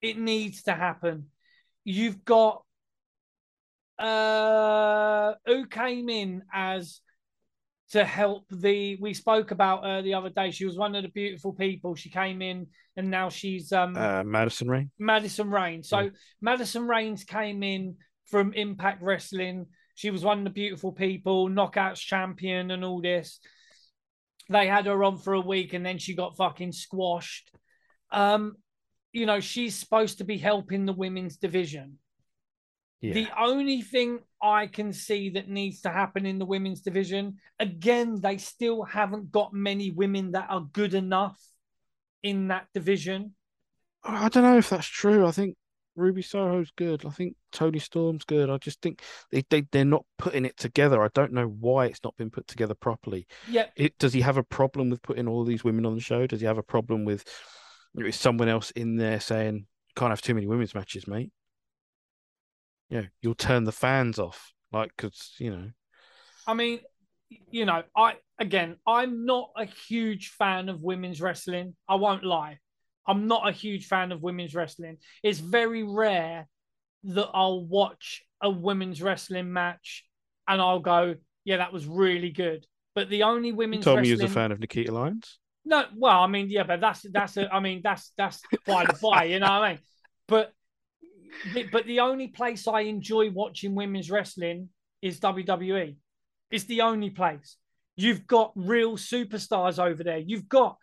[0.00, 1.26] It needs to happen.
[1.84, 2.62] You've got
[3.98, 7.02] uh who came in as
[7.90, 10.50] to help the we spoke about her the other day.
[10.50, 11.94] She was one of the beautiful people.
[11.94, 16.10] She came in and now she's um uh, Madison Rayne Madison Rayne So yeah.
[16.40, 17.96] Madison Rayne's came in
[18.26, 19.66] from Impact Wrestling.
[19.96, 23.40] She was one of the beautiful people, knockouts champion and all this.
[24.48, 27.50] They had her on for a week and then she got fucking squashed.
[28.12, 28.56] Um,
[29.12, 31.98] you know, she's supposed to be helping the women's division.
[33.00, 33.14] Yeah.
[33.14, 38.20] The only thing I can see that needs to happen in the women's division, again,
[38.20, 41.38] they still haven't got many women that are good enough
[42.22, 43.34] in that division.
[44.04, 45.26] I don't know if that's true.
[45.26, 45.56] I think
[45.96, 47.04] Ruby Soho's good.
[47.04, 48.50] I think Toni Storm's good.
[48.50, 51.02] I just think they, they they're not putting it together.
[51.02, 53.26] I don't know why it's not been put together properly.
[53.48, 53.66] Yeah.
[53.76, 56.26] It, does he have a problem with putting all these women on the show?
[56.26, 57.24] Does he have a problem with
[57.98, 59.66] is someone else in there saying
[59.96, 61.32] can't have too many women's matches, mate?
[62.90, 65.70] Yeah, you'll turn the fans off, like because you know.
[66.46, 66.80] I mean,
[67.50, 71.76] you know, I again, I'm not a huge fan of women's wrestling.
[71.88, 72.58] I won't lie.
[73.06, 74.98] I'm not a huge fan of women's wrestling.
[75.22, 76.46] It's very rare
[77.04, 80.04] that I'll watch a women's wrestling match
[80.46, 82.66] and I'll go, yeah, that was really good.
[82.94, 84.16] But the only women's you told wrestling...
[84.16, 85.38] me you was a fan of Nikita Lyons.
[85.64, 88.98] No, well, I mean, yeah, but that's that's a, I mean, that's that's by the
[89.00, 89.78] by, you know what I mean.
[90.26, 90.52] But
[91.72, 94.68] but the only place I enjoy watching women's wrestling
[95.02, 95.96] is WWE.
[96.50, 97.56] It's the only place.
[97.96, 100.18] You've got real superstars over there.
[100.18, 100.76] You've got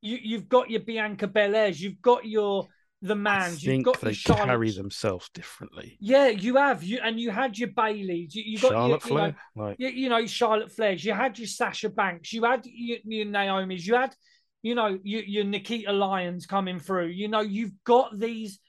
[0.00, 1.80] you you've got your Bianca Belairs.
[1.80, 2.66] You've got your
[3.02, 3.54] the man.
[3.58, 5.96] You've got they carry themselves differently.
[6.00, 8.34] Yeah, you have you and you had your Bayleys.
[8.34, 9.76] You, you got Charlotte your, Flair, you know, like...
[9.78, 11.04] you, you, know Charlotte Flairs.
[11.04, 12.32] You had your Sasha Banks.
[12.32, 13.86] You had your, your Naomi's.
[13.86, 14.14] You had
[14.62, 17.08] you know your, your Nikita Lyons coming through.
[17.08, 18.60] You know you've got these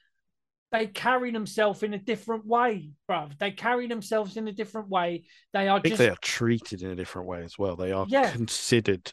[0.74, 3.38] they carry themselves in a different way, bruv.
[3.38, 5.24] They carry themselves in a different way.
[5.52, 7.76] They are just they are treated in a different way as well.
[7.76, 8.32] They are yeah.
[8.32, 9.12] considered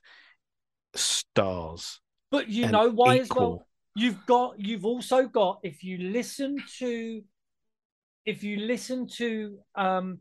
[0.95, 1.99] stars.
[2.31, 3.21] But you know why equal.
[3.21, 3.67] as well?
[3.95, 7.21] You've got you've also got if you listen to
[8.25, 10.17] if you listen to um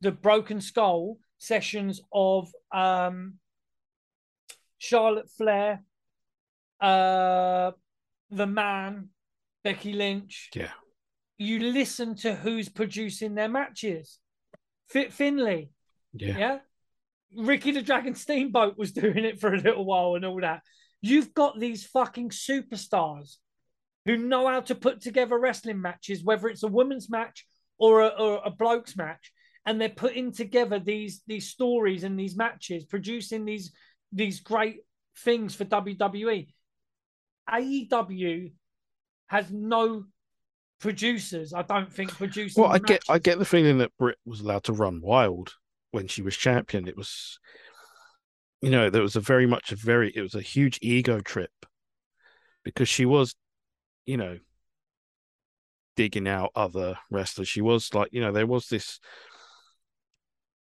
[0.00, 3.34] the Broken Skull sessions of um
[4.78, 5.82] Charlotte Flair,
[6.80, 7.72] uh
[8.30, 9.08] the man,
[9.64, 10.50] Becky Lynch.
[10.54, 10.70] Yeah
[11.38, 14.18] you listen to who's producing their matches.
[14.88, 15.70] Fit Finlay.
[16.12, 16.38] Yeah.
[16.38, 16.58] Yeah.
[17.36, 20.62] Ricky the Dragon Steamboat was doing it for a little while and all that.
[21.00, 23.36] You've got these fucking superstars
[24.06, 27.46] who know how to put together wrestling matches, whether it's a women's match
[27.78, 29.32] or a, or a bloke's match,
[29.66, 33.72] and they're putting together these these stories and these matches, producing these
[34.12, 34.80] these great
[35.18, 36.48] things for WWE.
[37.50, 38.52] AEW
[39.26, 40.04] has no
[40.80, 41.52] producers.
[41.52, 42.56] I don't think producers.
[42.56, 45.54] Well, I get I get the feeling that Britt was allowed to run wild
[45.90, 46.88] when she was champion.
[46.88, 47.38] It was,
[48.60, 51.52] you know, there was a very much a very it was a huge ego trip
[52.64, 53.34] because she was,
[54.06, 54.38] you know,
[55.96, 57.48] digging out other wrestlers.
[57.48, 59.00] She was like, you know, there was this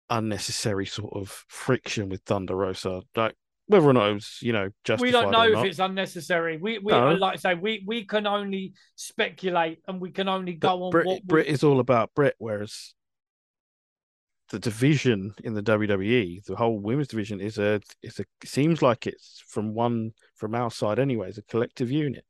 [0.10, 3.02] unnecessary sort of friction with Thunder Rosa.
[3.15, 3.35] Like
[3.68, 6.57] whether or not it was, you know, just we don't know if it's unnecessary.
[6.57, 7.14] We, we no.
[7.14, 10.91] like I say, we we can only speculate and we can only go but on.
[10.91, 12.94] Britt, what Britt is all about Britt, whereas
[14.49, 19.07] the division in the WWE, the whole women's division, is a is a seems like
[19.07, 22.26] it's from one from our side anyway, it's a collective unit,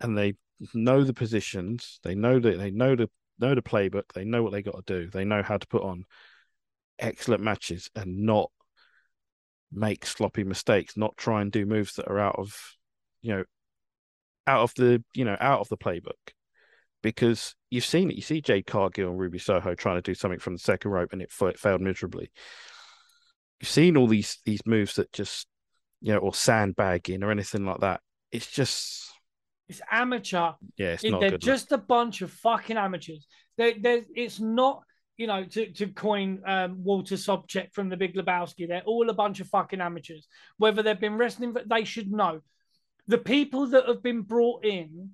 [0.00, 0.34] and they
[0.74, 3.08] know the positions, they know that they know the
[3.38, 5.82] know the playbook, they know what they got to do, they know how to put
[5.82, 6.04] on
[6.98, 8.50] excellent matches and not
[9.72, 12.54] make sloppy mistakes, not try and do moves that are out of,
[13.22, 13.44] you know,
[14.46, 16.32] out of the, you know, out of the playbook.
[17.02, 18.16] Because you've seen it.
[18.16, 21.12] You see Jade Cargill and Ruby Soho trying to do something from the second rope
[21.12, 22.30] and it, it failed miserably.
[23.60, 25.46] You've seen all these these moves that just,
[26.00, 28.00] you know, or sandbagging or anything like that.
[28.30, 29.10] It's just
[29.68, 30.52] it's amateur.
[30.76, 33.26] Yeah, it's It- not they're just a bunch of fucking amateurs.
[33.56, 34.82] They, they, it's not,
[35.22, 38.66] you know, to, to coin um, Walter Sobchak from the Big Lebowski.
[38.66, 40.26] They're all a bunch of fucking amateurs.
[40.56, 42.40] Whether they've been wrestling, they should know.
[43.06, 45.10] The people that have been brought in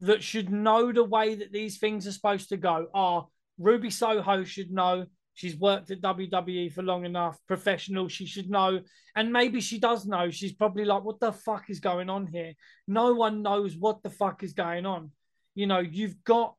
[0.00, 4.42] that should know the way that these things are supposed to go are Ruby Soho
[4.42, 5.06] should know.
[5.34, 8.08] She's worked at WWE for long enough, professional.
[8.08, 8.80] She should know.
[9.14, 10.30] And maybe she does know.
[10.30, 12.54] She's probably like, what the fuck is going on here?
[12.88, 15.12] No one knows what the fuck is going on.
[15.54, 16.56] You know, you've got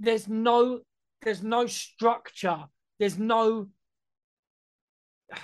[0.00, 0.80] there's no
[1.24, 2.64] there's no structure.
[2.98, 3.68] There's no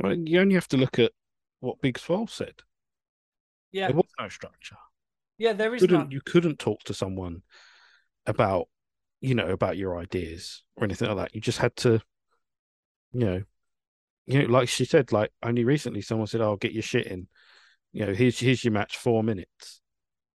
[0.00, 1.12] Well, you only have to look at
[1.60, 2.54] what Big Swole said.
[3.72, 4.76] yeah, There was no structure.
[5.38, 7.42] yeah, there is couldn't you couldn't talk to someone
[8.26, 8.68] about
[9.20, 11.34] you know about your ideas or anything like that.
[11.34, 12.00] You just had to,
[13.12, 13.42] you know,
[14.26, 17.28] you know, like she said, like only recently someone said, "I'll get your shit in."
[17.92, 19.80] You know, here's here's your match, four minutes.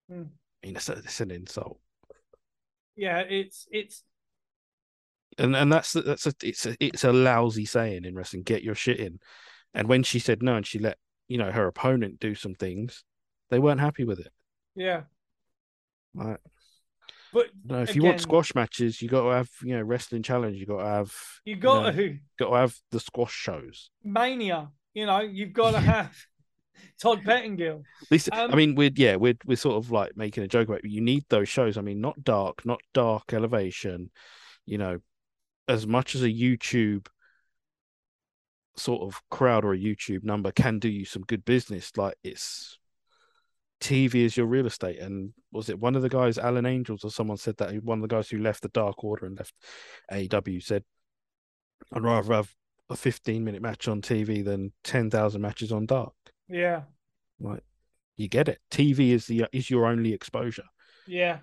[0.09, 0.23] Hmm.
[0.63, 1.79] I mean, a, that's an insult,
[2.95, 4.03] Yeah, it's it's
[5.37, 8.43] and and that's that's a it's a it's a lousy saying in wrestling.
[8.43, 9.19] Get your shit in,
[9.73, 10.97] and when she said no, and she let
[11.27, 13.03] you know her opponent do some things,
[13.49, 14.31] they weren't happy with it.
[14.75, 15.03] yeah.
[16.15, 16.37] Like,
[17.31, 20.57] But no, if you want squash matches, you got to have you know wrestling challenge.
[20.57, 21.13] You got to have
[21.45, 23.89] you got know, to got to have the squash shows.
[24.03, 24.69] mania.
[24.93, 26.15] You know, you've got to have
[27.01, 27.79] Todd Pettingill.
[28.03, 30.67] At least, Um, I mean, we're yeah, we're we're sort of like making a joke
[30.67, 30.83] about.
[30.85, 30.91] It.
[30.91, 31.77] You need those shows.
[31.77, 34.11] I mean, not dark, not dark elevation.
[34.67, 34.99] You know,
[35.67, 37.07] as much as a YouTube
[38.75, 41.91] sort of crowd or a YouTube number can do you some good business.
[41.95, 42.77] Like it's
[43.79, 44.99] TV is your real estate.
[44.99, 48.01] And was it one of the guys, Alan Angels, or someone said that one of
[48.09, 49.53] the guys who left the Dark Order and left
[50.11, 50.83] AEW said,
[51.91, 52.53] "I'd rather have
[52.89, 56.13] a 15 minute match on TV than 10,000 matches on Dark."
[56.47, 56.83] Yeah,
[57.39, 57.63] Like
[58.17, 58.59] you get it.
[58.71, 60.65] TV is the is your only exposure.
[61.07, 61.39] yeah.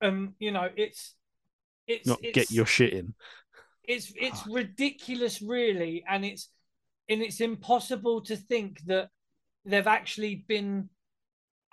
[0.00, 1.14] Um, you know, it's
[1.88, 3.14] it's Not it's, get your shit in.
[3.82, 6.50] it's it's ridiculous really and it's
[7.08, 9.08] and it's impossible to think that
[9.64, 10.88] they've actually been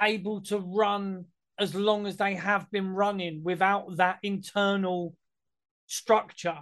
[0.01, 1.25] able to run
[1.59, 5.15] as long as they have been running without that internal
[5.87, 6.59] structure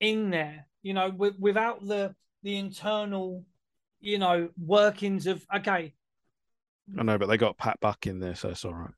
[0.00, 3.44] in there you know with, without the the internal
[4.00, 5.94] you know workings of okay
[6.98, 8.90] I know, but they got Pat Buck in there, so it's all right.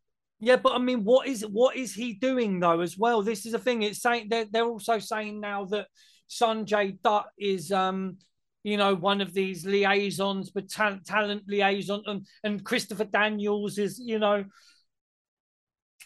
[0.45, 2.81] Yeah, but I mean, what is what is he doing though?
[2.81, 3.83] As well, this is a thing.
[3.83, 5.87] It's saying they're they're also saying now that
[6.29, 8.17] Sanjay Dutt is um
[8.65, 14.01] you know one of these liaisons, but talent talent liaison, and and Christopher Daniels is
[14.05, 14.45] you know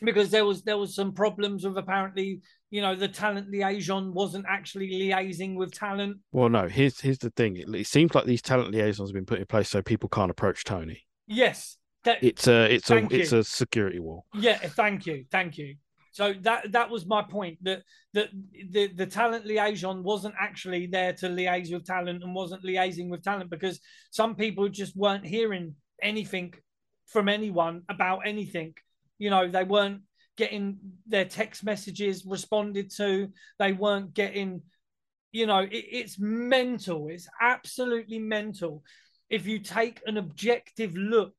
[0.02, 4.44] because there was there was some problems with apparently you know the talent liaison wasn't
[4.46, 6.18] actually liaising with talent.
[6.32, 7.56] Well, no, here's here's the thing.
[7.56, 10.30] It, it seems like these talent liaisons have been put in place so people can't
[10.30, 11.06] approach Tony.
[11.26, 14.24] Yes, that, It's a it's a Thank it's a security wall.
[14.34, 15.76] Yeah, thank you, thank you.
[16.12, 17.82] So that that was my point that
[18.14, 18.30] that
[18.70, 23.22] the the talent liaison wasn't actually there to liaise with talent and wasn't liaising with
[23.22, 23.80] talent because
[24.10, 26.54] some people just weren't hearing anything
[27.06, 28.72] from anyone about anything.
[29.18, 30.00] You know, they weren't
[30.38, 33.28] getting their text messages responded to.
[33.58, 34.62] They weren't getting,
[35.32, 37.08] you know, it, it's mental.
[37.08, 38.82] It's absolutely mental.
[39.28, 41.34] If you take an objective look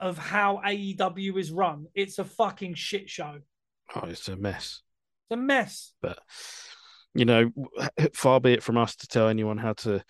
[0.00, 1.86] of how AEW is run.
[1.94, 3.38] It's a fucking shit show.
[3.94, 4.82] Oh, it's a mess.
[5.30, 5.92] It's a mess.
[6.00, 6.18] But
[7.14, 7.50] you know,
[8.12, 10.02] far be it from us to tell anyone how to,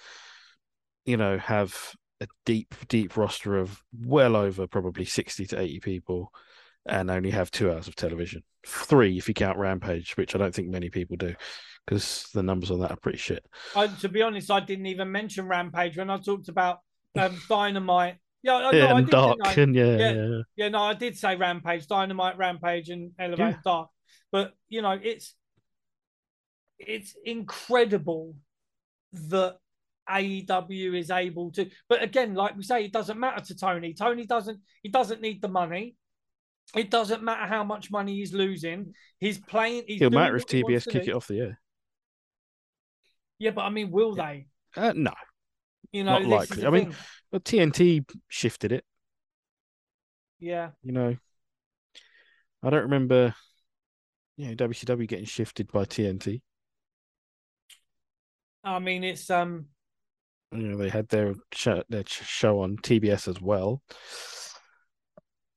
[1.04, 6.32] you know, have a deep, deep roster of well over probably sixty to eighty people,
[6.86, 8.42] and only have two hours of television.
[8.66, 11.34] Three if you count Rampage, which I don't think many people do,
[11.86, 13.44] because the numbers on that are pretty shit.
[13.74, 16.80] I, to be honest, I didn't even mention Rampage when I talked about
[17.16, 18.16] um, Dynamite.
[18.42, 20.12] Yeah, I, yeah, no, I and did, dark, and yeah, Yeah.
[20.12, 20.42] yeah.
[20.56, 23.60] Yeah, no, I did say Rampage, Dynamite, Rampage, and Elevate Yeah.
[23.64, 23.88] Dark.
[24.30, 25.34] But you know, it's
[26.78, 28.36] it's incredible
[29.12, 29.56] that
[30.08, 31.68] AEW is able to.
[31.88, 33.94] But again, like we say, it doesn't matter to Tony.
[33.94, 34.60] Tony doesn't.
[34.82, 35.96] He doesn't need the money.
[36.76, 38.92] It doesn't matter how much money he's losing.
[39.18, 39.84] He's playing.
[39.88, 41.10] He's It'll matter if what he wants TBS kick do.
[41.10, 41.60] it off the air.
[43.38, 44.46] Yeah, but I mean, will they?
[44.76, 45.12] Uh, no,
[45.92, 46.66] You know, Not likely.
[46.66, 46.94] I mean-
[47.30, 48.84] but TNT shifted it.
[50.38, 51.16] yeah, You know,
[52.62, 53.34] I don't remember.
[54.36, 56.40] Yeah, WCW getting shifted by TNT.
[58.64, 59.66] I mean, it's um,
[60.52, 63.82] You know, they had their show, their show on TBS as well.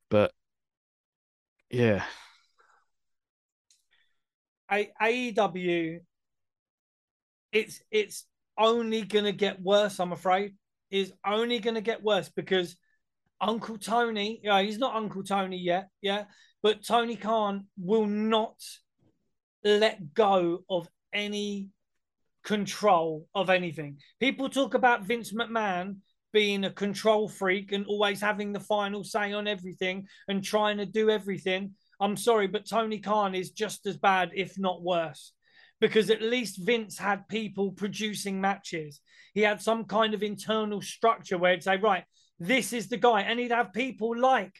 [0.09, 0.33] But
[1.69, 2.03] yeah,
[4.69, 5.99] A- AEW,
[7.51, 8.25] it's it's
[8.57, 9.99] only gonna get worse.
[9.99, 10.55] I'm afraid
[10.89, 12.75] is only gonna get worse because
[13.39, 16.25] Uncle Tony, yeah, he's not Uncle Tony yet, yeah,
[16.61, 18.55] but Tony Khan will not
[19.63, 21.69] let go of any
[22.43, 23.97] control of anything.
[24.19, 25.97] People talk about Vince McMahon
[26.33, 30.85] being a control freak and always having the final say on everything and trying to
[30.85, 31.71] do everything.
[31.99, 35.33] I'm sorry, but Tony Khan is just as bad, if not worse,
[35.81, 39.01] because at least Vince had people producing matches.
[39.33, 42.03] He had some kind of internal structure where he'd say, right,
[42.39, 43.21] this is the guy.
[43.21, 44.53] And he'd have people like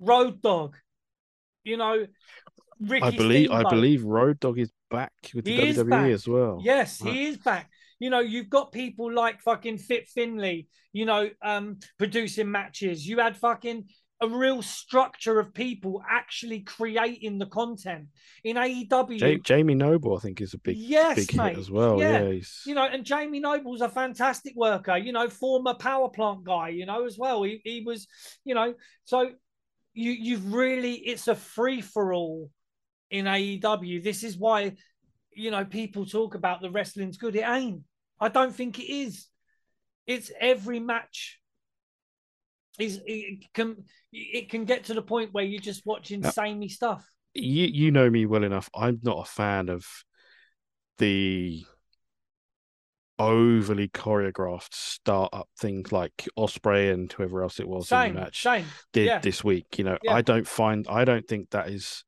[0.00, 0.76] Road Dog,
[1.62, 2.06] you know,
[2.80, 6.60] Ricky I believe I believe Road Dog is back with the He WWE as well.
[6.62, 7.14] Yes, Right.
[7.14, 7.70] he is back.
[8.00, 13.06] You know, you've got people like fucking Fit Finlay, you know, um, producing matches.
[13.06, 13.84] You had fucking
[14.24, 18.06] a real structure of people actually creating the content
[18.42, 19.20] in AEW.
[19.20, 21.50] Ja- Jamie Noble, I think, is a big yes, big mate.
[21.50, 21.98] hit as well.
[21.98, 22.22] Yeah.
[22.22, 26.70] Yeah, You know, and Jamie Noble's a fantastic worker, you know, former power plant guy,
[26.70, 27.42] you know, as well.
[27.42, 28.08] He, he was,
[28.44, 28.74] you know,
[29.04, 29.30] so
[29.92, 32.50] you you've really it's a free for all
[33.10, 34.02] in AEW.
[34.02, 34.72] This is why,
[35.32, 37.36] you know, people talk about the wrestling's good.
[37.36, 37.82] It ain't.
[38.20, 39.26] I don't think it is.
[40.06, 41.38] It's every match.
[42.78, 46.30] Is it can it can get to the point where you're just watching Yeah.
[46.30, 47.08] samey stuff.
[47.34, 48.68] you you know me well enough.
[48.74, 49.86] I'm not a fan of
[50.98, 51.64] the
[53.18, 58.66] overly choreographed startup things like Ospreay and whoever else it was in the match same.
[58.92, 59.18] did yeah.
[59.20, 59.78] this week.
[59.78, 60.14] You know, Yeah.
[60.14, 62.04] I don't find I don't think that is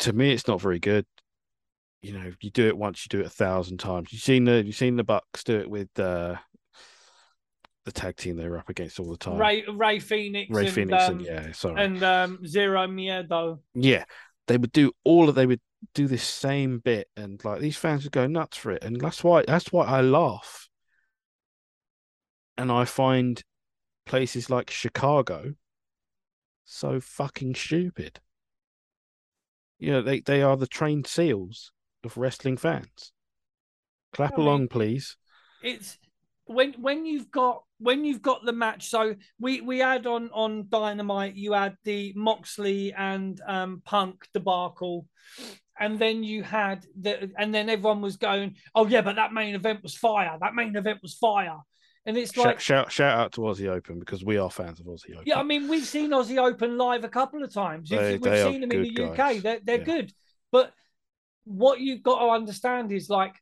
[0.00, 1.04] to me it's not very good.
[2.02, 4.12] You know, you do it once, you do it a thousand times.
[4.12, 6.36] You've seen the you've seen the Bucks do it with uh
[7.84, 9.38] the tag team they were up against all the time.
[9.38, 11.84] Ray Rey Fenix Ray and, Phoenix um, and yeah, sorry.
[11.84, 13.58] and um, Zero Miedo.
[13.74, 14.04] yeah,
[14.46, 15.60] they would do all of they would
[15.94, 19.22] do this same bit, and like these fans would go nuts for it, and that's
[19.22, 20.68] why that's why I laugh,
[22.56, 23.42] and I find
[24.06, 25.54] places like Chicago
[26.64, 28.20] so fucking stupid.
[29.78, 33.12] You know, they they are the trained seals of wrestling fans.
[34.12, 35.16] Clap I mean, along, please.
[35.62, 35.98] It's
[36.46, 38.88] when when you've got when you've got the match.
[38.88, 41.34] So we we had on on Dynamite.
[41.34, 45.06] You had the Moxley and um, Punk debacle,
[45.78, 49.54] and then you had the and then everyone was going, oh yeah, but that main
[49.54, 50.36] event was fire.
[50.40, 51.58] That main event was fire,
[52.06, 52.60] and it's like.
[52.60, 55.24] shout shout out to Aussie Open because we are fans of Aussie Open.
[55.26, 57.88] Yeah, I mean, we've seen Aussie Open live a couple of times.
[57.88, 59.16] They- we've they seen them in the good UK.
[59.16, 59.42] guys.
[59.42, 59.84] They're they're Yeah.
[59.84, 60.12] good,
[60.52, 60.72] but
[61.44, 63.34] what you've got to understand is like,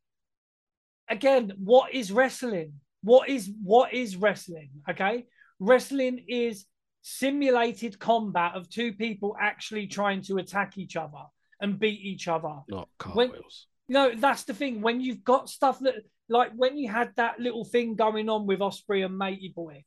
[1.08, 2.74] again, what is wrestling?
[3.02, 4.70] What is what is wrestling?
[4.88, 5.26] Okay,
[5.58, 6.66] wrestling is
[7.02, 11.24] simulated combat of two people actually trying to attack each other
[11.60, 12.60] and beat each other.
[12.68, 13.66] not cartwheels.
[13.88, 14.80] You know, that's the thing.
[14.80, 15.94] When you've got stuff that,
[16.28, 19.84] like, when you had that little thing going on with Ospreay and Matey Boy,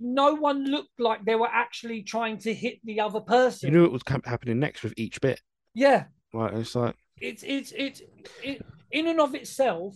[0.00, 3.68] no one looked like they were actually trying to hit the other person.
[3.72, 5.40] You knew it was happening next with each bit.
[5.74, 6.04] yeah,
[6.34, 6.52] Right.
[6.54, 8.02] it's like it's it's it's
[8.42, 9.94] it, in and of itself.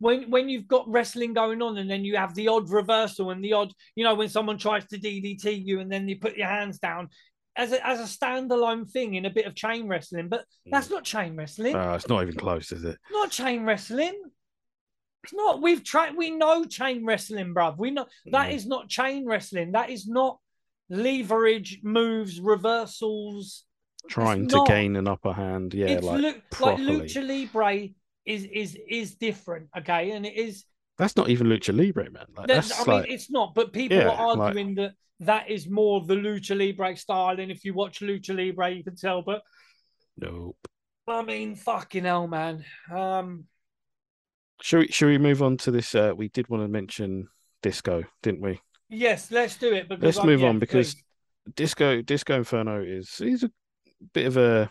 [0.00, 3.42] When when you've got wrestling going on, and then you have the odd reversal and
[3.42, 6.46] the odd, you know, when someone tries to DDT you, and then you put your
[6.48, 7.08] hands down,
[7.56, 10.28] as a as a standalone thing in a bit of chain wrestling.
[10.28, 11.74] But that's not chain wrestling.
[11.74, 12.96] uh, it's not even close, is it?
[13.10, 14.14] not chain wrestling.
[15.24, 15.60] It's not.
[15.60, 16.16] We've tried.
[16.16, 17.76] We know chain wrestling, bruv.
[17.76, 18.54] We know that Mm.
[18.54, 19.72] is not chain wrestling.
[19.72, 20.38] That is not
[20.88, 23.64] leverage moves, reversals.
[24.08, 24.68] trying It's to not.
[24.68, 25.74] gain an upper hand.
[25.74, 27.88] Yeah, it's like lu- like lucha libre
[28.28, 29.68] is is is different.
[29.78, 30.64] Okay, and it is.
[30.98, 32.26] that's not even lucha libre, man.
[32.36, 33.54] Like That's, that's I mean, it's not.
[33.54, 37.40] But people Yeah, are like- arguing that that is more of the lucha libre style.
[37.40, 39.22] And if you watch lucha libre, you can tell.
[39.22, 39.42] But
[40.16, 40.56] nope.
[41.08, 42.64] I mean, fucking hell, man.
[42.94, 43.46] Um,
[44.60, 45.94] Should we should we move on to this?
[45.94, 47.28] Uh, we did want to mention
[47.62, 48.60] disco, didn't we?
[48.90, 49.88] yes, let's do it.
[49.88, 51.04] Because Let's I'm- move yeah, on because please.
[51.54, 53.50] disco disco inferno is he's a
[54.12, 54.70] bit of a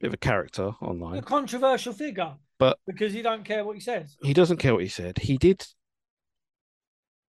[0.00, 3.80] bit of a character online, a controversial figure, But- because he don't care what he
[3.80, 4.16] says.
[4.22, 5.18] He doesn't care what he said.
[5.18, 5.66] He did.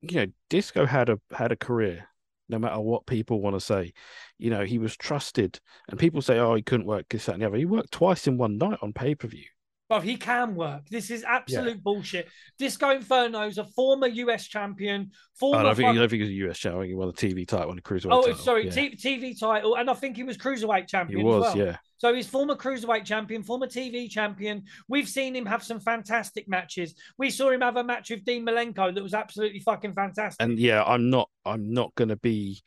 [0.03, 2.07] You know, disco had a had a career.
[2.49, 3.93] No matter what people want to say,
[4.37, 7.43] you know, he was trusted, and people say, "Oh, he couldn't work this, that, and
[7.43, 9.45] the other." He worked twice in one night on pay per view.
[9.91, 10.89] But he can work.
[10.89, 12.29] This is absolute bullshit.
[12.59, 15.11] Disco Inferno's a former US champion.
[15.35, 16.87] Former I don't think, I don't think he's a US champion.
[16.87, 18.39] He won the TV title and the cruiserweight Oh, title.
[18.39, 18.71] sorry, yeah.
[18.71, 21.23] T- TV title, and I think he was cruiserweight he champion.
[21.25, 21.67] was, as well.
[21.67, 21.77] yeah.
[21.99, 24.63] So he's former cruiserweight champion, former TV champion.
[24.89, 26.95] We've seen him have some fantastic matches.
[27.19, 30.41] We saw him have a match with Dean Malenko that was absolutely fucking fantastic.
[30.43, 31.29] And yeah, I'm not.
[31.45, 32.63] I'm not going to be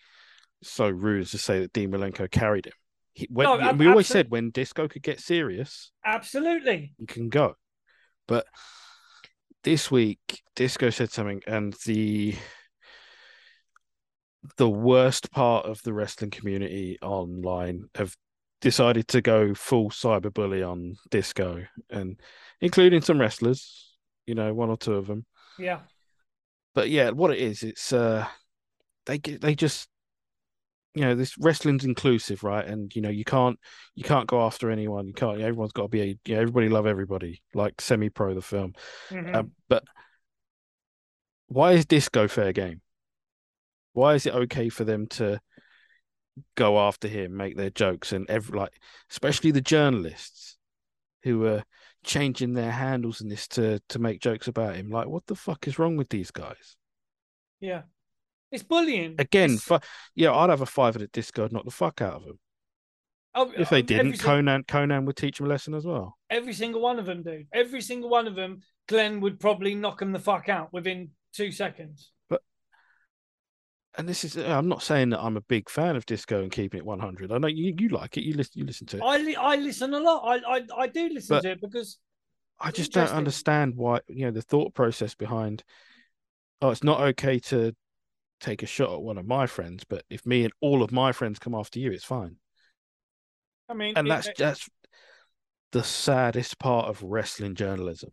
[0.61, 2.73] so rude as to say that Dean Malenko carried him.
[3.13, 6.93] He, when, No, we always said when Disco could get serious, absolutely.
[6.97, 7.55] he can go.
[8.27, 8.45] But
[9.63, 12.35] this week, Disco said something, and the
[14.57, 18.15] the worst part of the wrestling community online have
[18.61, 22.19] decided to go full cyberbully on Disco, and
[22.61, 23.95] including some wrestlers.
[24.25, 25.25] You know, one or two of them.
[25.59, 25.79] Yeah.
[26.73, 28.25] But yeah, what it is, it's uh,
[29.05, 29.87] they get they just
[30.93, 32.65] you know this wrestling's inclusive right?
[32.65, 33.59] And you know you can't
[33.95, 35.07] you can't go after anyone.
[35.07, 38.33] You can't everyone's got to be a, you know, everybody love everybody like semi pro
[38.33, 38.73] the film.
[39.09, 39.35] Mhm.
[39.35, 39.83] um, but
[41.47, 42.81] why is disco fair game?
[43.93, 45.39] Why is it okay for them to
[46.55, 48.73] go after him make their jokes and every like
[49.11, 50.57] especially the journalists
[51.21, 51.63] who are
[52.03, 54.89] changing their handles in this to to make jokes about him?
[54.89, 56.75] Like what the fuck is wrong with these guys?
[57.59, 57.83] Yeah.
[58.53, 59.15] It's bullying.
[59.19, 59.81] again It's-
[60.15, 62.39] yeah i'd have a five at a disco knock the fuck out of them
[63.35, 66.53] oh, if they oh, didn't konnan konnan would teach them a lesson as well every
[66.53, 67.47] single one of them, dude.
[67.53, 71.51] Every single one of them, Glenn would probably knock them the fuck out within two
[71.51, 72.11] seconds.
[72.27, 72.41] But
[73.97, 76.79] and this is i'm not saying that i'm a big fan of disco and keeping
[76.79, 79.17] it 100 i know you, you like it you listen you listen to it I
[79.17, 80.23] li- I listen a lot.
[80.25, 81.99] I I, I do listen But- to it because
[82.59, 85.63] I just don't understand why you know the thought process behind.
[86.61, 87.75] Oh, it's not okay to
[88.43, 91.11] take a shot at one of my friends, but if me and all of my
[91.11, 92.35] friends come after you, it's fine.
[93.69, 94.69] I mean, And it- that's it- that's
[95.71, 98.11] the saddest part of wrestling journalism.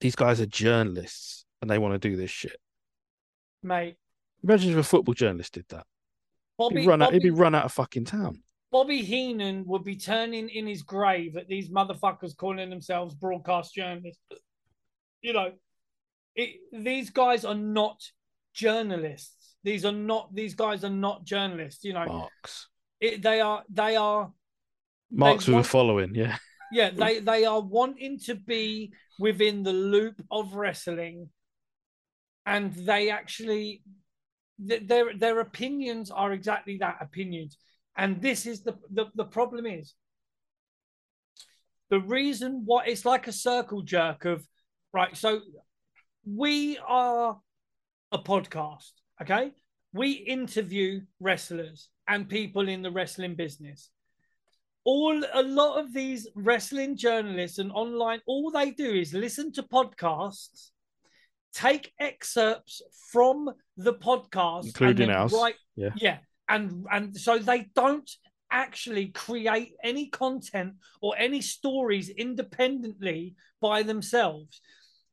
[0.00, 2.60] These guys are journalists and they want to do this shit.
[3.62, 3.96] mate.
[4.42, 5.86] Imagine if a football journalist did that.
[6.58, 7.06] Bobby, He'd run out.
[7.06, 8.42] Bobby, He'd be run out of fucking town.
[8.70, 14.20] Bobby Heenan would be turning in his grave at these motherfuckers calling themselves broadcast journalists.
[15.22, 15.52] You know,
[16.34, 18.02] it, these guys are not
[18.54, 19.56] journalists.
[19.62, 20.34] These are not.
[20.34, 21.84] These guys are not journalists.
[21.84, 22.68] You know, Marks.
[23.00, 23.62] it, they are.
[23.68, 24.32] They are.
[25.10, 26.14] Marks want- a following.
[26.14, 26.36] Yeah.
[26.72, 31.28] Yeah, they they are wanting to be within the loop of wrestling,
[32.46, 33.82] and they actually
[34.66, 37.58] th- their their opinions are exactly that opinions.
[37.96, 39.94] And this is the the, the problem is
[41.90, 44.44] the reason why it's like a circle jerk of
[44.92, 45.16] right.
[45.16, 45.42] So
[46.26, 47.38] we are
[48.14, 49.52] a podcast, okay?
[49.92, 53.90] We interview wrestlers and people in the wrestling business
[54.86, 59.62] all a lot of these wrestling journalists and online all they do is listen to
[59.62, 60.68] podcasts
[61.54, 65.32] take excerpts from the podcast Including ours.
[65.32, 65.94] write- Yeah.
[65.96, 66.18] yeah
[66.50, 68.10] and and so they don't
[68.50, 74.60] actually create any content or any stories independently by themselves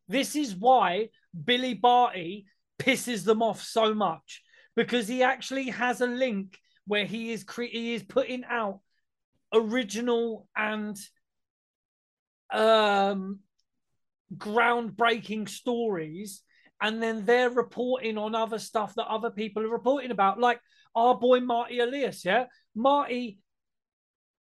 [0.10, 1.08] this is why
[1.46, 2.46] billy barty
[2.82, 4.42] pisses them off so much
[4.76, 8.80] because he actually has a link where he is cre- he is putting out
[9.54, 10.98] original and
[12.52, 13.40] um
[14.38, 16.42] groundbreaking stories
[16.82, 20.60] and then they're reporting on other stuff that other people are reporting about like
[20.96, 22.46] our boy marty elias yeah?
[22.76, 23.40] Marty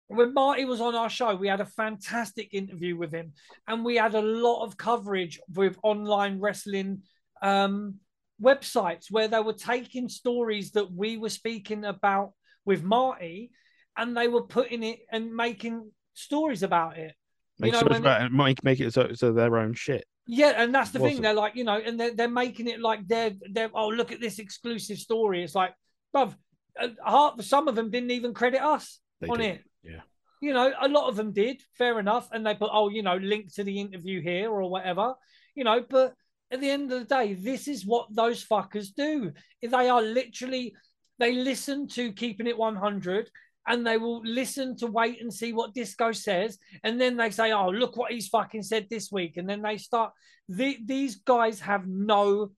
[0.09, 3.33] when marty was on our show we had a fantastic interview with him
[3.69, 7.03] and we had a lot of coverage with online wrestling
[7.43, 7.97] um
[8.43, 12.33] websites where they were taking stories that we were speaking about
[12.65, 13.51] with marty
[13.97, 17.15] and they were putting it and making stories about it.
[17.59, 20.05] Make know, so about it, make make it so, so their own shit.
[20.27, 21.21] Yeah, and that's the thing.
[21.21, 24.21] They're like, you know, and they're, they're making it like they're they're oh look at
[24.21, 25.45] this exclusive story.
[25.45, 25.75] It's like,
[26.15, 26.35] bruv,
[26.81, 29.45] uh, half some of them didn't even credit us They on do.
[29.45, 29.61] it.
[29.83, 30.01] Yeah.
[30.41, 33.17] You know, a lot of them did, fair enough, and they put oh, you know,
[33.17, 35.15] link to the interview here or whatever.
[35.55, 36.15] You know, but
[36.51, 39.33] at the end of the day, this is what those fuckers do.
[39.63, 40.75] They are literally
[41.19, 43.31] they listen to keeping it 100
[43.69, 47.53] and they will listen to wait and see what disco says and then they say
[47.53, 49.37] oh look what he's fucking said this week.
[49.37, 50.13] And then they start
[50.49, 52.51] the, these guys have no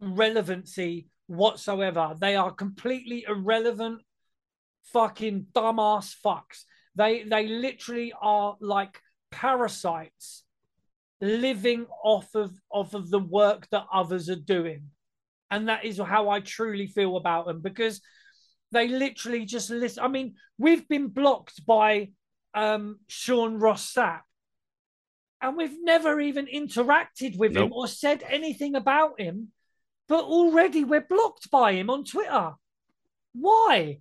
[0.00, 2.14] relevancy whatsoever.
[2.18, 4.02] They are completely irrelevant
[4.92, 6.64] fucking dumbass fucks.
[6.94, 9.00] They they literally are like
[9.30, 10.43] parasites
[11.20, 14.82] living off of off of the work that others are doing
[15.50, 18.00] and that is how i truly feel about them because
[18.74, 20.04] they literally just listen.
[20.04, 22.10] I mean, we've been blocked by
[22.52, 24.20] um, Sean Ross Sapp
[25.40, 27.66] and we've never even interacted with Nope.
[27.66, 29.52] him or said anything about him,
[30.08, 32.52] but already we're blocked by him on Twitter.
[33.32, 34.00] Why?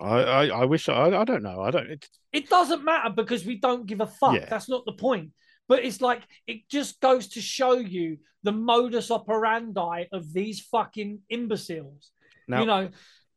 [0.00, 1.60] I, I, I wish I, I don't know.
[1.60, 1.90] I don't.
[1.90, 4.34] It, It doesn't matter because we don't give a fuck.
[4.34, 4.46] Yeah.
[4.48, 5.30] That's not the point.
[5.68, 11.20] But it's like it just goes to show you the modus operandi of these fucking
[11.30, 12.10] imbeciles.
[12.48, 12.88] now, you know,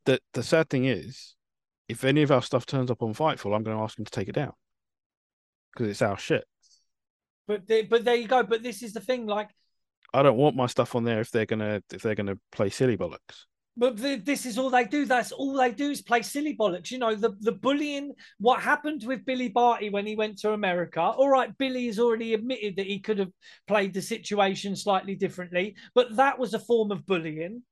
[0.06, 1.36] the the sad thing is,
[1.88, 4.11] if any of our stuff turns up on Fightful, I'm going to ask him to
[4.11, 4.53] take it down
[5.73, 6.45] because it's our shit.
[7.48, 8.44] but they, but there you go.
[8.44, 9.49] But this is the thing, like,
[10.14, 12.98] I don't want my stuff on there if they're gonna if they're gonna play silly
[12.98, 13.45] bollocks.
[13.77, 15.06] But th- this is all they do.
[15.06, 16.91] That's all they do is play silly bollocks.
[16.91, 18.14] You know, the the bullying.
[18.39, 21.02] What happened with Billy Barty when he went to America?
[21.02, 23.31] All right, Billy has already admitted that he could have
[23.68, 27.64] played the situation slightly differently, but that was a form of bullying.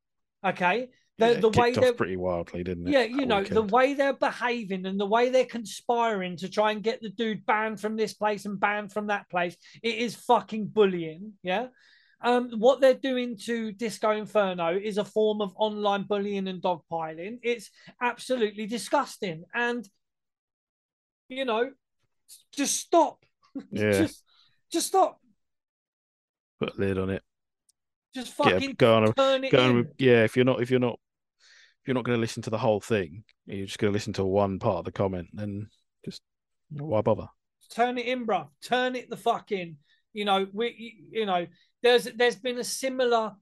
[0.45, 0.89] Okay,
[1.19, 2.91] the Yeah, the way they're pretty wildly, didn't it?
[2.91, 6.83] Yeah, you know, the way they're behaving and the way they're conspiring to try and
[6.83, 10.67] get the dude banned from this place and banned from that place, it is fucking
[10.67, 11.33] bullying.
[11.43, 11.67] Yeah.
[12.23, 17.39] Um, what they're doing to Disco Inferno is a form of online bullying and dogpiling.
[17.43, 17.69] It's
[18.01, 19.43] absolutely disgusting.
[19.53, 19.87] And,
[21.27, 21.71] you know,
[22.53, 23.23] just stop.
[23.71, 24.23] yeah, just,
[24.71, 25.19] just stop.
[26.59, 27.21] put a lid on it.
[28.15, 29.77] Just fucking go on, turn it go on.
[29.79, 29.89] in.
[29.97, 30.99] Yeah, if you're not if you're not
[31.81, 34.13] if you're not going to listen to the whole thing, you're just going to listen
[34.13, 35.67] to one part of the comment, then
[36.05, 36.21] just
[36.69, 37.27] why bother?
[37.73, 38.47] turn it in, bruv.
[38.63, 39.77] Turn it the fuck in.
[40.13, 41.47] You know, we, you know,
[41.81, 43.33] there's there's been a similar.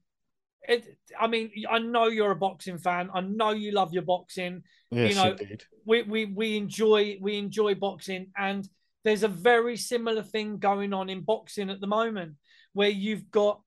[0.68, 0.86] It,
[1.18, 3.10] I mean, I know you're a boxing fan.
[3.12, 4.62] I know you love your boxing.
[4.90, 5.64] Yes, know, indeed.
[5.84, 8.68] We we we enjoy we enjoy boxing, and
[9.04, 12.34] there's a very similar thing going on in boxing at the moment,
[12.72, 13.60] where you've got,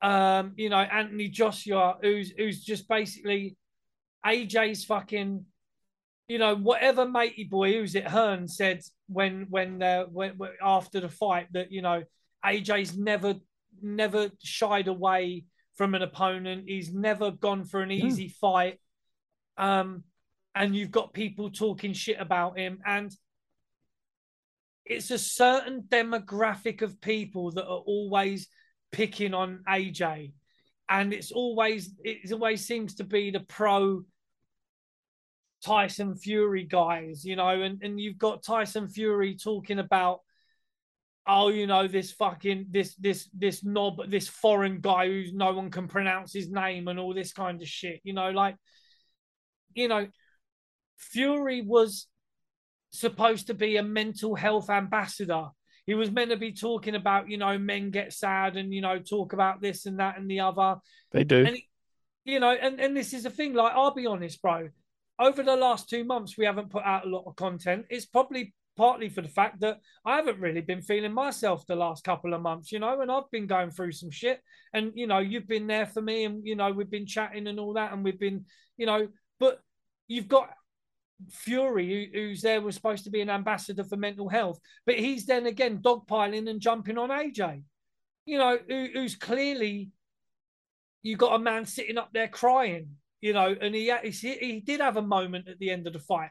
[0.00, 3.56] um, you know, Anthony Joshua, who's who's just basically
[4.24, 5.44] AJ's fucking
[6.28, 11.00] you know, whatever matey boy who's it Hearn said when when uh, when, when after
[11.00, 12.02] the fight that you know
[12.44, 13.34] AJ's never
[13.80, 15.44] never shied away
[15.76, 16.64] from an opponent.
[16.66, 18.80] He's never gone for an easy fight.
[19.56, 20.04] Um,
[20.54, 23.14] and you've got people talking shit about him, and
[24.84, 28.48] it's a certain demographic of people that are always
[28.90, 30.32] picking on AJ,
[30.88, 34.02] and it's always it always seems to be the pro
[35.64, 40.20] Tyson Fury guys, you know, and, and you've got Tyson Fury talking about,
[41.28, 45.70] oh, you know, this fucking this this this knob, this foreign guy who's no one
[45.70, 48.56] can pronounce his name and all this kind of shit, you know, like,
[49.74, 50.06] you know,
[50.96, 52.06] Fury was
[52.90, 55.48] supposed to be a mental health ambassador.
[55.86, 58.98] He was meant to be talking about, you know, men get sad and you know
[58.98, 60.76] talk about this and that and the other
[61.12, 61.44] They do.
[61.44, 61.58] and
[62.24, 63.54] you know, and and this is the thing.
[63.54, 64.68] Like, I'll be honest, bro.
[65.20, 67.86] Over the last two months, we haven't put out a lot of content.
[67.90, 72.04] It's probably partly for the fact that I haven't really been feeling myself the last
[72.04, 74.40] couple of months, you know, and I've been going through some shit.
[74.72, 77.58] And you know, you've been there for me, and you know, we've been chatting and
[77.58, 78.46] all that, and we've been,
[78.76, 79.08] you know,
[79.40, 79.60] but
[80.06, 80.50] you've got
[81.30, 85.26] Fury, who, who's there, was supposed to be an ambassador for mental health, but he's
[85.26, 87.62] then again dogpiling and jumping on AJ,
[88.24, 89.90] you know, who, who's clearly
[91.02, 92.90] you got a man sitting up there crying,
[93.20, 95.98] you know, and he, he he did have a moment at the end of the
[95.98, 96.30] fight.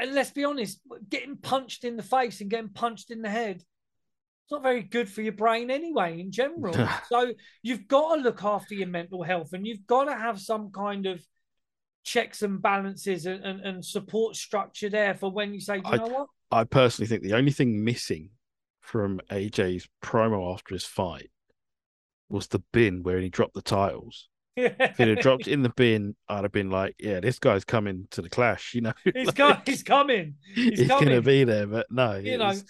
[0.00, 3.56] And let's be honest, getting punched in the face and getting punched in the head,
[3.56, 6.74] it's not very good for your brain anyway, in general.
[7.08, 7.32] so
[7.62, 11.04] you've got to look after your mental health and you've got to have some kind
[11.04, 11.22] of
[12.02, 15.96] checks and balances and, and, and support structure there for when you say, you I-
[15.98, 16.26] know what?
[16.52, 18.30] I personally think the only thing missing
[18.80, 21.30] from AJ's promo after his fight
[22.28, 24.28] was the bin where he dropped the titles.
[24.64, 28.06] If it had dropped in the bin, I'd have been like, "Yeah, this guy's coming
[28.12, 30.34] to the clash." You know, he's, Like, co- he's coming.
[30.54, 31.08] He's, he's coming.
[31.08, 31.66] gonna be there.
[31.66, 32.64] But no, You know, was-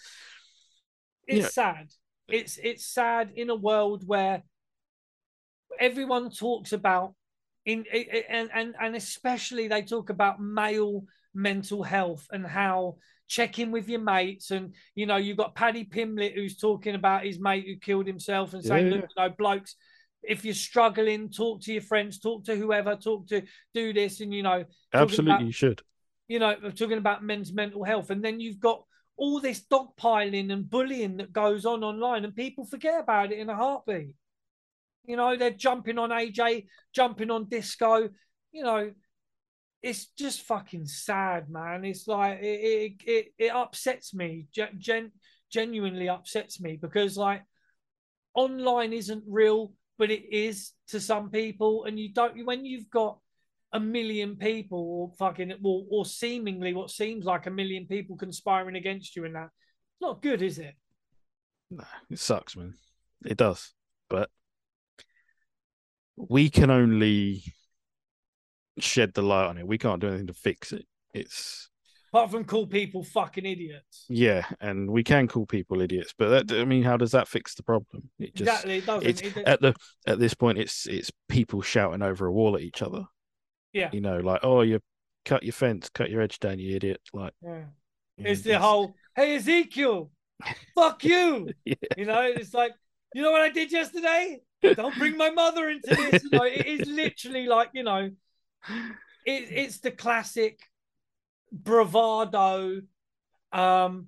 [1.26, 1.48] it's Yeah.
[1.48, 1.88] sad.
[2.28, 4.42] It's it's sad in a world where
[5.78, 7.14] everyone talks about
[7.64, 7.84] in
[8.28, 11.04] and and and especially they talk about male
[11.34, 12.96] mental health and how
[13.28, 17.38] checking with your mates and you know you've got Paddy Pimblett who's talking about his
[17.38, 18.94] mate who killed himself and saying Yeah.
[18.94, 19.76] look you know blokes
[20.22, 23.42] if you're struggling talk to your friends talk to whoever talk to
[23.74, 25.82] do this and you know absolutely about- you should.
[26.28, 28.84] you know, we're talking about men's mental health, and then you've got
[29.16, 33.48] all this dogpiling and bullying that goes on online, and people forget about it in
[33.50, 34.14] a heartbeat.
[35.04, 38.08] You know, they're jumping on AJ, jumping on disco.
[38.52, 38.92] You know,
[39.82, 41.84] it's just fucking sad, man.
[41.84, 45.10] It's like it it it, it upsets me, gen,
[45.50, 47.42] genuinely upsets me because like
[48.34, 53.18] online isn't real, but it is to some people, and you don't when you've got
[53.72, 58.74] a million people or fucking or, or seemingly what seems like a million people conspiring
[58.74, 59.50] against you in that
[60.00, 60.74] not good, is it?
[61.70, 62.74] No, it sucks, man.
[63.24, 63.74] It does.
[64.08, 64.30] But
[66.16, 67.44] we can only
[68.78, 69.66] shed the light on it.
[69.66, 70.86] We can't do anything to fix it.
[71.12, 71.69] It's
[72.12, 74.04] Apart from call people fucking idiots.
[74.08, 77.54] yeah, and we can call people idiots, but that I mean, how does that fix
[77.54, 78.10] the problem?
[78.18, 79.08] It just exactly, it doesn't.
[79.08, 79.74] it's It- at the
[80.06, 83.04] at this point it's it's people shouting over a wall at each other.
[83.72, 83.90] Yeah.
[83.92, 84.80] You know, like, oh you
[85.24, 87.00] cut your fence, cut your edge down, you idiot.
[87.12, 87.64] Like yeah.
[88.16, 90.10] you know, It's the whole, hey Ezekiel,
[90.74, 91.50] fuck you.
[91.64, 91.74] Yeah.
[91.96, 92.72] You know, it's like,
[93.14, 94.40] you know what I did yesterday?
[94.62, 96.24] Don't bring my mother into this.
[96.24, 98.10] You know, it is literally like, you know,
[99.24, 100.58] it, it's the classic
[101.52, 102.82] bravado,
[103.52, 104.06] um,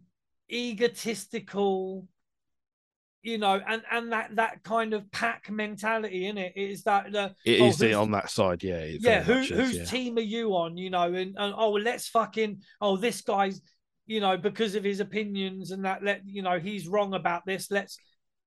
[0.50, 2.06] egotistical,
[3.22, 7.34] you know, and and that that kind of pack mentality in it is that the
[7.44, 8.84] It oh, is who's- on that side, yeah.
[8.98, 9.84] yeah, who whose yeah.
[9.84, 10.76] team are you on?
[10.76, 13.60] You know, and, and oh, let's fucking oh, this guy's,
[14.06, 17.70] you know, because of his opinions and that let you know he's wrong about this.
[17.70, 17.96] Let's,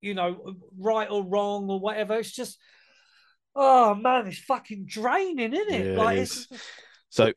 [0.01, 2.15] you know, right or wrong or whatever.
[2.15, 2.57] It's just,
[3.55, 5.85] oh man, it's fucking draining, isn't it?
[5.93, 6.47] Yeah, like it it's.
[7.09, 7.31] So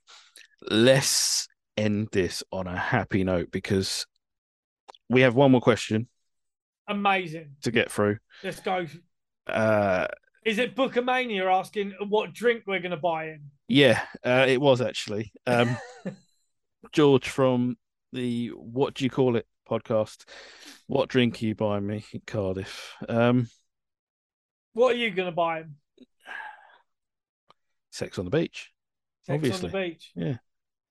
[0.70, 4.06] let's end this on a happy note because
[5.08, 6.08] we have one more question
[6.88, 7.50] amazing.
[7.62, 8.18] to get through.
[8.42, 8.86] Let's go.
[9.46, 10.06] Uh,
[10.44, 13.40] Is it Bookermania asking what drink we're gonna buy in?
[13.68, 15.76] yeah, uh, it was actually um,
[16.92, 17.76] George from
[18.12, 20.24] the What Do You Call It podcast.
[20.86, 22.94] What drink are you buying me in Cardiff?
[23.08, 23.48] Um,
[24.72, 25.76] What are you gonna buy him?
[27.90, 28.70] Sex on the Beach.
[29.24, 29.66] Sex Obviously.
[29.68, 30.10] on the beach.
[30.14, 30.36] Yeah.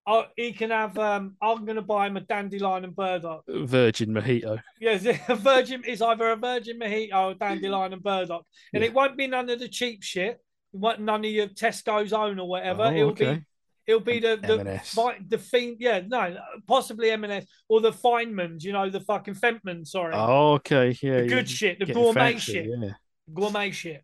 [0.10, 0.98] Oh, he can have.
[0.98, 3.44] Um, I'm gonna buy him a dandelion and burdock.
[3.48, 4.58] Virgin Mojito.
[4.80, 8.88] Yes, a virgin is either a virgin mojito or dandelion and burdock, and Yeah.
[8.90, 10.40] it won't be none of the cheap shit.
[10.74, 12.84] It won't none of your Tesco's own or whatever.
[12.84, 13.36] Oh, it'll okay.
[13.36, 13.42] be
[13.86, 15.78] it'll be the the the fiend.
[15.82, 18.64] Yeah, no, possibly M&S or the Fentimans.
[18.64, 19.88] You know, the fucking Fentimans.
[19.88, 20.96] Sorry, Oh, okay.
[21.02, 21.22] Yeah.
[21.22, 22.92] the good shit, the gourmet fancy, shit, Yeah.
[23.34, 24.04] gourmet shit.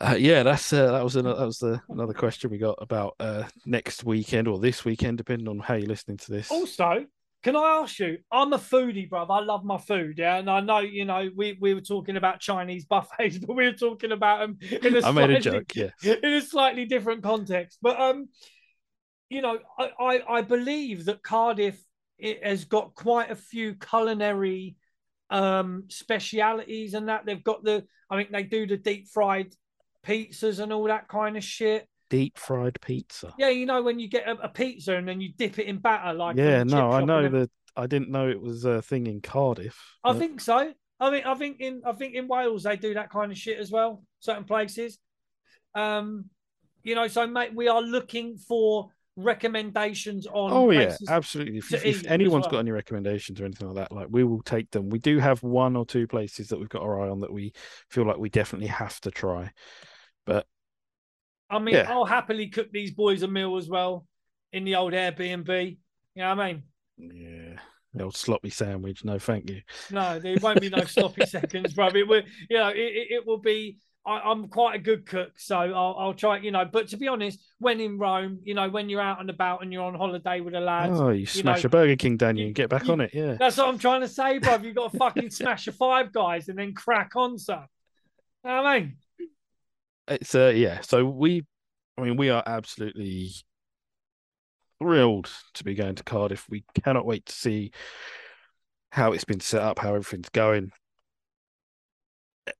[0.00, 3.14] Uh, yeah, that's uh, that was another, that was the another question we got about
[3.20, 6.50] uh, next weekend or this weekend, depending on how you're listening to this.
[6.50, 7.04] Also,
[7.44, 8.18] can I ask you?
[8.32, 9.26] I'm a foodie, bruv.
[9.30, 10.38] I love my food, yeah.
[10.38, 13.72] And I know, you know, we, we were talking about Chinese buffets, but we were
[13.72, 15.76] talking about them in a I made a slightly- joke.
[15.76, 15.90] Yeah,
[16.22, 17.78] in a slightly different context.
[17.80, 18.28] But um,
[19.28, 21.80] you know, I I, I believe that Cardiff
[22.18, 24.76] it has got quite a few culinary
[25.30, 29.54] um specialities and that they've got the I think they do the deep fried
[30.04, 31.88] pizzas and all that kind of shit.
[32.10, 33.32] deep fried pizza.
[33.38, 35.78] Yeah, you know when you get a, a pizza and then you dip it in
[35.78, 37.50] batter like yeah, no, I know that.
[37.76, 39.76] I didn't know it was a thing in Cardiff.
[40.04, 40.72] I but- think so.
[41.00, 43.58] I mean, I think in I think in Wales they do that kind of shit
[43.58, 44.04] as well.
[44.20, 44.98] Certain places,
[45.74, 46.26] um,
[46.84, 47.08] you know.
[47.08, 50.52] So, mate, we are looking for recommendations on.
[50.52, 51.58] Oh yeah, absolutely.
[51.58, 52.52] If, if- eat if as anyone's well.
[52.52, 54.88] got any recommendations or anything like that, like we will take them.
[54.88, 57.52] We do have one or two places that we've got our eye on that we
[57.90, 59.50] feel like we definitely have to try.
[60.26, 60.46] But
[61.50, 61.90] I mean, yeah.
[61.90, 64.06] I'll happily cook these boys a meal as well
[64.52, 65.76] in the old Airbnb.
[66.14, 66.62] You know what I mean?
[66.96, 67.58] yeah,
[67.92, 69.04] the old sloppy sandwich.
[69.04, 69.62] No, thank you.
[69.90, 71.88] No, there won't be no sloppy seconds, bro.
[71.88, 73.78] It will, you know, it, it, it will be.
[74.06, 76.36] I, I'm quite a good cook, so I'll, I'll try.
[76.38, 79.30] You know, but to be honest, when in Rome, you know, when you're out and
[79.30, 82.16] about and you're on holiday with the lads, oh, you smash know, a Burger King,
[82.18, 83.12] Daniel, you- and get back you- on it.
[83.14, 83.36] Yeah.
[83.38, 84.56] That's what I'm trying to say, bro.
[84.56, 87.64] You've got to fucking smash a five guys and then crack on, son.
[88.44, 88.96] You know what I mean?
[90.08, 91.42] It's uh yeah so we
[91.98, 93.32] i mean we are absolutely
[94.84, 96.46] thrilled to be going to cardiff.
[96.48, 97.72] We cannot wait to see
[98.90, 100.70] how it's been set up how everything's going.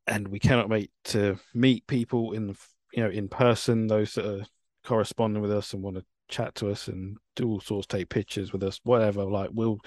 [0.06, 2.56] And we cannot wait to meet people in
[2.92, 4.46] you know in person those that are
[4.84, 8.52] corresponding with us and want to chat to us and do all sorts take pictures
[8.52, 9.24] with us whatever.
[9.24, 9.78] Like we'll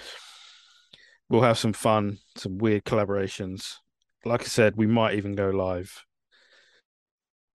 [1.29, 3.77] we'll have some fun some weird collaborations.
[4.25, 6.05] Like i said we might even go live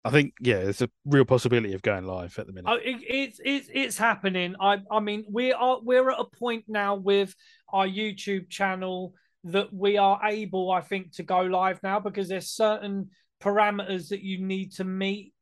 [0.03, 2.69] I think yeah, there's a real possibility of going live at the minute.
[2.71, 4.55] Oh, it, it's it's it's happening.
[4.59, 7.35] I I mean, we are we're at a point now with
[7.71, 9.13] our YouTube channel
[9.43, 13.09] that we are able, I think, to go live now because there's certain
[13.41, 15.33] parameters that you need to meet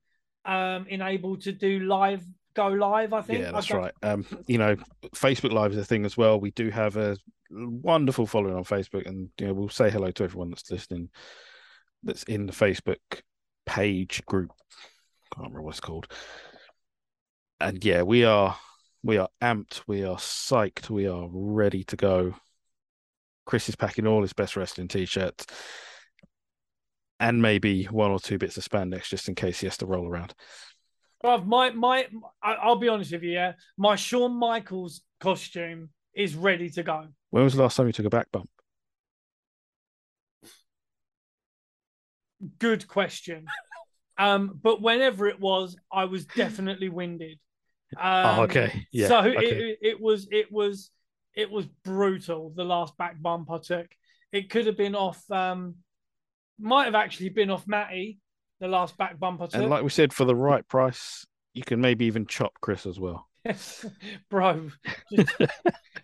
[0.46, 2.24] um in able to do live
[2.54, 3.14] go live.
[3.14, 3.40] I think.
[3.40, 3.94] yeah, that's right.
[4.04, 4.76] Um, you know,
[5.16, 6.40] Facebook Live is a thing as well.
[6.40, 7.16] We do have a
[7.50, 11.10] wonderful following on Facebook, and you know, we'll say hello to everyone that's listening,
[12.04, 12.98] that's in the Facebook
[13.70, 14.52] page group.
[15.34, 16.08] Can't remember what it's called.
[17.60, 18.58] And yeah, we are
[19.04, 22.34] we are amped, we are psyched, we are ready to go.
[23.46, 25.46] Chris is packing all his best wrestling t-shirts
[27.20, 30.08] and maybe one or two bits of spandex just in case he has to roll
[30.08, 30.34] around.
[31.24, 32.08] Bruv, my my
[32.42, 33.54] I'll be honest with you, yeah.
[33.78, 37.08] My Shawn Michaels costume is ready to go.
[37.30, 38.50] When was the last time you took a back bump?
[42.60, 43.46] Good question.
[44.18, 47.40] um, but whenever it was, I was definitely winded.
[48.00, 48.86] Um, oh, okay.
[48.92, 49.08] Yeah.
[49.08, 49.48] so okay.
[49.48, 50.92] it, it was it was
[51.36, 52.54] it was brutal.
[52.56, 53.88] The last back bump I took,
[54.32, 55.20] it could have been off.
[55.32, 55.78] Um,
[56.60, 58.20] might have actually been off Matty.
[58.60, 61.26] The last back bump I took, and like we said, for the right price,
[61.56, 63.28] you can maybe even chop Chris as well.
[64.30, 64.70] bro.
[65.12, 65.32] Just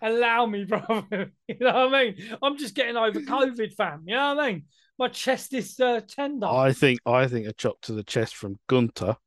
[0.06, 1.32] allow me, brother.
[1.48, 2.38] you know what I mean?
[2.42, 4.04] I'm just getting over COVID, fam.
[4.06, 4.64] You know what I mean?
[4.98, 6.48] My chest is uh, tender.
[6.48, 9.18] I think I think a chop to the chest from Gunther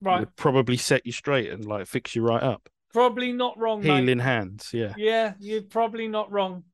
[0.00, 0.20] right.
[0.20, 2.68] would probably set you straight and like fix you right up.
[2.92, 4.00] Probably not wrong, mate.
[4.00, 4.94] Healing hands, yeah.
[4.96, 6.64] Yeah, you're probably not wrong.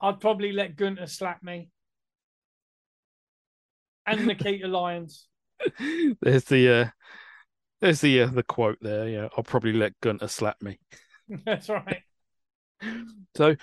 [0.00, 1.68] I'd probably let Gunther slap me.
[4.06, 5.28] And Nikita Lyons.
[6.20, 6.88] There's the uh
[7.80, 9.28] there's the uh, the quote there, yeah.
[9.36, 10.78] I'll probably let Gunther slap me.
[11.44, 12.02] That's right.
[13.36, 13.56] So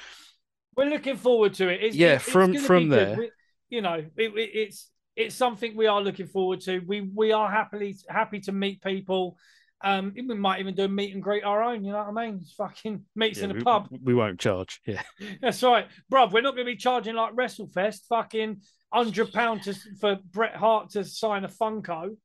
[0.76, 1.84] We're looking forward to it.
[1.84, 3.32] It's, Yeah, it's from- gonna from there- We-
[3.70, 6.80] you know, it, it, it's it's something we are looking forward to.
[6.80, 9.38] We we are happily happy to meet people.
[9.82, 11.84] Um, we might even do a meet and greet our own.
[11.86, 12.40] You know what I mean?
[12.42, 13.88] It's fucking meets yeah, in a we, pub.
[14.04, 14.82] we won't charge.
[14.86, 15.04] Yeah.
[15.42, 16.32] That's right, bruv.
[16.32, 20.90] We're not going to be charging like WrestleFest, fucking hundred pound to for Bret Hart
[20.92, 22.16] to sign a Funko.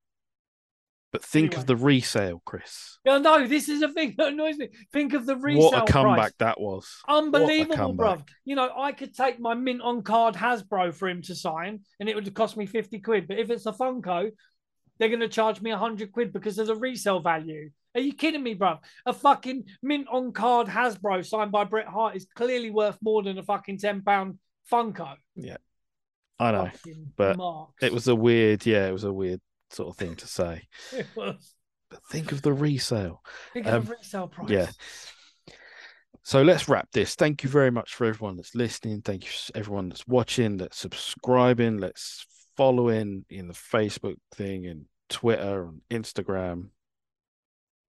[1.14, 1.60] But think Anyway.
[1.60, 2.98] of the resale, Chris.
[3.04, 4.70] Yeah, no, this is a thing that annoys me.
[4.92, 6.32] Think of the resale What a comeback price.
[6.40, 6.92] that was.
[7.06, 8.16] Unbelievable, bro.
[8.44, 12.08] You know, I could take my mint on card Hasbro for him to sign, and
[12.08, 13.28] it would cost me 50 quid.
[13.28, 14.32] But if it's a Funko,
[14.98, 17.70] they're going to charge me 100 quid because of the resale value.
[17.94, 18.78] Are you kidding me, bro?
[19.06, 23.38] A fucking mint on card Hasbro signed by Bret Hart is clearly worth more than
[23.38, 24.36] a fucking £10
[24.68, 25.14] Funko.
[25.36, 25.58] Yeah,
[26.40, 26.64] I know.
[26.72, 27.84] Fucking but marks.
[27.84, 29.40] It was a weird, yeah, it was a weird
[29.74, 30.68] sort of thing to say.
[30.92, 31.54] It was.
[31.90, 33.22] But think of the resale.
[33.52, 34.50] Think of Um, the resale price.
[34.50, 34.70] yeah.
[36.22, 37.14] So let's wrap this.
[37.14, 39.02] Thank you very much for everyone that's listening.
[39.02, 42.26] Thank you everyone that's watching, that's subscribing, that's
[42.56, 46.68] following in the Facebook thing and Twitter and Instagram,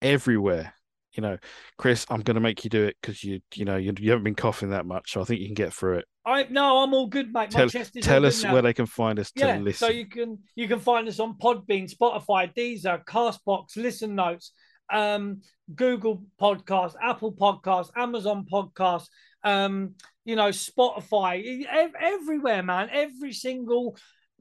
[0.03, 0.75] everywhere.
[1.15, 1.39] You know,
[1.79, 4.25] Chris, I'm going to make you do it because you, you know, you, you haven't
[4.25, 6.05] been coughing that much, so I think you can get through it.
[6.27, 7.53] I no, I'm all good, mate.
[7.53, 8.53] My Tell, chest is tell us now.
[8.53, 9.89] where they can find us to yeah, listen.
[9.89, 14.53] so you can you can find us on Podbean, Spotify, Deezer, Castbox, Listen Notes,
[14.93, 15.43] um,
[15.75, 19.07] Google Podcast, Apple Podcast, Amazon Podcast,
[19.45, 22.89] um, you know, Spotify, ev- everywhere, man.
[22.91, 23.97] Every single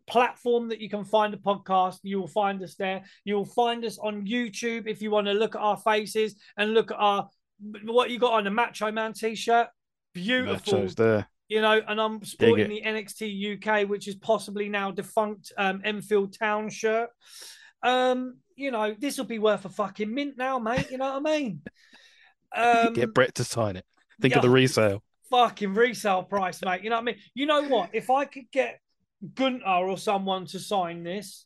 [0.08, 3.04] platform that you can find a podcast, you will find us there.
[3.24, 6.74] You will find us on YouTube if you want to look at our faces and
[6.74, 7.30] look at our
[7.84, 9.68] what you got on the Macho Man t-shirt.
[10.14, 11.28] Beautiful Macho's there.
[11.48, 16.38] you know, and I'm sporting the NXT UK, which is possibly now defunct um, Enfield
[16.38, 17.10] Town shirt.
[17.82, 20.92] Um, you know, this will be worth a fucking mint now, mate.
[20.92, 21.62] You know what I mean?
[22.56, 23.86] Um, Get Bret to sign it.
[24.22, 25.02] Think of the resale.
[25.32, 26.84] fucking resale price, mate.
[26.84, 27.16] You know what I mean?
[27.34, 27.90] You know what?
[27.94, 28.80] If I could get
[29.36, 31.46] Gunther or someone to sign this,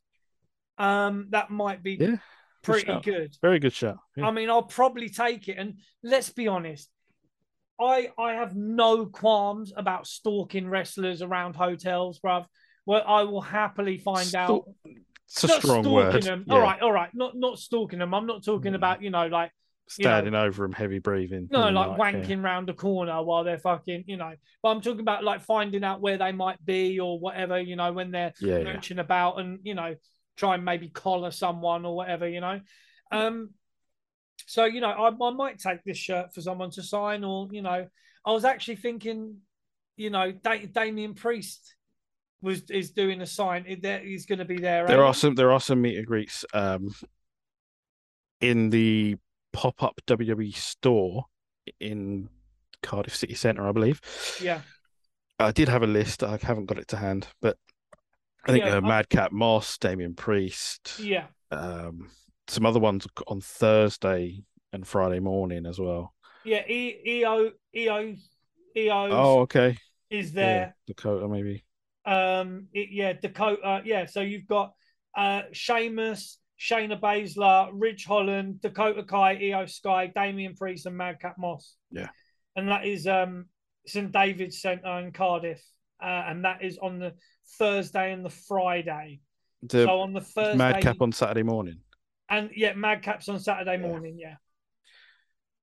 [0.78, 2.18] um, that might be Yeah,
[2.64, 3.04] pretty shout.
[3.04, 3.36] good.
[3.41, 3.98] Very good shout.
[4.16, 4.28] Yeah.
[4.28, 5.58] I mean, I'll probably take it.
[5.58, 6.90] And let's be honest,
[7.80, 12.45] I I have no qualms about stalking wrestlers around hotels, bruv.
[12.86, 14.64] Well, I will happily find out.
[15.26, 16.24] It's a Not strong word.
[16.24, 16.45] them.
[16.48, 16.54] Yeah.
[16.54, 17.10] All right, all right.
[17.14, 18.14] Not not stalking them.
[18.14, 18.76] I'm not talking Mm.
[18.78, 19.52] about you know like
[19.97, 21.47] you know- Standing over them, heavy breathing.
[21.51, 21.97] no like yeah.
[21.97, 24.34] wanking round the corner while they're fucking you know.
[24.61, 27.93] But I'm talking about like finding out where they might be or whatever you know
[27.93, 28.99] when they're Yeah, yeah.
[29.01, 29.95] about and you know
[30.35, 32.59] try and maybe collar someone or whatever you know
[33.11, 33.49] um
[34.45, 37.64] so you know I, I might take this shirt for someone to sign or you
[37.64, 37.88] know
[38.23, 39.38] i was actually thinking
[39.95, 41.73] you know da- damian priest
[42.41, 45.07] was is doing a sign he's going to be there There eh?
[45.07, 45.34] are some.
[45.34, 46.93] There are some meet and greets um,
[48.41, 49.18] in the
[49.57, 51.25] pop-up WWE store
[51.79, 52.29] in
[52.84, 53.99] Cardiff City Centre, I believe.
[54.39, 54.61] yeah
[55.39, 56.23] I did have a list.
[56.23, 57.57] I haven't got it to hand, but
[58.45, 62.09] I think Yeah, uh, Madcap Moss, Damian Priest, yeah um,
[62.47, 64.43] some other ones on Thursday
[64.73, 66.13] and Friday morning as well.
[66.45, 68.15] yeah e- eo eo
[68.75, 69.77] eo Oh, okay.
[70.09, 71.65] is Yeah, there Dakota maybe.
[72.05, 73.81] Um, it, yeah, Dakota.
[73.84, 74.73] Yeah, so you've got
[75.15, 81.75] uh Sheamus, Shayna Baszler, Ridge Holland, Dakota Kai, Iyo Sky, Damian Priest, and Madcap Moss.
[81.91, 82.09] Yeah.
[82.55, 83.45] and that is um
[83.85, 85.61] St David's Centre in Cardiff,
[86.01, 87.13] uh, and that is on the
[87.57, 89.21] Thursday and the Friday.
[89.63, 91.79] The so on the Thursday, Madcap on Saturday morning.
[92.29, 93.88] and yeah, Madcap's on Saturday Yeah.
[93.88, 94.17] morning.
[94.19, 94.35] Yeah,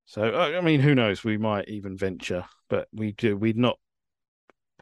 [0.07, 1.25] So I mean, who knows?
[1.25, 3.37] We might even venture, but we do.
[3.37, 3.79] We're not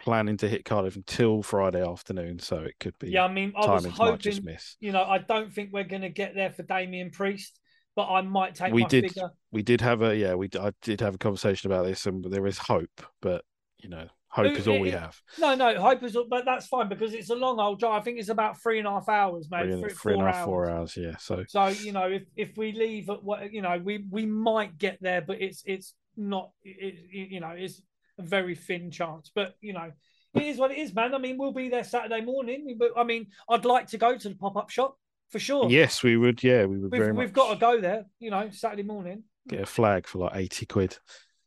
[0.01, 3.25] planning to hit Cardiff until Friday afternoon, so it could be yeah.
[3.25, 4.53] I mean, I was timings might just hoping.
[4.55, 4.77] miss.
[4.81, 7.59] You know, I don't think we're going to get there for Damian Priest.
[7.95, 9.31] but I might take We my did- figure.
[9.51, 12.47] We did have a yeah, we I did have a conversation about this, and there
[12.47, 13.45] is hope, but
[13.79, 15.21] you know, hope It- is all we have.
[15.39, 18.01] No, no, hope is, but that's fine because it's a long old drive.
[18.01, 20.23] I think it's about three and a half hours, maybe Three, and- three, three and
[20.23, 20.97] a half, four hours.
[20.97, 20.97] hours.
[20.97, 21.17] Yeah.
[21.19, 24.79] So So you know, if if we leave at what you know, we we might
[24.79, 26.51] get there, but it's it's not.
[26.65, 27.83] It, it, you know, it's
[28.23, 29.31] a very thin chance.
[29.35, 29.93] But you know,
[30.35, 31.15] it is what it is, man.
[31.15, 32.77] I mean, we'll be there Saturday morning.
[32.79, 34.97] But I mean, I'd like to go to the pop up shop
[35.31, 35.71] for sure.
[35.71, 36.43] yes, we would.
[36.43, 38.07] Yeah, we would we've very we've much got to go there.
[38.19, 39.25] You know, Saturday morning.
[39.49, 40.97] get a flag for like eighty quid.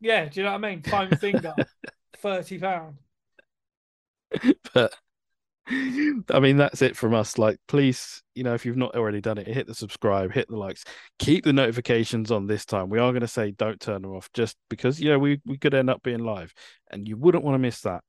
[0.02, 0.84] Yeah, do you know what I mean?
[0.84, 1.54] Foam finger,
[2.18, 2.96] thirty pound.
[4.74, 4.94] but
[5.68, 7.38] I mean, that's it from us.
[7.38, 10.58] Like, please, you know, if you've not already done it, hit the subscribe, hit the
[10.58, 10.84] likes,
[11.20, 12.90] keep the notifications on this time.
[12.90, 15.58] We are going to say don't turn them off just because, you know, we, we
[15.58, 16.54] could end up being live
[16.92, 18.02] and you wouldn't want to miss that.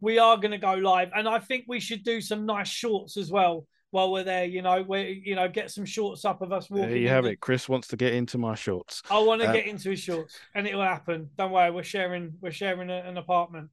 [0.00, 3.16] we are going to go live and i think we should do some nice shorts
[3.16, 6.52] as well while we're there you know where you know get some shorts up of
[6.52, 7.40] us walking There you have the- it.
[7.40, 9.02] Chris wants to get into my shorts.
[9.10, 11.84] i want to Uh, get into his shorts and it will happen don't worry we're
[11.84, 13.70] sharing we're sharing a, an apartment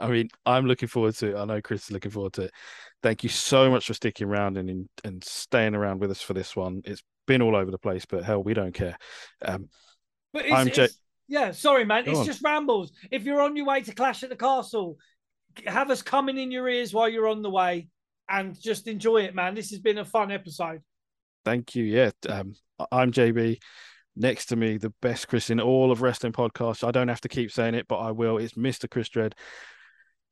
[0.00, 1.36] I mean, I'm looking forward to it.
[1.38, 2.52] I know Chris is looking forward to it.
[3.02, 6.56] Thank you so much for sticking around and and, staying around with us for this
[6.56, 6.82] one.
[6.84, 8.96] It's been all over the place, but hell, we don't care.
[9.44, 9.68] Um,
[10.32, 10.98] but it's, I'm it's-
[11.30, 12.26] yeah sorry man Go it's on.
[12.26, 14.96] just rambles if you're on your way to clash at the castle
[15.66, 17.88] have us coming in your ears while you're on the way
[18.30, 20.80] and just enjoy it man this has been a fun episode
[21.44, 21.84] Thank you.
[21.84, 22.10] Yeah.
[22.28, 22.54] Um,
[22.92, 23.58] I'm JB.
[24.20, 26.82] Next to me, the best Chris in all of wrestling podcasts.
[26.82, 28.36] I don't have to keep saying it, but I will.
[28.36, 28.90] It's Mr.
[28.90, 29.34] Chris Dredd.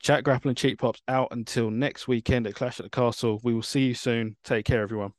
[0.03, 3.41] Chat Grappling and Cheap Pops out until next weekend at Clash at the Castle.
[3.45, 4.37] We will see you soon.
[4.43, 5.13] Take care, everyone.